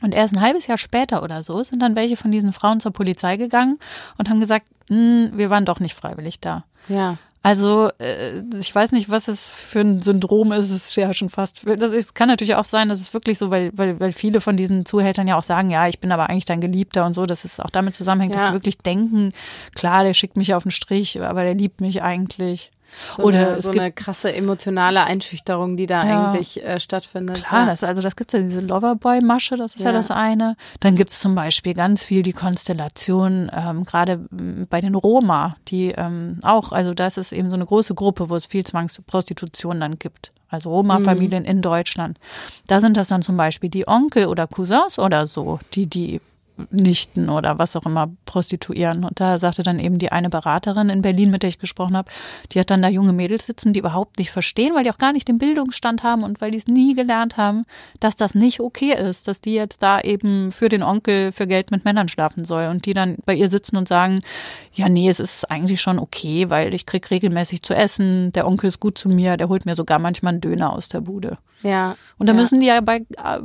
Und 0.01 0.13
erst 0.13 0.35
ein 0.35 0.41
halbes 0.41 0.67
Jahr 0.67 0.77
später 0.77 1.23
oder 1.23 1.41
so 1.41 1.63
sind 1.63 1.81
dann 1.81 1.95
welche 1.95 2.17
von 2.17 2.31
diesen 2.31 2.53
Frauen 2.53 2.79
zur 2.81 2.91
Polizei 2.91 3.37
gegangen 3.37 3.79
und 4.17 4.29
haben 4.29 4.39
gesagt, 4.39 4.65
"Hm, 4.89 5.31
wir 5.35 5.49
waren 5.49 5.65
doch 5.65 5.79
nicht 5.79 5.95
freiwillig 5.95 6.39
da. 6.41 6.65
Ja. 6.89 7.17
Also 7.41 7.89
äh, 7.99 8.41
ich 8.59 8.73
weiß 8.73 8.91
nicht, 8.91 9.09
was 9.09 9.27
es 9.27 9.51
für 9.51 9.79
ein 9.81 10.01
Syndrom 10.01 10.51
ist. 10.51 10.71
Es 10.71 10.87
ist 10.87 10.95
ja 10.95 11.13
schon 11.13 11.29
fast. 11.29 11.61
Das 11.77 11.91
ist, 11.91 12.13
kann 12.15 12.27
natürlich 12.27 12.55
auch 12.55 12.65
sein, 12.65 12.89
dass 12.89 12.99
es 12.99 13.13
wirklich 13.13 13.37
so, 13.37 13.51
weil, 13.51 13.71
weil, 13.75 13.99
weil 13.99 14.13
viele 14.13 14.41
von 14.41 14.57
diesen 14.57 14.83
Zuhältern 14.85 15.27
ja 15.27 15.37
auch 15.37 15.43
sagen, 15.43 15.69
ja, 15.69 15.87
ich 15.87 15.99
bin 15.99 16.11
aber 16.11 16.27
eigentlich 16.29 16.45
dein 16.45 16.59
Geliebter 16.59 17.05
und 17.05 17.13
so, 17.13 17.25
dass 17.27 17.45
es 17.45 17.59
auch 17.59 17.69
damit 17.69 17.93
zusammenhängt, 17.95 18.33
dass 18.33 18.41
Ja. 18.41 18.47
sie 18.47 18.53
wirklich 18.53 18.79
denken, 18.79 19.31
klar, 19.75 20.03
der 20.03 20.13
schickt 20.15 20.37
mich 20.37 20.55
auf 20.55 20.63
den 20.63 20.71
Strich, 20.71 21.21
aber 21.21 21.43
der 21.43 21.53
liebt 21.53 21.81
mich 21.81 22.01
eigentlich. 22.01 22.71
So 23.17 23.23
Oder 23.23 23.39
eine, 23.39 23.49
es 23.57 23.63
so 23.63 23.71
gibt 23.71 23.81
eine 23.81 23.91
krasse 23.91 24.33
emotionale 24.33 25.03
Einschüchterung, 25.03 25.77
die 25.77 25.85
da 25.85 26.05
Ja. 26.05 26.29
eigentlich 26.31 26.63
äh, 26.63 26.79
stattfindet. 26.79 27.43
Klar, 27.43 27.61
ja. 27.61 27.65
das, 27.67 27.83
also 27.83 28.01
das 28.01 28.15
gibt's 28.15 28.33
ja 28.33 28.39
diese 28.39 28.61
Loverboy-Masche, 28.61 29.57
das 29.57 29.75
ist 29.75 29.81
ja. 29.81 29.87
Ja. 29.87 29.91
das 29.93 30.11
eine. 30.11 30.55
Dann 30.79 30.95
gibt's 30.95 31.19
zum 31.19 31.35
Beispiel 31.35 31.73
ganz 31.73 32.03
viel 32.03 32.23
die 32.23 32.33
Konstellation, 32.33 33.51
ähm, 33.53 33.83
gerade 33.83 34.25
bei 34.69 34.81
den 34.81 34.95
Roma, 34.95 35.55
die 35.67 35.93
ähm, 35.97 36.39
auch, 36.43 36.71
also 36.71 36.93
das 36.93 37.17
ist 37.17 37.31
eben 37.31 37.49
so 37.49 37.55
eine 37.55 37.65
große 37.65 37.93
Gruppe, 37.95 38.29
wo 38.29 38.35
es 38.35 38.45
viel 38.45 38.65
Zwangsprostitution 38.65 39.79
dann 39.79 39.99
gibt. 39.99 40.31
Also 40.49 40.69
Roma-Familien 40.69 41.43
in 41.43 41.61
Deutschland. 41.61 42.17
Da 42.67 42.79
sind 42.79 42.97
das 42.97 43.07
dann 43.09 43.21
zum 43.21 43.35
Beispiel 43.35 43.69
die 43.69 43.87
Onkel 43.87 44.27
oder 44.27 44.47
Cousins 44.47 44.99
oder 44.99 45.27
so, 45.27 45.59
die 45.73 45.87
die 45.87 46.21
Nichten 46.71 47.29
oder 47.29 47.59
was 47.59 47.75
auch 47.75 47.85
immer 47.85 48.09
prostituieren. 48.25 49.03
Und 49.03 49.19
da 49.19 49.37
sagte 49.37 49.63
dann 49.63 49.79
eben 49.79 49.99
die 49.99 50.11
eine 50.11 50.29
Beraterin 50.29 50.89
in 50.89 51.01
Berlin, 51.01 51.31
mit 51.31 51.43
der 51.43 51.49
ich 51.49 51.59
gesprochen 51.59 51.97
habe, 51.97 52.09
die 52.51 52.59
hat 52.59 52.69
dann 52.69 52.81
da 52.81 52.87
junge 52.87 53.13
Mädels 53.13 53.45
sitzen, 53.45 53.73
die 53.73 53.79
überhaupt 53.79 54.17
nicht 54.17 54.31
verstehen, 54.31 54.73
weil 54.73 54.83
die 54.83 54.91
auch 54.91 54.97
gar 54.97 55.13
nicht 55.13 55.27
den 55.27 55.37
Bildungsstand 55.37 56.03
haben 56.03 56.23
und 56.23 56.41
weil 56.41 56.51
die 56.51 56.57
es 56.57 56.67
nie 56.67 56.95
gelernt 56.95 57.37
haben, 57.37 57.63
dass 57.99 58.15
das 58.15 58.35
nicht 58.35 58.59
okay 58.59 58.93
ist, 58.93 59.27
dass 59.27 59.41
die 59.41 59.53
jetzt 59.53 59.83
da 59.83 59.99
eben 59.99 60.51
für 60.51 60.69
den 60.69 60.83
Onkel 60.83 61.31
für 61.31 61.47
Geld 61.47 61.71
mit 61.71 61.85
Männern 61.85 62.07
schlafen 62.07 62.45
soll 62.45 62.67
und 62.67 62.85
die 62.85 62.93
dann 62.93 63.17
bei 63.25 63.35
ihr 63.35 63.49
sitzen 63.49 63.77
und 63.77 63.87
sagen, 63.87 64.21
ja, 64.73 64.89
nee, 64.89 65.09
es 65.09 65.19
ist 65.19 65.49
eigentlich 65.51 65.81
schon 65.81 65.99
okay, 65.99 66.49
weil 66.49 66.73
ich 66.73 66.85
krieg 66.85 67.09
regelmäßig 67.11 67.61
zu 67.63 67.73
essen, 67.73 68.31
der 68.31 68.47
Onkel 68.47 68.67
ist 68.67 68.79
gut 68.79 68.97
zu 68.97 69.09
mir, 69.09 69.37
der 69.37 69.49
holt 69.49 69.65
mir 69.65 69.75
sogar 69.75 69.99
manchmal 69.99 70.33
einen 70.33 70.41
Döner 70.41 70.73
aus 70.73 70.89
der 70.89 71.01
Bude. 71.01 71.37
Ja. 71.65 71.95
Und 72.19 72.27
da 72.27 72.33
ja. 72.33 72.39
müssen 72.39 72.59
die 72.59 72.67
ja 72.67 72.79
bei 72.79 72.97
äh, 72.97 73.39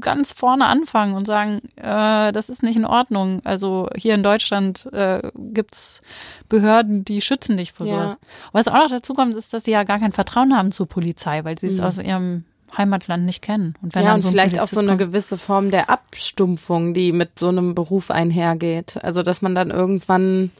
ganz 0.00 0.32
vorne 0.32 0.64
anfangen 0.66 1.14
und 1.14 1.26
sagen, 1.26 1.60
äh, 1.76 2.32
das 2.32 2.48
ist 2.48 2.62
nicht 2.62 2.76
in 2.76 2.86
Ordnung. 2.86 3.40
Also 3.44 3.88
hier 3.94 4.14
in 4.14 4.22
Deutschland 4.22 4.88
äh, 4.92 5.30
gibt's 5.34 6.00
Behörden, 6.48 7.04
die 7.04 7.20
schützen 7.20 7.56
dich 7.58 7.72
vor 7.72 7.86
Ja. 7.86 7.92
sowas. 7.92 8.16
Was 8.52 8.68
auch 8.68 8.74
noch 8.84 8.90
dazu 8.90 9.12
kommt, 9.14 9.34
ist, 9.34 9.52
dass 9.52 9.64
sie 9.64 9.72
ja 9.72 9.84
gar 9.84 9.98
kein 9.98 10.12
Vertrauen 10.12 10.56
haben 10.56 10.72
zur 10.72 10.88
Polizei, 10.88 11.44
weil 11.44 11.58
sie 11.58 11.66
es 11.66 11.78
aus 11.80 11.98
ihrem 11.98 12.44
Heimatland 12.76 13.24
nicht 13.26 13.42
kennen. 13.42 13.74
Und 13.82 13.94
wenn 13.94 14.02
Mhm. 14.02 14.04
ja, 14.06 14.10
dann 14.10 14.14
und 14.16 14.22
so 14.22 14.30
vielleicht 14.30 14.58
auch 14.58 14.66
so 14.66 14.80
eine 14.80 14.96
gewisse 14.96 15.36
Form 15.38 15.70
der 15.70 15.90
Abstumpfung, 15.90 16.94
die 16.94 17.12
mit 17.12 17.38
so 17.38 17.48
einem 17.48 17.74
Beruf 17.74 18.10
einhergeht. 18.10 18.98
Also, 19.02 19.22
dass 19.22 19.42
man 19.42 19.54
dann 19.54 19.70
irgendwann 19.70 20.50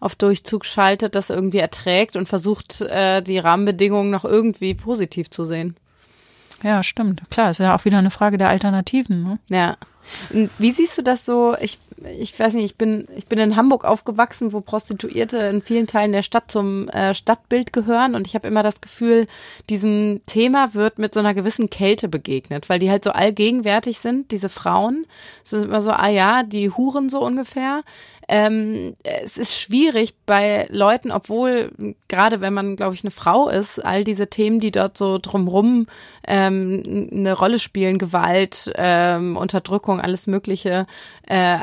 auf 0.00 0.14
Durchzug 0.14 0.64
schaltet, 0.66 1.14
das 1.14 1.30
irgendwie 1.30 1.58
erträgt 1.58 2.16
und 2.16 2.28
versucht, 2.28 2.80
äh, 2.82 3.22
die 3.22 3.38
Rahmenbedingungen 3.38 4.10
noch 4.10 4.24
irgendwie 4.24 4.74
positiv 4.74 5.30
zu 5.30 5.44
sehen. 5.44 5.76
Ja, 6.62 6.82
stimmt. 6.82 7.22
Klar, 7.30 7.50
ist 7.50 7.60
ja 7.60 7.76
auch 7.76 7.84
wieder 7.84 7.98
eine 7.98 8.10
Frage 8.10 8.38
der 8.38 8.48
Alternativen. 8.48 9.22
Ne? 9.22 9.38
Ja. 9.48 9.76
Und 10.32 10.50
Wie 10.58 10.70
siehst 10.70 10.96
du 10.98 11.02
das 11.02 11.26
so? 11.26 11.56
Ich, 11.60 11.78
ich 12.18 12.38
weiß 12.38 12.54
nicht, 12.54 12.64
ich 12.64 12.76
bin, 12.76 13.08
ich 13.16 13.26
bin 13.26 13.38
in 13.38 13.56
Hamburg 13.56 13.84
aufgewachsen, 13.84 14.52
wo 14.52 14.60
Prostituierte 14.60 15.38
in 15.38 15.62
vielen 15.62 15.86
Teilen 15.86 16.12
der 16.12 16.22
Stadt 16.22 16.50
zum 16.50 16.88
äh, 16.88 17.14
Stadtbild 17.14 17.72
gehören. 17.72 18.14
Und 18.14 18.26
ich 18.26 18.34
habe 18.34 18.46
immer 18.46 18.62
das 18.62 18.80
Gefühl, 18.80 19.26
diesem 19.68 20.20
Thema 20.26 20.74
wird 20.74 20.98
mit 20.98 21.14
so 21.14 21.20
einer 21.20 21.34
gewissen 21.34 21.70
Kälte 21.70 22.08
begegnet, 22.08 22.68
weil 22.68 22.78
die 22.78 22.90
halt 22.90 23.04
so 23.04 23.10
allgegenwärtig 23.10 23.98
sind, 23.98 24.30
diese 24.30 24.48
Frauen. 24.48 25.06
Es 25.44 25.52
ist 25.52 25.64
immer 25.64 25.82
so, 25.82 25.90
ah 25.90 26.08
ja, 26.08 26.42
die 26.42 26.70
Huren 26.70 27.08
so 27.08 27.20
ungefähr. 27.20 27.82
Ähm, 28.28 28.94
es 29.04 29.38
ist 29.38 29.58
schwierig 29.58 30.14
bei 30.26 30.66
Leuten, 30.70 31.12
obwohl 31.12 31.70
gerade 32.08 32.40
wenn 32.40 32.54
man, 32.54 32.76
glaube 32.76 32.94
ich, 32.94 33.04
eine 33.04 33.10
Frau 33.10 33.48
ist, 33.48 33.78
all 33.84 34.02
diese 34.04 34.28
Themen, 34.28 34.58
die 34.58 34.72
dort 34.72 34.96
so 34.96 35.18
drumrum 35.18 35.86
ähm, 36.26 37.08
eine 37.12 37.32
Rolle 37.34 37.58
spielen, 37.58 37.98
Gewalt, 37.98 38.72
ähm, 38.74 39.36
Unterdrückung, 39.36 40.00
alles 40.00 40.26
Mögliche, 40.26 40.86
äh, 41.26 41.58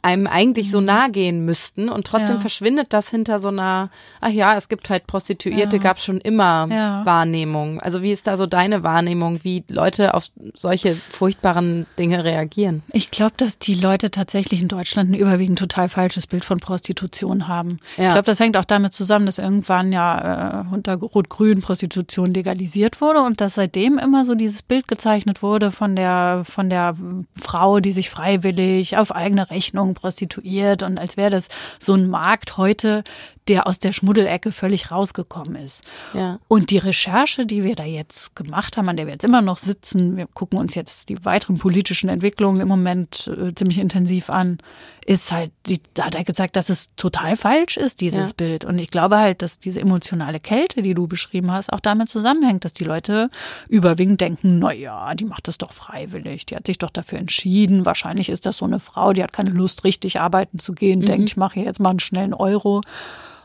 einem 0.00 0.26
eigentlich 0.28 0.70
so 0.70 0.80
nahe 0.80 1.10
gehen 1.10 1.44
müssten 1.44 1.88
und 1.88 2.06
trotzdem 2.06 2.36
Ja. 2.36 2.40
verschwindet 2.40 2.92
das 2.92 3.10
hinter 3.10 3.40
so 3.40 3.48
einer, 3.48 3.90
ach 4.20 4.30
ja, 4.30 4.54
es 4.56 4.68
gibt 4.68 4.90
halt 4.90 5.06
Prostituierte, 5.06 5.76
Ja. 5.76 5.82
gab 5.82 5.98
schon 6.00 6.18
immer 6.18 6.68
Ja. 6.70 7.04
Wahrnehmung. 7.04 7.80
Also 7.80 8.00
wie 8.02 8.12
ist 8.12 8.26
da 8.26 8.36
so 8.36 8.46
deine 8.46 8.82
Wahrnehmung, 8.84 9.42
wie 9.42 9.64
Leute 9.68 10.14
auf 10.14 10.26
solche 10.54 10.94
furchtbaren 10.94 11.86
Dinge 11.98 12.22
reagieren? 12.24 12.82
Ich 12.92 13.10
glaube, 13.10 13.34
dass 13.36 13.58
die 13.58 13.74
Leute 13.74 14.10
tatsächlich 14.10 14.62
in 14.62 14.68
Deutschland 14.68 15.10
ein 15.10 15.14
überwiegend 15.14 15.58
total 15.58 15.88
falsches 15.88 16.26
Bild 16.26 16.44
von 16.44 16.60
Prostitution 16.60 17.48
haben. 17.48 17.78
Ja. 17.96 18.04
Ich 18.06 18.12
glaube, 18.12 18.26
das 18.26 18.38
hängt 18.40 18.56
auch 18.56 18.64
damit 18.64 18.92
zusammen, 18.94 19.26
dass 19.26 19.38
irgendwann 19.38 19.92
ja 19.92 20.62
äh, 20.62 20.74
unter 20.74 20.94
Rot-Grün 20.94 21.60
Prostitution 21.60 22.32
legalisiert 22.32 23.00
wurde 23.00 23.20
und 23.22 23.40
dass 23.40 23.54
seitdem 23.56 23.98
immer 23.98 24.24
so 24.24 24.34
dieses 24.34 24.62
Bild 24.62 24.86
gezeichnet 24.86 25.42
wurde 25.42 25.72
von 25.72 25.96
der 25.96 26.42
von 26.44 26.70
der 26.70 26.94
Frau, 27.34 27.80
die 27.80 27.92
sich 27.92 28.10
freiwillig 28.10 28.96
auf 28.96 29.14
eigene 29.14 29.50
Rechnung 29.50 29.87
prostituiert 29.94 30.82
und 30.82 30.98
als 30.98 31.16
wäre 31.16 31.30
das 31.30 31.48
so 31.78 31.94
ein 31.94 32.08
Markt 32.08 32.56
heute, 32.56 33.04
der 33.48 33.66
aus 33.66 33.78
der 33.78 33.92
Schmuddelecke 33.92 34.52
völlig 34.52 34.90
rausgekommen 34.90 35.56
ist. 35.56 35.82
Ja. 36.14 36.38
Und 36.48 36.70
die 36.70 36.78
Recherche, 36.78 37.46
die 37.46 37.64
wir 37.64 37.74
da 37.74 37.84
jetzt 37.84 38.36
gemacht 38.36 38.76
haben, 38.76 38.88
an 38.88 38.96
der 38.96 39.06
wir 39.06 39.14
jetzt 39.14 39.24
immer 39.24 39.42
noch 39.42 39.56
sitzen, 39.58 40.16
wir 40.16 40.26
gucken 40.26 40.58
uns 40.58 40.74
jetzt 40.74 41.08
die 41.08 41.24
weiteren 41.24 41.58
politischen 41.58 42.08
Entwicklungen 42.08 42.60
im 42.60 42.68
Moment 42.68 43.28
äh, 43.28 43.54
ziemlich 43.54 43.78
intensiv 43.78 44.30
an, 44.30 44.58
ist 45.06 45.32
halt, 45.32 45.50
die, 45.66 45.80
da 45.94 46.04
hat 46.04 46.14
er 46.14 46.24
gezeigt, 46.24 46.54
dass 46.54 46.68
es 46.68 46.94
total 46.96 47.36
falsch 47.36 47.78
ist, 47.78 48.02
dieses 48.02 48.28
Ja. 48.28 48.34
Bild. 48.36 48.66
Und 48.66 48.78
ich 48.78 48.90
glaube 48.90 49.16
halt, 49.16 49.40
dass 49.40 49.58
diese 49.58 49.80
emotionale 49.80 50.38
Kälte, 50.38 50.82
die 50.82 50.92
du 50.92 51.06
beschrieben 51.06 51.50
hast, 51.50 51.72
auch 51.72 51.80
damit 51.80 52.10
zusammenhängt, 52.10 52.66
dass 52.66 52.74
die 52.74 52.84
Leute 52.84 53.30
überwiegend 53.70 54.20
denken, 54.20 54.58
na 54.58 54.72
ja, 54.72 55.14
die 55.14 55.24
macht 55.24 55.48
das 55.48 55.56
doch 55.56 55.72
freiwillig, 55.72 56.44
die 56.44 56.56
hat 56.56 56.66
sich 56.66 56.76
doch 56.76 56.90
dafür 56.90 57.18
entschieden. 57.18 57.86
Wahrscheinlich 57.86 58.28
ist 58.28 58.44
das 58.44 58.58
so 58.58 58.66
eine 58.66 58.80
Frau, 58.80 59.14
die 59.14 59.22
hat 59.22 59.32
keine 59.32 59.50
Lust, 59.50 59.84
richtig 59.84 60.20
arbeiten 60.20 60.58
zu 60.58 60.74
gehen, 60.74 61.00
denkt, 61.00 61.30
ich 61.30 61.36
mache 61.38 61.54
hier 61.54 61.64
jetzt 61.64 61.80
mal 61.80 61.90
einen 61.90 62.00
schnellen 62.00 62.34
Euro. 62.34 62.82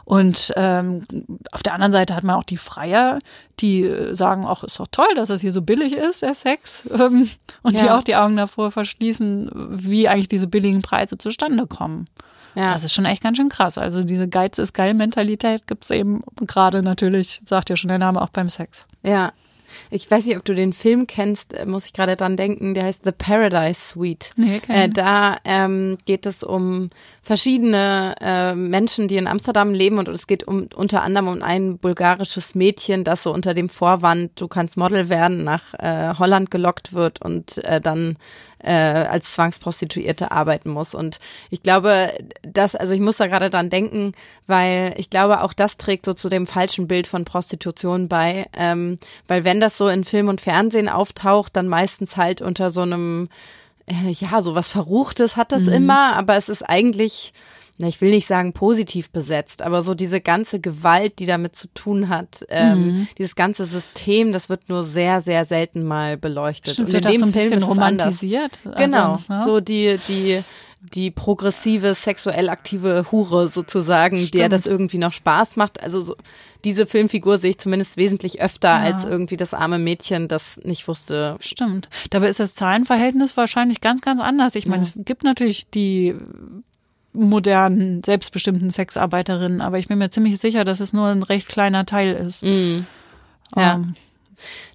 Und 0.06 0.52
ähm, 0.58 1.06
auf 1.52 1.63
der 1.63 1.74
anderen 1.74 1.92
Seite 1.94 2.16
hat 2.16 2.24
man 2.24 2.36
auch 2.36 2.44
die 2.44 2.58
Freier, 2.58 3.20
die 3.60 3.84
äh, 3.84 4.13
sagen, 4.16 4.46
ach, 4.48 4.63
ist 4.63 4.80
doch 4.80 4.88
toll, 4.92 5.13
dass 5.16 5.30
es 5.30 5.42
hier 5.42 5.52
so 5.52 5.62
billig 5.62 5.94
ist, 5.94 6.22
der 6.22 6.34
Sex. 6.34 6.84
Ähm, 6.92 7.30
und 7.62 7.80
die 7.80 7.86
Ja. 7.86 7.98
auch 7.98 8.04
die 8.04 8.16
Augen 8.16 8.36
davor 8.36 8.72
verschließen, 8.72 9.50
wie 9.54 10.08
eigentlich 10.10 10.28
diese 10.28 10.48
billigen 10.48 10.82
Preise 10.82 11.18
zustande 11.18 11.68
kommen. 11.68 12.08
Ja. 12.56 12.74
Das 12.74 12.84
ist 12.84 12.94
schon 12.94 13.06
echt 13.06 13.24
ganz 13.24 13.38
schön 13.38 13.50
krass. 13.50 13.78
Also 13.78 14.04
diese 14.04 14.28
Geiz 14.28 14.58
ist 14.58 14.74
geil 14.74 14.94
Mentalität 14.94 15.66
gibt's 15.66 15.89
eben 15.89 16.22
gerade 16.42 16.84
natürlich, 16.84 17.42
sagt 17.46 17.70
ja 17.70 17.76
schon 17.76 17.88
der 17.88 17.98
Name, 17.98 18.22
auch 18.22 18.30
beim 18.30 18.50
Sex. 18.50 18.86
Ja. 19.02 19.32
Ich 19.89 20.12
weiß 20.12 20.28
nicht, 20.28 20.38
ob 20.38 20.46
du 20.46 20.54
den 20.54 20.72
Film 20.72 21.08
kennst, 21.08 21.56
äh, 21.56 21.66
muss 21.66 21.88
ich 21.88 21.94
gerade 21.94 22.16
dran 22.16 22.38
denken, 22.38 22.76
der 22.76 22.84
heißt 22.84 23.06
The 23.06 23.12
Paradise 23.12 23.80
Suite. 23.82 24.32
Nee, 24.36 24.62
äh, 24.68 24.88
da 24.88 25.38
ähm, 25.46 25.98
geht 26.06 26.28
es 26.28 26.44
um 26.44 26.92
verschiedene 27.23 28.15
äh, 28.19 28.53
Menschen, 28.53 29.07
die 29.07 29.15
in 29.15 29.27
Amsterdam 29.27 29.73
leben 29.73 29.97
und 29.97 30.09
es 30.09 30.27
geht 30.27 30.45
um 30.45 30.67
unter 30.75 31.01
anderem 31.03 31.29
um 31.29 31.41
ein 31.41 31.77
bulgarisches 31.77 32.53
Mädchen, 32.53 33.05
das 33.05 33.23
so 33.23 33.33
unter 33.33 33.53
dem 33.53 33.69
Vorwand, 33.69 34.39
du 34.39 34.49
kannst 34.49 34.75
Model 34.75 35.07
werden, 35.07 35.45
nach 35.45 35.73
äh, 35.75 36.13
Holland 36.19 36.51
gelockt 36.51 36.91
wird 36.91 37.21
und 37.21 37.59
äh, 37.59 37.79
dann 37.79 38.17
äh, 38.59 38.73
als 38.73 39.31
Zwangsprostituierte 39.33 40.31
arbeiten 40.31 40.69
muss. 40.69 40.93
Und 40.93 41.19
ich 41.49 41.63
glaube, 41.63 42.12
das, 42.41 42.75
also 42.75 42.93
ich 42.93 43.01
muss 43.01 43.17
da 43.17 43.27
gerade 43.27 43.49
dran 43.49 43.69
denken, 43.69 44.12
weil 44.45 44.93
ich 44.97 45.09
glaube, 45.09 45.41
auch 45.43 45.53
das 45.53 45.77
trägt 45.77 46.05
so 46.05 46.13
zu 46.13 46.27
dem 46.29 46.45
falschen 46.45 46.88
Bild 46.88 47.07
von 47.07 47.23
Prostitution 47.23 48.09
bei. 48.09 48.47
Ähm, 48.53 48.99
weil 49.29 49.45
wenn 49.45 49.62
das 49.62 49.77
so 49.77 49.88
in 49.88 50.03
Film 50.03 50.27
und 50.27 50.41
Fernsehen 50.41 50.89
auftaucht, 50.89 51.55
dann 51.55 51.69
meistens 51.69 52.17
halt 52.17 52.41
unter 52.41 52.69
so 52.69 52.81
einem, 52.81 53.29
äh, 53.88 54.12
ja, 54.12 54.41
so 54.41 54.56
was 54.56 54.69
Verruchtes 54.69 55.36
hat 55.38 55.52
das 55.52 55.67
immer, 55.67 56.15
aber 56.15 56.36
es 56.38 56.50
ist 56.50 56.63
eigentlich, 56.63 57.34
na, 57.78 57.88
ich 57.88 58.00
will 58.02 58.12
nicht 58.12 58.28
sagen 58.28 58.54
positiv 58.54 59.10
besetzt, 59.10 59.62
aber 59.62 59.82
so 59.82 59.93
diese 59.96 60.22
ganze 60.22 60.60
Gewalt, 60.60 61.19
die 61.19 61.26
damit 61.26 61.56
zu 61.56 61.67
tun 61.74 62.08
hat, 62.10 62.46
ähm, 62.50 63.08
dieses 63.17 63.36
ganze 63.36 63.65
System, 63.65 64.32
das 64.32 64.48
wird 64.50 64.69
nur 64.69 64.86
sehr, 64.86 65.22
sehr 65.22 65.43
selten 65.46 65.84
mal 65.84 66.17
beleuchtet. 66.17 66.74
Stimmt, 66.76 66.89
Und 66.89 66.93
wird 66.93 67.06
in 67.06 67.12
so 67.12 67.17
dem 67.17 67.24
ein 67.30 67.34
Film 67.34 67.50
bisschen 67.50 67.63
anders. 67.63 67.69
romantisiert. 67.78 68.60
Genau, 68.78 69.13
Also, 69.13 69.34
ne? 69.34 69.43
so 69.46 69.60
die, 69.60 70.00
die, 70.08 70.43
die 70.93 71.12
progressive, 71.12 71.96
sexuell 71.96 72.50
aktive 72.50 73.06
Hure 73.12 73.48
sozusagen, 73.50 74.17
der 74.17 74.26
Stimmt. 74.26 74.52
das 74.54 74.65
irgendwie 74.65 74.98
noch 74.98 75.13
Spaß 75.13 75.56
macht. 75.56 75.82
Also 75.82 76.02
so, 76.02 76.15
diese 76.65 76.86
Filmfigur 76.86 77.38
sehe 77.38 77.52
ich 77.52 77.58
zumindest 77.58 77.98
wesentlich 77.98 78.41
öfter 78.41 78.69
Ja. 78.69 78.80
als 78.82 79.06
irgendwie 79.06 79.38
das 79.38 79.54
arme 79.54 79.80
Mädchen, 79.80 80.28
das 80.28 80.60
nicht 80.63 80.88
wusste. 80.88 81.38
Stimmt. 81.39 81.88
Dabei 82.10 82.28
ist 82.28 82.39
das 82.39 82.56
Zahlenverhältnis 82.56 83.38
wahrscheinlich 83.38 83.82
ganz, 83.82 84.02
ganz 84.02 84.19
anders. 84.22 84.56
Ich 84.56 84.67
meine, 84.67 84.84
es 84.84 84.91
gibt 84.96 85.24
natürlich 85.24 85.69
die 85.69 86.15
modernen, 87.13 88.04
selbstbestimmten 88.04 88.72
Sexarbeiterinnen, 88.72 89.62
aber 89.62 89.78
ich 89.80 89.88
bin 89.88 90.00
mir 90.00 90.10
ziemlich 90.10 90.39
sicher, 90.39 90.63
dass 90.63 90.80
es 90.80 90.93
nur 90.93 91.08
ein 91.08 91.24
recht 91.24 91.48
kleiner 91.48 91.86
Teil 91.86 92.13
ist. 92.13 92.43
Mm. 92.43 92.86
Ja. 93.56 93.76
Ähm, 93.76 93.93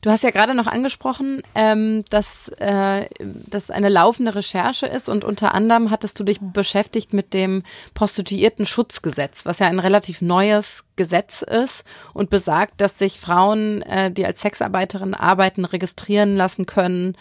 Du 0.02 0.10
hast 0.10 0.22
ja 0.24 0.30
gerade 0.30 0.54
noch 0.54 0.66
angesprochen, 0.66 1.42
ähm, 1.54 2.04
dass 2.10 2.48
äh, 2.58 3.08
das 3.18 3.70
eine 3.70 3.88
laufende 3.88 4.34
Recherche 4.34 4.86
ist 4.86 5.08
und 5.08 5.24
unter 5.24 5.54
anderem 5.54 5.90
hattest 5.90 6.18
du 6.20 6.24
dich 6.24 6.38
beschäftigt 6.40 7.12
mit 7.12 7.34
dem 7.34 7.62
Prostituierten-Schutzgesetz, 7.94 9.46
was 9.46 9.58
ja 9.58 9.66
ein 9.66 9.78
relativ 9.78 10.20
neues 10.22 10.84
Gesetz 10.96 11.42
ist 11.42 11.84
und 12.12 12.30
besagt, 12.30 12.80
dass 12.80 12.98
sich 12.98 13.20
Frauen, 13.20 13.82
äh, 13.82 14.10
die 14.10 14.24
als 14.26 14.40
Sexarbeiterin 14.40 15.14
arbeiten, 15.14 15.64
registrieren 15.64 16.36
lassen 16.36 16.66
können. 16.66 17.16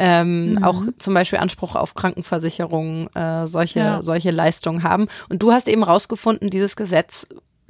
Ähm, 0.00 0.60
auch 0.62 0.82
zum 0.98 1.14
Beispiel 1.14 1.40
Anspruch 1.40 1.74
auf 1.74 1.94
Krankenversicherung, 1.94 3.08
äh, 3.14 3.46
solche, 3.46 3.80
Ja. 3.80 4.02
solche 4.02 4.30
Leistungen 4.30 4.84
haben. 4.84 5.08
Und 5.28 5.42
du 5.42 5.50
hast 5.50 5.66
eben 5.66 5.82
rausgefunden, 5.82 6.50
dieses 6.50 6.76
Gesetz 6.76 7.26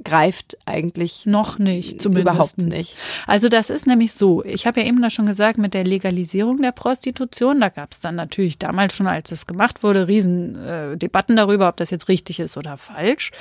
greift 0.09 0.57
eigentlich 0.65 1.25
Noch 1.25 1.59
nicht, 1.59 2.01
zumindest. 2.01 2.33
überhaupt 2.33 2.57
nicht. 2.57 2.97
Also 3.27 3.49
das 3.49 3.69
ist 3.69 3.85
nämlich 3.87 4.13
so, 4.13 4.43
ich 4.43 4.65
habe 4.65 4.81
ja 4.81 4.87
eben 4.87 5.01
da 5.01 5.09
schon 5.09 5.25
gesagt, 5.25 5.57
mit 5.57 5.73
der 5.73 5.83
Legalisierung 5.83 6.61
der 6.61 6.71
Prostitution, 6.71 7.59
da 7.61 7.69
gab 7.69 7.91
es 7.91 7.99
dann 7.99 8.15
natürlich 8.15 8.57
damals 8.57 8.95
schon, 8.95 9.07
als 9.07 9.31
es 9.31 9.45
gemacht 9.45 9.83
wurde, 9.83 10.07
riesen 10.07 10.55
äh, 10.55 10.97
Debatten 10.97 11.35
darüber, 11.35 11.69
ob 11.69 11.77
das 11.77 11.91
jetzt 11.91 12.07
richtig 12.07 12.39
ist 12.39 12.57
oder 12.57 12.77
falsch. 12.77 13.31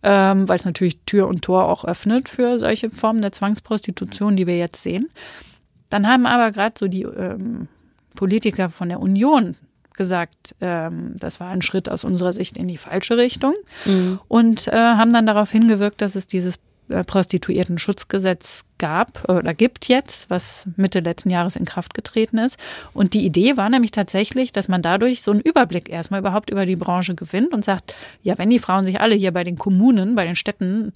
Ähm, 0.00 0.48
weil 0.48 0.58
es 0.58 0.64
natürlich 0.64 1.00
Tür 1.06 1.26
und 1.26 1.42
Tor 1.42 1.68
auch 1.68 1.84
öffnet 1.84 2.28
für 2.28 2.58
solche 2.60 2.88
Formen 2.88 3.20
der 3.20 3.32
Zwangsprostitution, 3.32 4.36
die 4.36 4.46
wir 4.46 4.56
jetzt 4.56 4.80
sehen. 4.80 5.08
Dann 5.90 6.06
haben 6.06 6.24
aber 6.24 6.52
gerade 6.52 6.74
so 6.78 6.86
die 6.86 7.02
ähm, 7.02 7.66
Politiker 8.14 8.70
von 8.70 8.90
der 8.90 9.00
Union 9.00 9.56
gesagt, 9.98 10.54
ähm, 10.62 11.16
das 11.18 11.40
war 11.40 11.50
ein 11.50 11.60
Schritt 11.60 11.90
aus 11.90 12.04
unserer 12.04 12.32
Sicht 12.32 12.56
in 12.56 12.68
die 12.68 12.78
falsche 12.78 13.18
Richtung 13.18 13.54
mhm. 13.84 14.18
und 14.28 14.68
äh, 14.68 14.72
haben 14.72 15.12
dann 15.12 15.26
darauf 15.26 15.50
hingewirkt, 15.50 16.00
dass 16.00 16.14
es 16.14 16.26
dieses 16.26 16.58
äh, 16.88 17.04
Prostituierten-Schutzgesetz 17.04 18.64
gab 18.78 19.28
oder 19.28 19.52
gibt 19.52 19.88
jetzt, 19.88 20.30
was 20.30 20.66
Mitte 20.76 21.00
letzten 21.00 21.28
Jahres 21.30 21.56
in 21.56 21.66
Kraft 21.66 21.92
getreten 21.92 22.38
ist. 22.38 22.58
Und 22.94 23.12
die 23.12 23.26
Idee 23.26 23.56
war 23.58 23.68
nämlich 23.68 23.90
tatsächlich, 23.90 24.52
dass 24.52 24.68
man 24.68 24.80
dadurch 24.80 25.22
so 25.22 25.32
einen 25.32 25.40
Überblick 25.40 25.90
erstmal 25.90 26.20
überhaupt 26.20 26.48
über 26.48 26.64
die 26.64 26.76
Branche 26.76 27.14
gewinnt 27.14 27.52
und 27.52 27.64
sagt, 27.64 27.94
ja, 28.22 28.38
wenn 28.38 28.48
die 28.48 28.58
Frauen 28.58 28.84
sich 28.84 29.00
alle 29.00 29.16
hier 29.16 29.32
bei 29.32 29.44
den 29.44 29.58
Kommunen, 29.58 30.14
bei 30.14 30.24
den 30.24 30.36
Städten 30.36 30.92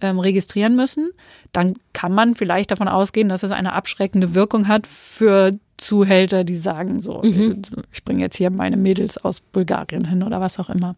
ähm, 0.00 0.18
registrieren 0.18 0.74
müssen, 0.74 1.10
dann 1.52 1.74
kann 1.92 2.12
man 2.12 2.34
vielleicht 2.34 2.70
davon 2.70 2.88
ausgehen, 2.88 3.28
dass 3.28 3.42
es 3.42 3.52
eine 3.52 3.74
abschreckende 3.74 4.34
Wirkung 4.34 4.66
hat 4.66 4.86
für 4.86 5.52
Zuhälter, 5.78 6.44
die 6.44 6.56
sagen 6.56 7.02
so, 7.02 7.22
mhm. 7.22 7.62
ich 7.92 8.04
bringe 8.04 8.22
jetzt 8.22 8.36
hier 8.36 8.50
meine 8.50 8.76
Mädels 8.76 9.18
aus 9.18 9.40
Bulgarien 9.40 10.06
hin 10.06 10.22
oder 10.22 10.40
was 10.40 10.58
auch 10.58 10.70
immer. 10.70 10.96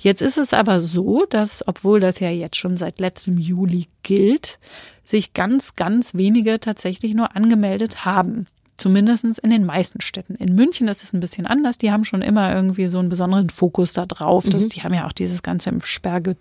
Jetzt 0.00 0.22
ist 0.22 0.38
es 0.38 0.52
aber 0.52 0.80
so, 0.80 1.26
dass, 1.26 1.66
obwohl 1.66 2.00
das 2.00 2.20
ja 2.20 2.30
jetzt 2.30 2.56
schon 2.56 2.76
seit 2.76 2.98
letztem 2.98 3.38
Juli 3.38 3.86
gilt, 4.02 4.58
sich 5.04 5.32
ganz, 5.32 5.76
ganz 5.76 6.14
wenige 6.14 6.58
tatsächlich 6.60 7.14
nur 7.14 7.36
angemeldet 7.36 8.04
haben. 8.04 8.46
Zumindest 8.76 9.24
in 9.38 9.50
den 9.50 9.66
meisten 9.66 10.00
Städten. 10.00 10.34
In 10.36 10.54
München 10.54 10.88
ist 10.88 11.02
es 11.02 11.12
ein 11.12 11.20
bisschen 11.20 11.44
anders. 11.44 11.76
Die 11.76 11.92
haben 11.92 12.06
schon 12.06 12.22
immer 12.22 12.54
irgendwie 12.54 12.88
so 12.88 12.98
einen 12.98 13.10
besonderen 13.10 13.50
Fokus 13.50 13.92
da 13.92 14.06
drauf. 14.06 14.46
Mhm. 14.46 14.70
die 14.70 14.82
haben 14.82 14.94
ja 14.94 15.06
auch 15.06 15.12
dieses 15.12 15.42
Ganze 15.42 15.68
im 15.68 15.82
Sperrge, 15.82 16.36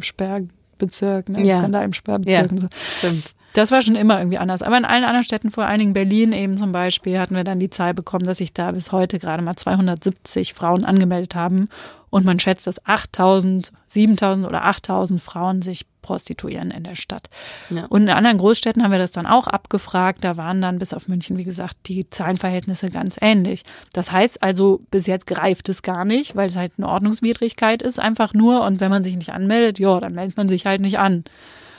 Sperrbezirk, 0.00 1.30
ne? 1.30 1.46
Ja. 1.46 1.58
Skandal 1.58 1.84
im 1.86 1.94
Sperrbezirk. 1.94 2.52
Ja, 2.52 2.58
so. 2.58 2.68
Stimmt. 2.98 3.34
Das 3.58 3.72
war 3.72 3.82
schon 3.82 3.96
immer 3.96 4.20
irgendwie 4.20 4.38
anders. 4.38 4.62
Aber 4.62 4.78
in 4.78 4.84
allen 4.84 5.02
anderen 5.02 5.24
Städten, 5.24 5.50
vor 5.50 5.64
allen 5.66 5.80
Dingen 5.80 5.92
Berlin 5.92 6.32
eben 6.32 6.56
zum 6.56 6.70
Beispiel, 6.70 7.18
hatten 7.18 7.34
wir 7.34 7.42
dann 7.42 7.58
die 7.58 7.70
Zahl 7.70 7.92
bekommen, 7.92 8.24
dass 8.24 8.38
sich 8.38 8.52
da 8.52 8.70
bis 8.70 8.92
heute 8.92 9.18
gerade 9.18 9.42
mal 9.42 9.56
270 9.56 10.54
Frauen 10.54 10.84
angemeldet 10.84 11.34
haben. 11.34 11.68
Und 12.08 12.24
man 12.24 12.38
schätzt, 12.38 12.68
dass 12.68 12.86
8000, 12.86 13.72
7000 13.88 14.46
oder 14.46 14.64
8000 14.64 15.20
Frauen 15.20 15.62
sich 15.62 15.86
prostituieren 16.02 16.70
in 16.70 16.84
der 16.84 16.94
Stadt. 16.94 17.30
Ja. 17.68 17.86
Und 17.86 18.02
in 18.02 18.10
anderen 18.10 18.38
Großstädten 18.38 18.80
haben 18.80 18.92
wir 18.92 18.98
das 19.00 19.10
dann 19.10 19.26
auch 19.26 19.48
abgefragt. 19.48 20.22
Da 20.22 20.36
waren 20.36 20.62
dann 20.62 20.78
bis 20.78 20.94
auf 20.94 21.08
München, 21.08 21.36
wie 21.36 21.44
gesagt, 21.44 21.76
die 21.86 22.08
Zahlenverhältnisse 22.08 22.90
ganz 22.90 23.18
ähnlich. 23.20 23.64
Das 23.92 24.12
heißt 24.12 24.40
also, 24.40 24.82
bis 24.92 25.08
jetzt 25.08 25.26
greift 25.26 25.68
es 25.68 25.82
gar 25.82 26.04
nicht, 26.04 26.36
weil 26.36 26.46
es 26.46 26.54
halt 26.54 26.74
eine 26.78 26.88
Ordnungswidrigkeit 26.88 27.82
ist, 27.82 27.98
einfach 27.98 28.34
nur. 28.34 28.64
Und 28.64 28.78
wenn 28.78 28.90
man 28.90 29.02
sich 29.02 29.16
nicht 29.16 29.32
anmeldet, 29.32 29.80
ja, 29.80 29.98
dann 29.98 30.14
meldet 30.14 30.36
man 30.36 30.48
sich 30.48 30.64
halt 30.64 30.80
nicht 30.80 31.00
an. 31.00 31.24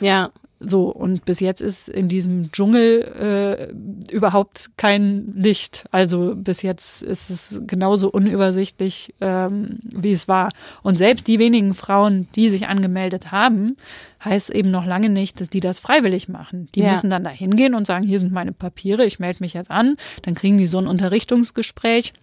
Ja. 0.01 0.31
So, 0.61 0.89
und 0.89 1.23
bis 1.23 1.39
jetzt 1.39 1.61
ist 1.61 1.87
in 1.87 2.09
diesem 2.09 2.51
Dschungel 2.51 3.71
äh, 4.11 4.13
überhaupt 4.13 4.71
kein 4.75 5.33
Licht. 5.35 5.85
Also 5.91 6.35
bis 6.35 6.61
jetzt 6.63 7.01
ist 7.01 7.29
es 7.29 7.61
genauso 7.65 8.09
unübersichtlich, 8.09 9.13
ähm, 9.21 9.79
wie 9.83 10.11
es 10.11 10.27
war. 10.27 10.49
Und 10.83 10.97
selbst 10.97 11.27
die 11.27 11.39
wenigen 11.39 11.73
Frauen, 11.73 12.27
die 12.35 12.49
sich 12.49 12.67
angemeldet 12.67 13.31
haben, 13.31 13.77
heißt 14.23 14.49
eben 14.49 14.69
noch 14.69 14.85
lange 14.85 15.09
nicht, 15.09 15.39
dass 15.39 15.49
die 15.49 15.61
das 15.61 15.79
freiwillig 15.79 16.27
machen. 16.27 16.67
Die 16.75 16.81
ja. 16.81 16.91
müssen 16.91 17.09
dann 17.09 17.23
da 17.23 17.29
hingehen 17.29 17.73
und 17.73 17.87
sagen, 17.87 18.05
hier 18.05 18.19
sind 18.19 18.33
meine 18.33 18.51
Papiere, 18.51 19.05
ich 19.05 19.19
melde 19.19 19.41
mich 19.41 19.53
jetzt 19.53 19.71
an. 19.71 19.95
Dann 20.23 20.33
kriegen 20.33 20.57
die 20.57 20.67
so 20.67 20.77
ein 20.77 20.87
Unterrichtungsgespräch 20.87 22.13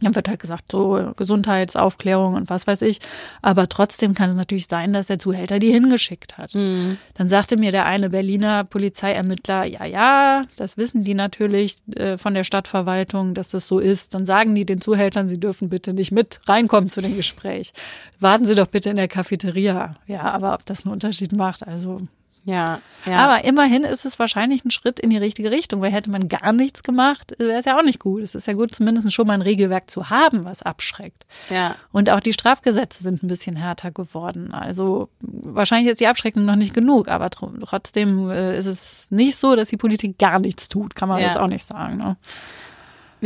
dann 0.00 0.14
wird 0.14 0.28
halt 0.28 0.40
gesagt, 0.40 0.72
so 0.72 1.12
Gesundheitsaufklärung 1.16 2.34
und 2.34 2.50
was 2.50 2.66
weiß 2.66 2.82
ich. 2.82 3.00
Aber 3.40 3.68
trotzdem 3.68 4.14
kann 4.14 4.28
es 4.28 4.36
natürlich 4.36 4.66
sein, 4.66 4.92
dass 4.92 5.06
der 5.06 5.18
Zuhälter 5.18 5.58
die 5.58 5.72
hingeschickt 5.72 6.36
hat. 6.36 6.54
Mhm. 6.54 6.98
Dann 7.14 7.28
sagte 7.30 7.56
mir 7.56 7.72
der 7.72 7.86
eine 7.86 8.10
Berliner 8.10 8.64
Polizeiermittler, 8.64 9.64
ja, 9.64 9.86
ja, 9.86 10.44
das 10.56 10.76
wissen 10.76 11.04
die 11.04 11.14
natürlich 11.14 11.76
äh, 11.94 12.18
von 12.18 12.34
der 12.34 12.44
Stadtverwaltung, 12.44 13.32
dass 13.32 13.50
das 13.50 13.66
so 13.66 13.78
ist. 13.78 14.12
Dann 14.14 14.26
sagen 14.26 14.54
die 14.54 14.66
den 14.66 14.82
Zuhältern, 14.82 15.28
sie 15.28 15.40
dürfen 15.40 15.70
bitte 15.70 15.94
nicht 15.94 16.12
mit 16.12 16.40
reinkommen 16.46 16.90
zu 16.90 17.00
dem 17.00 17.16
Gespräch. 17.16 17.72
Warten 18.20 18.44
Sie 18.44 18.54
doch 18.54 18.66
bitte 18.66 18.90
in 18.90 18.96
der 18.96 19.08
Cafeteria. 19.08 19.96
Ja, 20.06 20.22
aber 20.22 20.54
ob 20.54 20.66
das 20.66 20.84
einen 20.84 20.92
Unterschied 20.92 21.32
macht, 21.32 21.66
also 21.66 22.02
ja, 22.46 22.80
ja. 23.04 23.18
Aber 23.18 23.44
immerhin 23.44 23.82
ist 23.82 24.04
es 24.04 24.20
wahrscheinlich 24.20 24.64
ein 24.64 24.70
Schritt 24.70 25.00
in 25.00 25.10
die 25.10 25.16
richtige 25.16 25.50
Richtung, 25.50 25.80
weil 25.80 25.90
hätte 25.90 26.10
man 26.10 26.28
gar 26.28 26.52
nichts 26.52 26.84
gemacht, 26.84 27.34
wäre 27.38 27.58
es 27.58 27.64
ja 27.64 27.76
auch 27.76 27.82
nicht 27.82 27.98
gut. 27.98 28.22
Es 28.22 28.36
ist 28.36 28.46
ja 28.46 28.52
gut, 28.52 28.72
zumindest 28.72 29.12
schon 29.12 29.26
mal 29.26 29.34
ein 29.34 29.42
Regelwerk 29.42 29.90
zu 29.90 30.10
haben, 30.10 30.44
was 30.44 30.62
abschreckt. 30.62 31.26
Ja. 31.50 31.74
Und 31.90 32.08
auch 32.08 32.20
die 32.20 32.32
Strafgesetze 32.32 33.02
sind 33.02 33.24
ein 33.24 33.26
bisschen 33.26 33.56
härter 33.56 33.90
geworden. 33.90 34.54
Also 34.54 35.08
wahrscheinlich 35.20 35.90
ist 35.90 36.00
die 36.00 36.06
Abschreckung 36.06 36.44
noch 36.44 36.54
nicht 36.54 36.72
genug, 36.72 37.08
aber 37.08 37.30
trotzdem 37.30 38.30
äh, 38.30 38.56
ist 38.56 38.66
es 38.66 39.10
nicht 39.10 39.36
so, 39.36 39.56
dass 39.56 39.68
die 39.68 39.76
Politik 39.76 40.16
gar 40.16 40.38
nichts 40.38 40.68
tut, 40.68 40.94
kann 40.94 41.08
man 41.08 41.18
ja. 41.18 41.26
jetzt 41.26 41.38
auch 41.38 41.48
nicht 41.48 41.66
sagen. 41.66 41.96
Ne? 41.96 42.16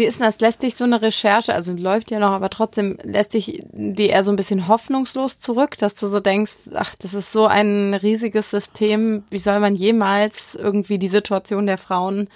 Wie 0.00 0.06
ist 0.06 0.18
denn 0.18 0.24
das? 0.24 0.40
Lässt 0.40 0.62
dich 0.62 0.76
so 0.76 0.84
eine 0.84 1.02
Recherche, 1.02 1.52
also 1.52 1.74
läuft 1.74 2.10
ja 2.10 2.18
noch, 2.18 2.30
aber 2.30 2.48
trotzdem 2.48 2.96
lässt 3.02 3.34
dich 3.34 3.64
die 3.70 4.06
eher 4.06 4.22
so 4.22 4.32
ein 4.32 4.36
bisschen 4.36 4.66
hoffnungslos 4.66 5.40
zurück, 5.40 5.76
dass 5.76 5.94
du 5.94 6.06
so 6.06 6.20
denkst, 6.20 6.70
ach, 6.74 6.94
das 6.94 7.12
ist 7.12 7.32
so 7.32 7.46
ein 7.46 7.92
riesiges 7.92 8.50
System, 8.50 9.24
wie 9.28 9.36
soll 9.36 9.60
man 9.60 9.74
jemals 9.74 10.54
irgendwie 10.54 10.98
die 10.98 11.08
Situation 11.08 11.66
der 11.66 11.76
Frauen 11.76 12.28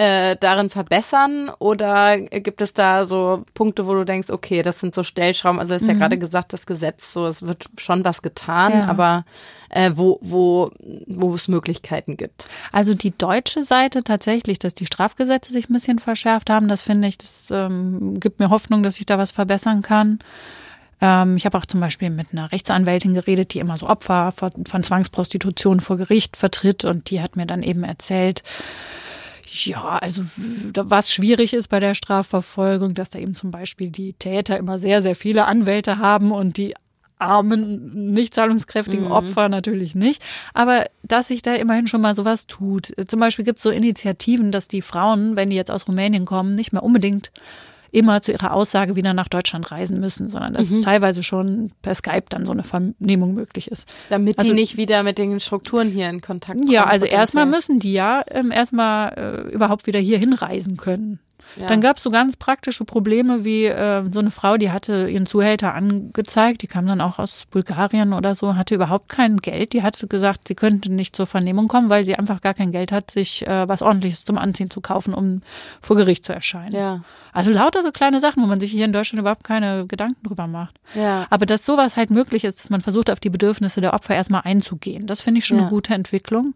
äh, 0.00 0.36
darin 0.40 0.70
verbessern? 0.70 1.50
Oder 1.58 2.18
gibt 2.18 2.62
es 2.62 2.72
da 2.72 3.04
so 3.04 3.44
Punkte, 3.52 3.86
wo 3.86 3.92
du 3.92 4.04
denkst, 4.04 4.30
okay, 4.30 4.62
das 4.62 4.80
sind 4.80 4.94
so 4.94 5.02
Stellschrauben? 5.02 5.58
Also 5.58 5.74
ist 5.74 5.82
mhm. 5.82 5.90
ja 5.90 5.94
gerade 5.96 6.16
gesagt, 6.16 6.54
das 6.54 6.64
Gesetz, 6.64 7.12
so 7.12 7.26
es 7.26 7.42
wird 7.46 7.66
schon 7.76 8.02
was 8.02 8.22
getan, 8.22 8.72
ja. 8.72 8.86
aber 8.86 9.26
äh, 9.68 9.90
wo, 9.94 10.18
wo, 10.22 10.70
wo 11.06 11.34
es 11.34 11.48
Möglichkeiten 11.48 12.16
gibt. 12.16 12.48
Also 12.72 12.94
die 12.94 13.10
deutsche 13.10 13.62
Seite 13.62 14.02
tatsächlich, 14.02 14.58
dass 14.58 14.74
die 14.74 14.86
Strafgesetze 14.86 15.52
sich 15.52 15.68
ein 15.68 15.74
bisschen 15.74 15.98
verschärft 15.98 16.48
haben, 16.48 16.68
das 16.68 16.80
finde 16.80 17.06
ich, 17.06 17.18
das 17.18 17.48
ähm, 17.50 18.18
gibt 18.20 18.40
mir 18.40 18.48
Hoffnung, 18.48 18.82
dass 18.82 18.98
ich 19.00 19.04
da 19.04 19.18
was 19.18 19.30
verbessern 19.30 19.82
kann 19.82 20.20
ähm, 21.02 21.36
ich 21.36 21.46
habe 21.46 21.56
auch 21.56 21.64
zum 21.64 21.80
Beispiel 21.80 22.10
mit 22.10 22.32
einer 22.32 22.52
Rechtsanwältin 22.52 23.14
geredet, 23.14 23.54
die 23.54 23.58
immer 23.58 23.78
so 23.78 23.86
Opfer 23.86 24.32
von 24.32 24.82
Zwangsprostitution 24.82 25.80
vor 25.80 25.96
Gericht 25.96 26.36
vertritt 26.36 26.84
und 26.84 27.10
die 27.10 27.22
hat 27.22 27.36
mir 27.36 27.46
dann 27.46 27.62
eben 27.62 27.84
erzählt, 27.84 28.42
ja, 29.52 29.98
also 29.98 30.22
was 30.74 31.12
schwierig 31.12 31.52
ist 31.52 31.68
bei 31.68 31.80
der 31.80 31.94
Strafverfolgung, 31.94 32.94
dass 32.94 33.10
da 33.10 33.18
eben 33.18 33.34
zum 33.34 33.50
Beispiel 33.50 33.90
die 33.90 34.12
Täter 34.12 34.56
immer 34.56 34.78
sehr, 34.78 35.02
sehr 35.02 35.16
viele 35.16 35.46
Anwälte 35.46 35.98
haben 35.98 36.30
und 36.30 36.56
die 36.56 36.74
armen, 37.18 38.12
nicht 38.12 38.34
zahlungskräftigen 38.34 39.06
mhm. 39.06 39.12
Opfer 39.12 39.48
natürlich 39.48 39.94
nicht. 39.94 40.22
Aber 40.54 40.86
dass 41.02 41.28
sich 41.28 41.42
da 41.42 41.54
immerhin 41.54 41.86
schon 41.86 42.00
mal 42.00 42.14
sowas 42.14 42.46
tut. 42.46 42.92
Zum 43.08 43.20
Beispiel 43.20 43.44
gibt 43.44 43.58
es 43.58 43.62
so 43.62 43.70
Initiativen, 43.70 44.52
dass 44.52 44.68
die 44.68 44.82
Frauen, 44.82 45.36
wenn 45.36 45.50
die 45.50 45.56
jetzt 45.56 45.70
aus 45.70 45.86
Rumänien 45.86 46.24
kommen, 46.24 46.54
nicht 46.54 46.72
mehr 46.72 46.82
unbedingt 46.82 47.30
immer 47.92 48.22
zu 48.22 48.32
ihrer 48.32 48.52
Aussage 48.52 48.96
wieder 48.96 49.12
nach 49.12 49.28
Deutschland 49.28 49.70
reisen 49.70 50.00
müssen, 50.00 50.28
sondern 50.28 50.54
dass 50.54 50.70
mhm. 50.70 50.80
teilweise 50.80 51.22
schon 51.22 51.72
per 51.82 51.94
Skype 51.94 52.24
dann 52.28 52.44
so 52.44 52.52
eine 52.52 52.62
Vernehmung 52.62 53.34
möglich 53.34 53.70
ist. 53.70 53.88
Damit 54.08 54.38
also, 54.38 54.50
die 54.50 54.54
nicht 54.54 54.76
wieder 54.76 55.02
mit 55.02 55.18
den 55.18 55.40
Strukturen 55.40 55.90
hier 55.90 56.08
in 56.08 56.20
Kontakt 56.20 56.60
kommen. 56.60 56.72
Ja, 56.72 56.86
also 56.86 57.06
erstmal 57.06 57.46
müssen 57.46 57.80
die 57.80 57.92
ja 57.92 58.22
ähm, 58.30 58.50
erstmal 58.50 59.46
äh, 59.48 59.52
überhaupt 59.52 59.86
wieder 59.86 60.00
hier 60.00 60.18
hinreisen 60.18 60.76
können. 60.76 61.18
Ja. 61.56 61.66
Dann 61.66 61.80
gab 61.80 61.96
es 61.96 62.02
so 62.02 62.10
ganz 62.10 62.36
praktische 62.36 62.84
Probleme 62.84 63.44
wie 63.44 63.66
äh, 63.66 64.04
so 64.12 64.20
eine 64.20 64.30
Frau, 64.30 64.56
die 64.56 64.70
hatte 64.70 65.08
ihren 65.08 65.26
Zuhälter 65.26 65.74
angezeigt, 65.74 66.62
die 66.62 66.66
kam 66.66 66.86
dann 66.86 67.00
auch 67.00 67.18
aus 67.18 67.44
Bulgarien 67.50 68.12
oder 68.12 68.34
so, 68.34 68.56
hatte 68.56 68.74
überhaupt 68.74 69.08
kein 69.08 69.38
Geld. 69.38 69.72
Die 69.72 69.82
hatte 69.82 70.06
gesagt, 70.06 70.48
sie 70.48 70.54
könnte 70.54 70.92
nicht 70.92 71.16
zur 71.16 71.26
Vernehmung 71.26 71.68
kommen, 71.68 71.88
weil 71.88 72.04
sie 72.04 72.16
einfach 72.16 72.40
gar 72.40 72.54
kein 72.54 72.72
Geld 72.72 72.92
hat, 72.92 73.10
sich 73.10 73.46
äh, 73.46 73.68
was 73.68 73.82
ordentliches 73.82 74.24
zum 74.24 74.38
Anziehen 74.38 74.70
zu 74.70 74.80
kaufen, 74.80 75.14
um 75.14 75.42
vor 75.80 75.96
Gericht 75.96 76.24
zu 76.24 76.32
erscheinen. 76.32 76.74
Ja. 76.74 77.00
Also 77.32 77.52
lauter 77.52 77.82
so 77.82 77.92
kleine 77.92 78.20
Sachen, 78.20 78.42
wo 78.42 78.46
man 78.46 78.60
sich 78.60 78.70
hier 78.70 78.84
in 78.84 78.92
Deutschland 78.92 79.20
überhaupt 79.20 79.44
keine 79.44 79.86
Gedanken 79.86 80.26
drüber 80.26 80.46
macht. 80.46 80.74
Ja. 80.94 81.26
Aber 81.30 81.46
dass 81.46 81.64
sowas 81.64 81.96
halt 81.96 82.10
möglich 82.10 82.44
ist, 82.44 82.60
dass 82.60 82.70
man 82.70 82.80
versucht, 82.80 83.10
auf 83.10 83.20
die 83.20 83.30
Bedürfnisse 83.30 83.80
der 83.80 83.94
Opfer 83.94 84.14
erstmal 84.14 84.42
einzugehen, 84.44 85.06
das 85.06 85.20
finde 85.20 85.38
ich 85.38 85.46
schon 85.46 85.58
ja. 85.58 85.64
eine 85.64 85.70
gute 85.70 85.94
Entwicklung. 85.94 86.54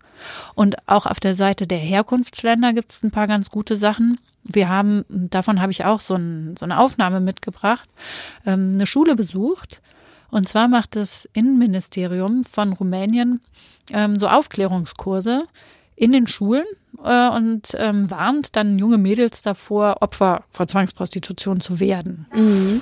Und 0.54 0.76
auch 0.88 1.06
auf 1.06 1.20
der 1.20 1.34
Seite 1.34 1.66
der 1.66 1.78
Herkunftsländer 1.78 2.72
gibt 2.72 2.92
es 2.92 3.02
ein 3.02 3.10
paar 3.10 3.26
ganz 3.26 3.50
gute 3.50 3.76
Sachen. 3.76 4.18
Wir 4.44 4.68
haben, 4.68 5.04
davon 5.08 5.60
habe 5.60 5.72
ich 5.72 5.84
auch 5.84 6.00
so, 6.00 6.14
ein, 6.14 6.56
so 6.58 6.64
eine 6.64 6.78
Aufnahme 6.78 7.20
mitgebracht, 7.20 7.88
ähm, 8.46 8.72
eine 8.74 8.86
Schule 8.86 9.16
besucht. 9.16 9.80
Und 10.30 10.48
zwar 10.48 10.68
macht 10.68 10.96
das 10.96 11.28
Innenministerium 11.32 12.44
von 12.44 12.72
Rumänien 12.72 13.40
ähm, 13.92 14.18
so 14.18 14.28
Aufklärungskurse 14.28 15.44
in 15.96 16.12
den 16.12 16.26
Schulen 16.26 16.64
äh, 17.04 17.28
und 17.28 17.74
ähm, 17.78 18.10
warnt 18.10 18.56
dann 18.56 18.78
junge 18.78 18.98
Mädels 18.98 19.42
davor, 19.42 19.98
Opfer 20.00 20.44
von 20.50 20.66
Zwangsprostitution 20.66 21.60
zu 21.60 21.78
werden. 21.80 22.26
Mhm. 22.34 22.80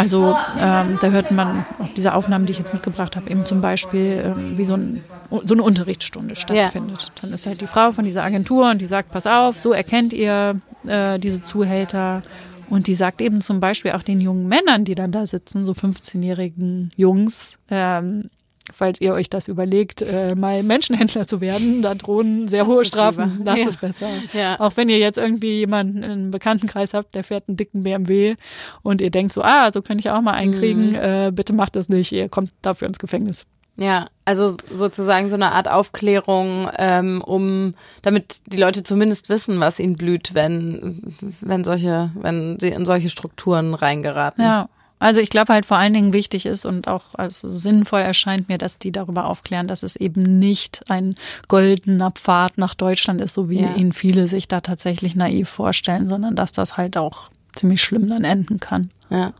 Also 0.00 0.36
ähm, 0.58 0.98
da 1.00 1.08
hört 1.08 1.30
man 1.30 1.66
auf 1.78 1.92
dieser 1.92 2.14
Aufnahme, 2.14 2.46
die 2.46 2.52
ich 2.52 2.58
jetzt 2.58 2.72
mitgebracht 2.72 3.16
habe, 3.16 3.28
eben 3.30 3.44
zum 3.44 3.60
Beispiel, 3.60 4.22
ähm, 4.24 4.56
wie 4.56 4.64
so, 4.64 4.74
ein, 4.74 5.02
so, 5.30 5.54
eine 5.54 5.62
Unterrichtsstunde 5.62 6.36
stattfindet. 6.36 7.02
Ja. 7.02 7.12
Dann 7.22 7.32
ist 7.32 7.46
halt 7.46 7.60
die 7.60 7.66
Frau 7.66 7.92
von 7.92 8.04
dieser 8.04 8.22
Agentur 8.22 8.70
und 8.70 8.80
die 8.80 8.86
sagt, 8.86 9.10
pass 9.10 9.26
auf, 9.26 9.58
so 9.58 9.72
erkennt 9.72 10.12
ihr 10.12 10.56
äh, 10.86 11.18
diese 11.18 11.42
Zuhälter. 11.42 12.22
Und 12.70 12.86
die 12.86 12.94
sagt 12.94 13.20
eben 13.20 13.40
zum 13.40 13.60
Beispiel 13.60 13.92
auch 13.92 14.02
den 14.02 14.20
jungen 14.20 14.48
Männern, 14.48 14.84
die 14.84 14.94
dann 14.94 15.12
da 15.12 15.26
sitzen, 15.26 15.64
so 15.64 15.72
15-jährigen 15.72 16.92
Jungs, 16.96 17.58
ähm, 17.68 18.30
falls 18.72 19.00
ihr 19.00 19.12
euch 19.14 19.30
das 19.30 19.48
überlegt, 19.48 20.02
äh, 20.02 20.34
mal 20.34 20.62
Menschenhändler 20.62 21.26
zu 21.26 21.40
werden, 21.40 21.82
da 21.82 21.94
drohen 21.94 22.48
sehr 22.48 22.66
hohe 22.66 22.84
Strafen. 22.84 23.38
lieber. 23.38 23.44
Lasst 23.44 23.62
Ja. 23.62 23.68
es 23.68 23.76
besser. 23.76 24.08
Ja. 24.32 24.60
Auch 24.60 24.76
wenn 24.76 24.88
ihr 24.88 24.98
jetzt 24.98 25.18
irgendwie 25.18 25.58
jemanden 25.58 26.02
im 26.02 26.30
Bekanntenkreis 26.30 26.94
habt, 26.94 27.14
der 27.14 27.24
fährt 27.24 27.48
einen 27.48 27.56
dicken 27.56 27.82
BMW 27.82 28.36
und 28.82 29.00
ihr 29.00 29.10
denkt 29.10 29.32
so, 29.32 29.42
ah, 29.42 29.70
so 29.72 29.82
könnte 29.82 30.00
ich 30.00 30.10
auch 30.10 30.20
mal 30.20 30.32
einkriegen, 30.34 30.90
Mhm. 30.90 30.94
äh, 30.94 31.30
bitte 31.32 31.52
macht 31.52 31.76
das 31.76 31.88
nicht, 31.88 32.12
ihr 32.12 32.28
kommt 32.28 32.50
dafür 32.62 32.88
ins 32.88 32.98
Gefängnis. 32.98 33.46
Ja, 33.76 34.08
also 34.26 34.56
sozusagen 34.70 35.28
so 35.28 35.36
eine 35.36 35.52
Art 35.52 35.66
Aufklärung, 35.66 36.68
ähm, 36.76 37.22
um 37.24 37.70
damit 38.02 38.40
die 38.46 38.58
Leute 38.58 38.82
zumindest 38.82 39.30
wissen, 39.30 39.58
was 39.58 39.78
ihnen 39.80 39.96
blüht, 39.96 40.34
wenn 40.34 41.14
wenn 41.40 41.64
solche, 41.64 42.10
wenn 42.14 42.58
sie 42.60 42.68
in 42.68 42.84
solche 42.84 43.08
Strukturen 43.08 43.72
reingeraten. 43.72 44.44
Ja. 44.44 44.68
Also 45.00 45.20
ich 45.20 45.30
glaube 45.30 45.52
halt 45.52 45.66
vor 45.66 45.78
allen 45.78 45.94
Dingen 45.94 46.12
wichtig 46.12 46.46
ist 46.46 46.64
und 46.64 46.86
auch 46.86 47.02
als 47.14 47.40
sinnvoll 47.40 48.00
erscheint 48.00 48.48
mir, 48.48 48.58
dass 48.58 48.78
die 48.78 48.92
darüber 48.92 49.24
aufklären, 49.24 49.66
dass 49.66 49.82
es 49.82 49.96
eben 49.96 50.38
nicht 50.38 50.82
ein 50.90 51.14
goldener 51.48 52.10
Pfad 52.12 52.58
nach 52.58 52.74
Deutschland 52.74 53.20
ist, 53.20 53.34
so 53.34 53.48
wie 53.50 53.62
Ja. 53.62 53.74
ihn 53.74 53.92
viele 53.92 54.28
sich 54.28 54.46
da 54.46 54.60
tatsächlich 54.60 55.16
naiv 55.16 55.48
vorstellen, 55.48 56.06
sondern 56.06 56.36
dass 56.36 56.52
das 56.52 56.76
halt 56.76 56.96
auch 56.98 57.30
ziemlich 57.56 57.82
schlimm 57.82 58.08
dann 58.08 58.24
enden 58.24 58.60
kann. 58.60 58.90
Ja. 59.08 59.32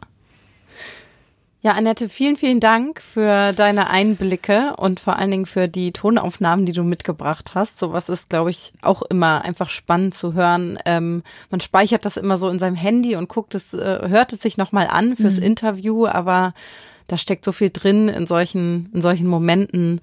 Ja, 1.63 1.73
Annette, 1.73 2.09
vielen, 2.09 2.37
vielen 2.37 2.59
Dank 2.59 3.03
für 3.03 3.53
deine 3.53 3.91
Einblicke 3.91 4.75
und 4.77 4.99
vor 4.99 5.17
allen 5.17 5.31
Dingen 5.31 5.45
für 5.45 5.69
die 5.69 5.93
Tonaufnahmen, 5.93 6.65
die 6.65 6.73
du 6.73 6.85
mitgebracht 6.85 7.51
hast. 7.55 7.79
Sowas 7.79 8.09
ist, 8.09 8.31
glaube 8.31 8.51
ich, 8.51 8.73
auch 8.81 9.03
immer 9.03 9.43
einfach 9.45 9.69
spannend 9.69 10.15
zu 10.15 10.33
hören. 10.33 10.79
Ähm, 10.87 11.23
man 11.51 11.61
speichert 11.61 12.07
das 12.07 12.17
immer 12.17 12.39
so 12.39 12.49
in 12.49 12.59
seinem 12.59 12.77
Handy 12.77 13.15
und 13.15 13.29
guckt 13.29 13.55
es, 13.55 13.75
äh, 13.75 14.09
hört 14.09 14.33
es 14.33 14.41
sich 14.41 14.57
nochmal 14.57 14.87
an 14.87 15.17
fürs 15.17 15.37
Interview, 15.37 16.07
aber 16.07 16.55
da 17.09 17.19
steckt 17.19 17.45
so 17.45 17.53
viel 17.53 17.71
drin 17.71 18.09
in 18.09 18.27
solchen, 18.27 18.89
in 18.95 19.03
solchen 19.03 19.27
Momenten, 19.27 20.01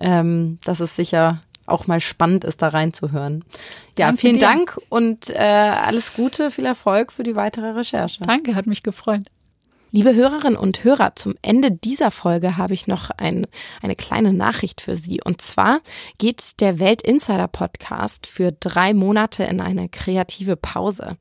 ähm, 0.00 0.58
dass 0.64 0.80
es 0.80 0.96
sicher 0.96 1.40
auch 1.66 1.86
mal 1.86 2.00
spannend 2.00 2.44
ist, 2.44 2.62
da 2.62 2.68
reinzuhören. 2.68 3.44
Ja, 3.98 4.06
Danke 4.06 4.20
vielen 4.20 4.34
dir. 4.34 4.40
Dank 4.40 4.78
und 4.88 5.30
äh, 5.30 5.36
alles 5.36 6.14
Gute, 6.14 6.50
viel 6.50 6.64
Erfolg 6.64 7.12
für 7.12 7.22
die 7.22 7.36
weitere 7.36 7.70
Recherche. 7.70 8.22
Danke, 8.22 8.54
hat 8.54 8.66
mich 8.66 8.82
gefreut. 8.82 9.22
Liebe 9.92 10.16
Hörerinnen 10.16 10.56
und 10.56 10.82
Hörer, 10.82 11.14
zum 11.14 11.36
Ende 11.42 11.70
dieser 11.70 12.10
Folge 12.10 12.56
habe 12.56 12.74
ich 12.74 12.88
noch 12.88 13.10
ein, 13.10 13.46
eine 13.80 13.94
kleine 13.94 14.32
Nachricht 14.32 14.80
für 14.80 14.96
Sie. 14.96 15.20
Und 15.24 15.40
zwar 15.40 15.78
geht 16.18 16.60
der 16.60 16.80
Welt 16.80 17.02
Insider 17.02 17.46
Podcast 17.46 18.26
für 18.26 18.50
drei 18.50 18.94
Monate 18.94 19.44
in 19.44 19.60
eine 19.60 19.88
kreative 19.88 20.56
Pause. 20.56 21.16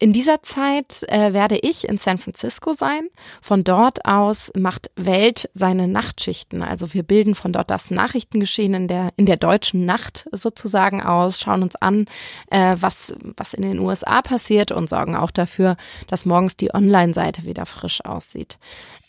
In 0.00 0.12
dieser 0.12 0.42
Zeit 0.42 1.04
äh, 1.08 1.32
werde 1.32 1.58
ich 1.58 1.86
in 1.86 1.98
San 1.98 2.18
Francisco 2.18 2.72
sein. 2.72 3.08
Von 3.40 3.62
dort 3.62 4.04
aus 4.06 4.50
macht 4.56 4.90
Welt 4.96 5.48
seine 5.54 5.86
Nachtschichten. 5.86 6.64
Also 6.64 6.92
wir 6.92 7.04
bilden 7.04 7.36
von 7.36 7.52
dort 7.52 7.70
das 7.70 7.92
Nachrichtengeschehen 7.92 8.74
in 8.74 8.88
der, 8.88 9.10
in 9.18 9.26
der 9.26 9.36
deutschen 9.36 9.84
Nacht 9.84 10.28
sozusagen 10.32 11.00
aus, 11.00 11.38
schauen 11.38 11.62
uns 11.62 11.76
an, 11.76 12.06
äh, 12.50 12.74
was, 12.80 13.14
was 13.36 13.54
in 13.54 13.62
den 13.62 13.78
USA 13.78 14.20
passiert 14.20 14.72
und 14.72 14.88
sorgen 14.88 15.14
auch 15.14 15.30
dafür, 15.30 15.76
dass 16.08 16.26
morgens 16.26 16.56
die 16.56 16.74
Online-Seite 16.74 17.44
wieder 17.44 17.66
frisch 17.66 17.99
aussieht. 18.02 18.58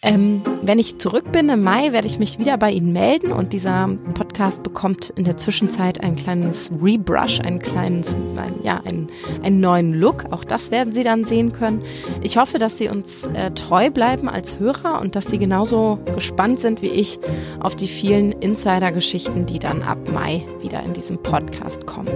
Ähm, 0.03 0.41
wenn 0.63 0.79
ich 0.79 0.97
zurück 0.97 1.31
bin 1.31 1.47
im 1.49 1.61
Mai, 1.61 1.91
werde 1.91 2.07
ich 2.07 2.17
mich 2.17 2.39
wieder 2.39 2.57
bei 2.57 2.71
Ihnen 2.71 2.91
melden 2.91 3.31
und 3.31 3.53
dieser 3.53 3.87
Podcast 4.15 4.63
bekommt 4.63 5.11
in 5.15 5.25
der 5.25 5.37
Zwischenzeit 5.37 6.01
ein 6.01 6.15
kleines 6.15 6.71
Rebrush, 6.81 7.39
ein 7.41 7.59
kleines, 7.59 8.13
ein, 8.13 8.55
ja, 8.63 8.81
einen, 8.83 9.09
einen 9.43 9.59
neuen 9.59 9.93
Look. 9.93 10.25
Auch 10.31 10.43
das 10.43 10.71
werden 10.71 10.91
Sie 10.91 11.03
dann 11.03 11.25
sehen 11.25 11.53
können. 11.53 11.83
Ich 12.21 12.37
hoffe, 12.37 12.57
dass 12.57 12.79
Sie 12.79 12.89
uns 12.89 13.23
äh, 13.23 13.51
treu 13.51 13.91
bleiben 13.91 14.27
als 14.27 14.57
Hörer 14.57 14.99
und 15.01 15.15
dass 15.15 15.25
Sie 15.25 15.37
genauso 15.37 15.99
gespannt 16.15 16.59
sind 16.59 16.81
wie 16.81 16.87
ich 16.87 17.19
auf 17.59 17.75
die 17.75 17.87
vielen 17.87 18.31
Insider-Geschichten, 18.31 19.45
die 19.45 19.59
dann 19.59 19.83
ab 19.83 19.99
Mai 20.11 20.43
wieder 20.61 20.81
in 20.83 20.93
diesem 20.93 21.21
Podcast 21.21 21.85
kommen. 21.85 22.09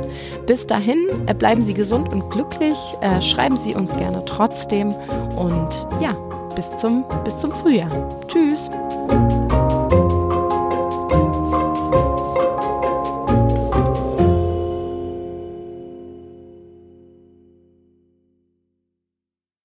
Bis 0.48 0.66
dahin, 0.66 1.08
äh, 1.28 1.36
bleiben 1.36 1.62
Sie 1.62 1.76
gesund 1.76 2.12
und 2.12 2.32
glücklich, 2.32 2.78
äh, 3.02 3.22
schreiben 3.22 3.58
Sie 3.58 3.76
uns 3.76 3.96
gerne 3.96 4.24
trotzdem 4.26 4.90
und 4.90 5.88
ja, 6.02 6.16
bis 6.56 6.76
zum, 6.78 7.04
bis 7.24 7.40
zum 7.40 7.52
Frühjahr. 7.52 7.90
Tschüss! 8.28 8.70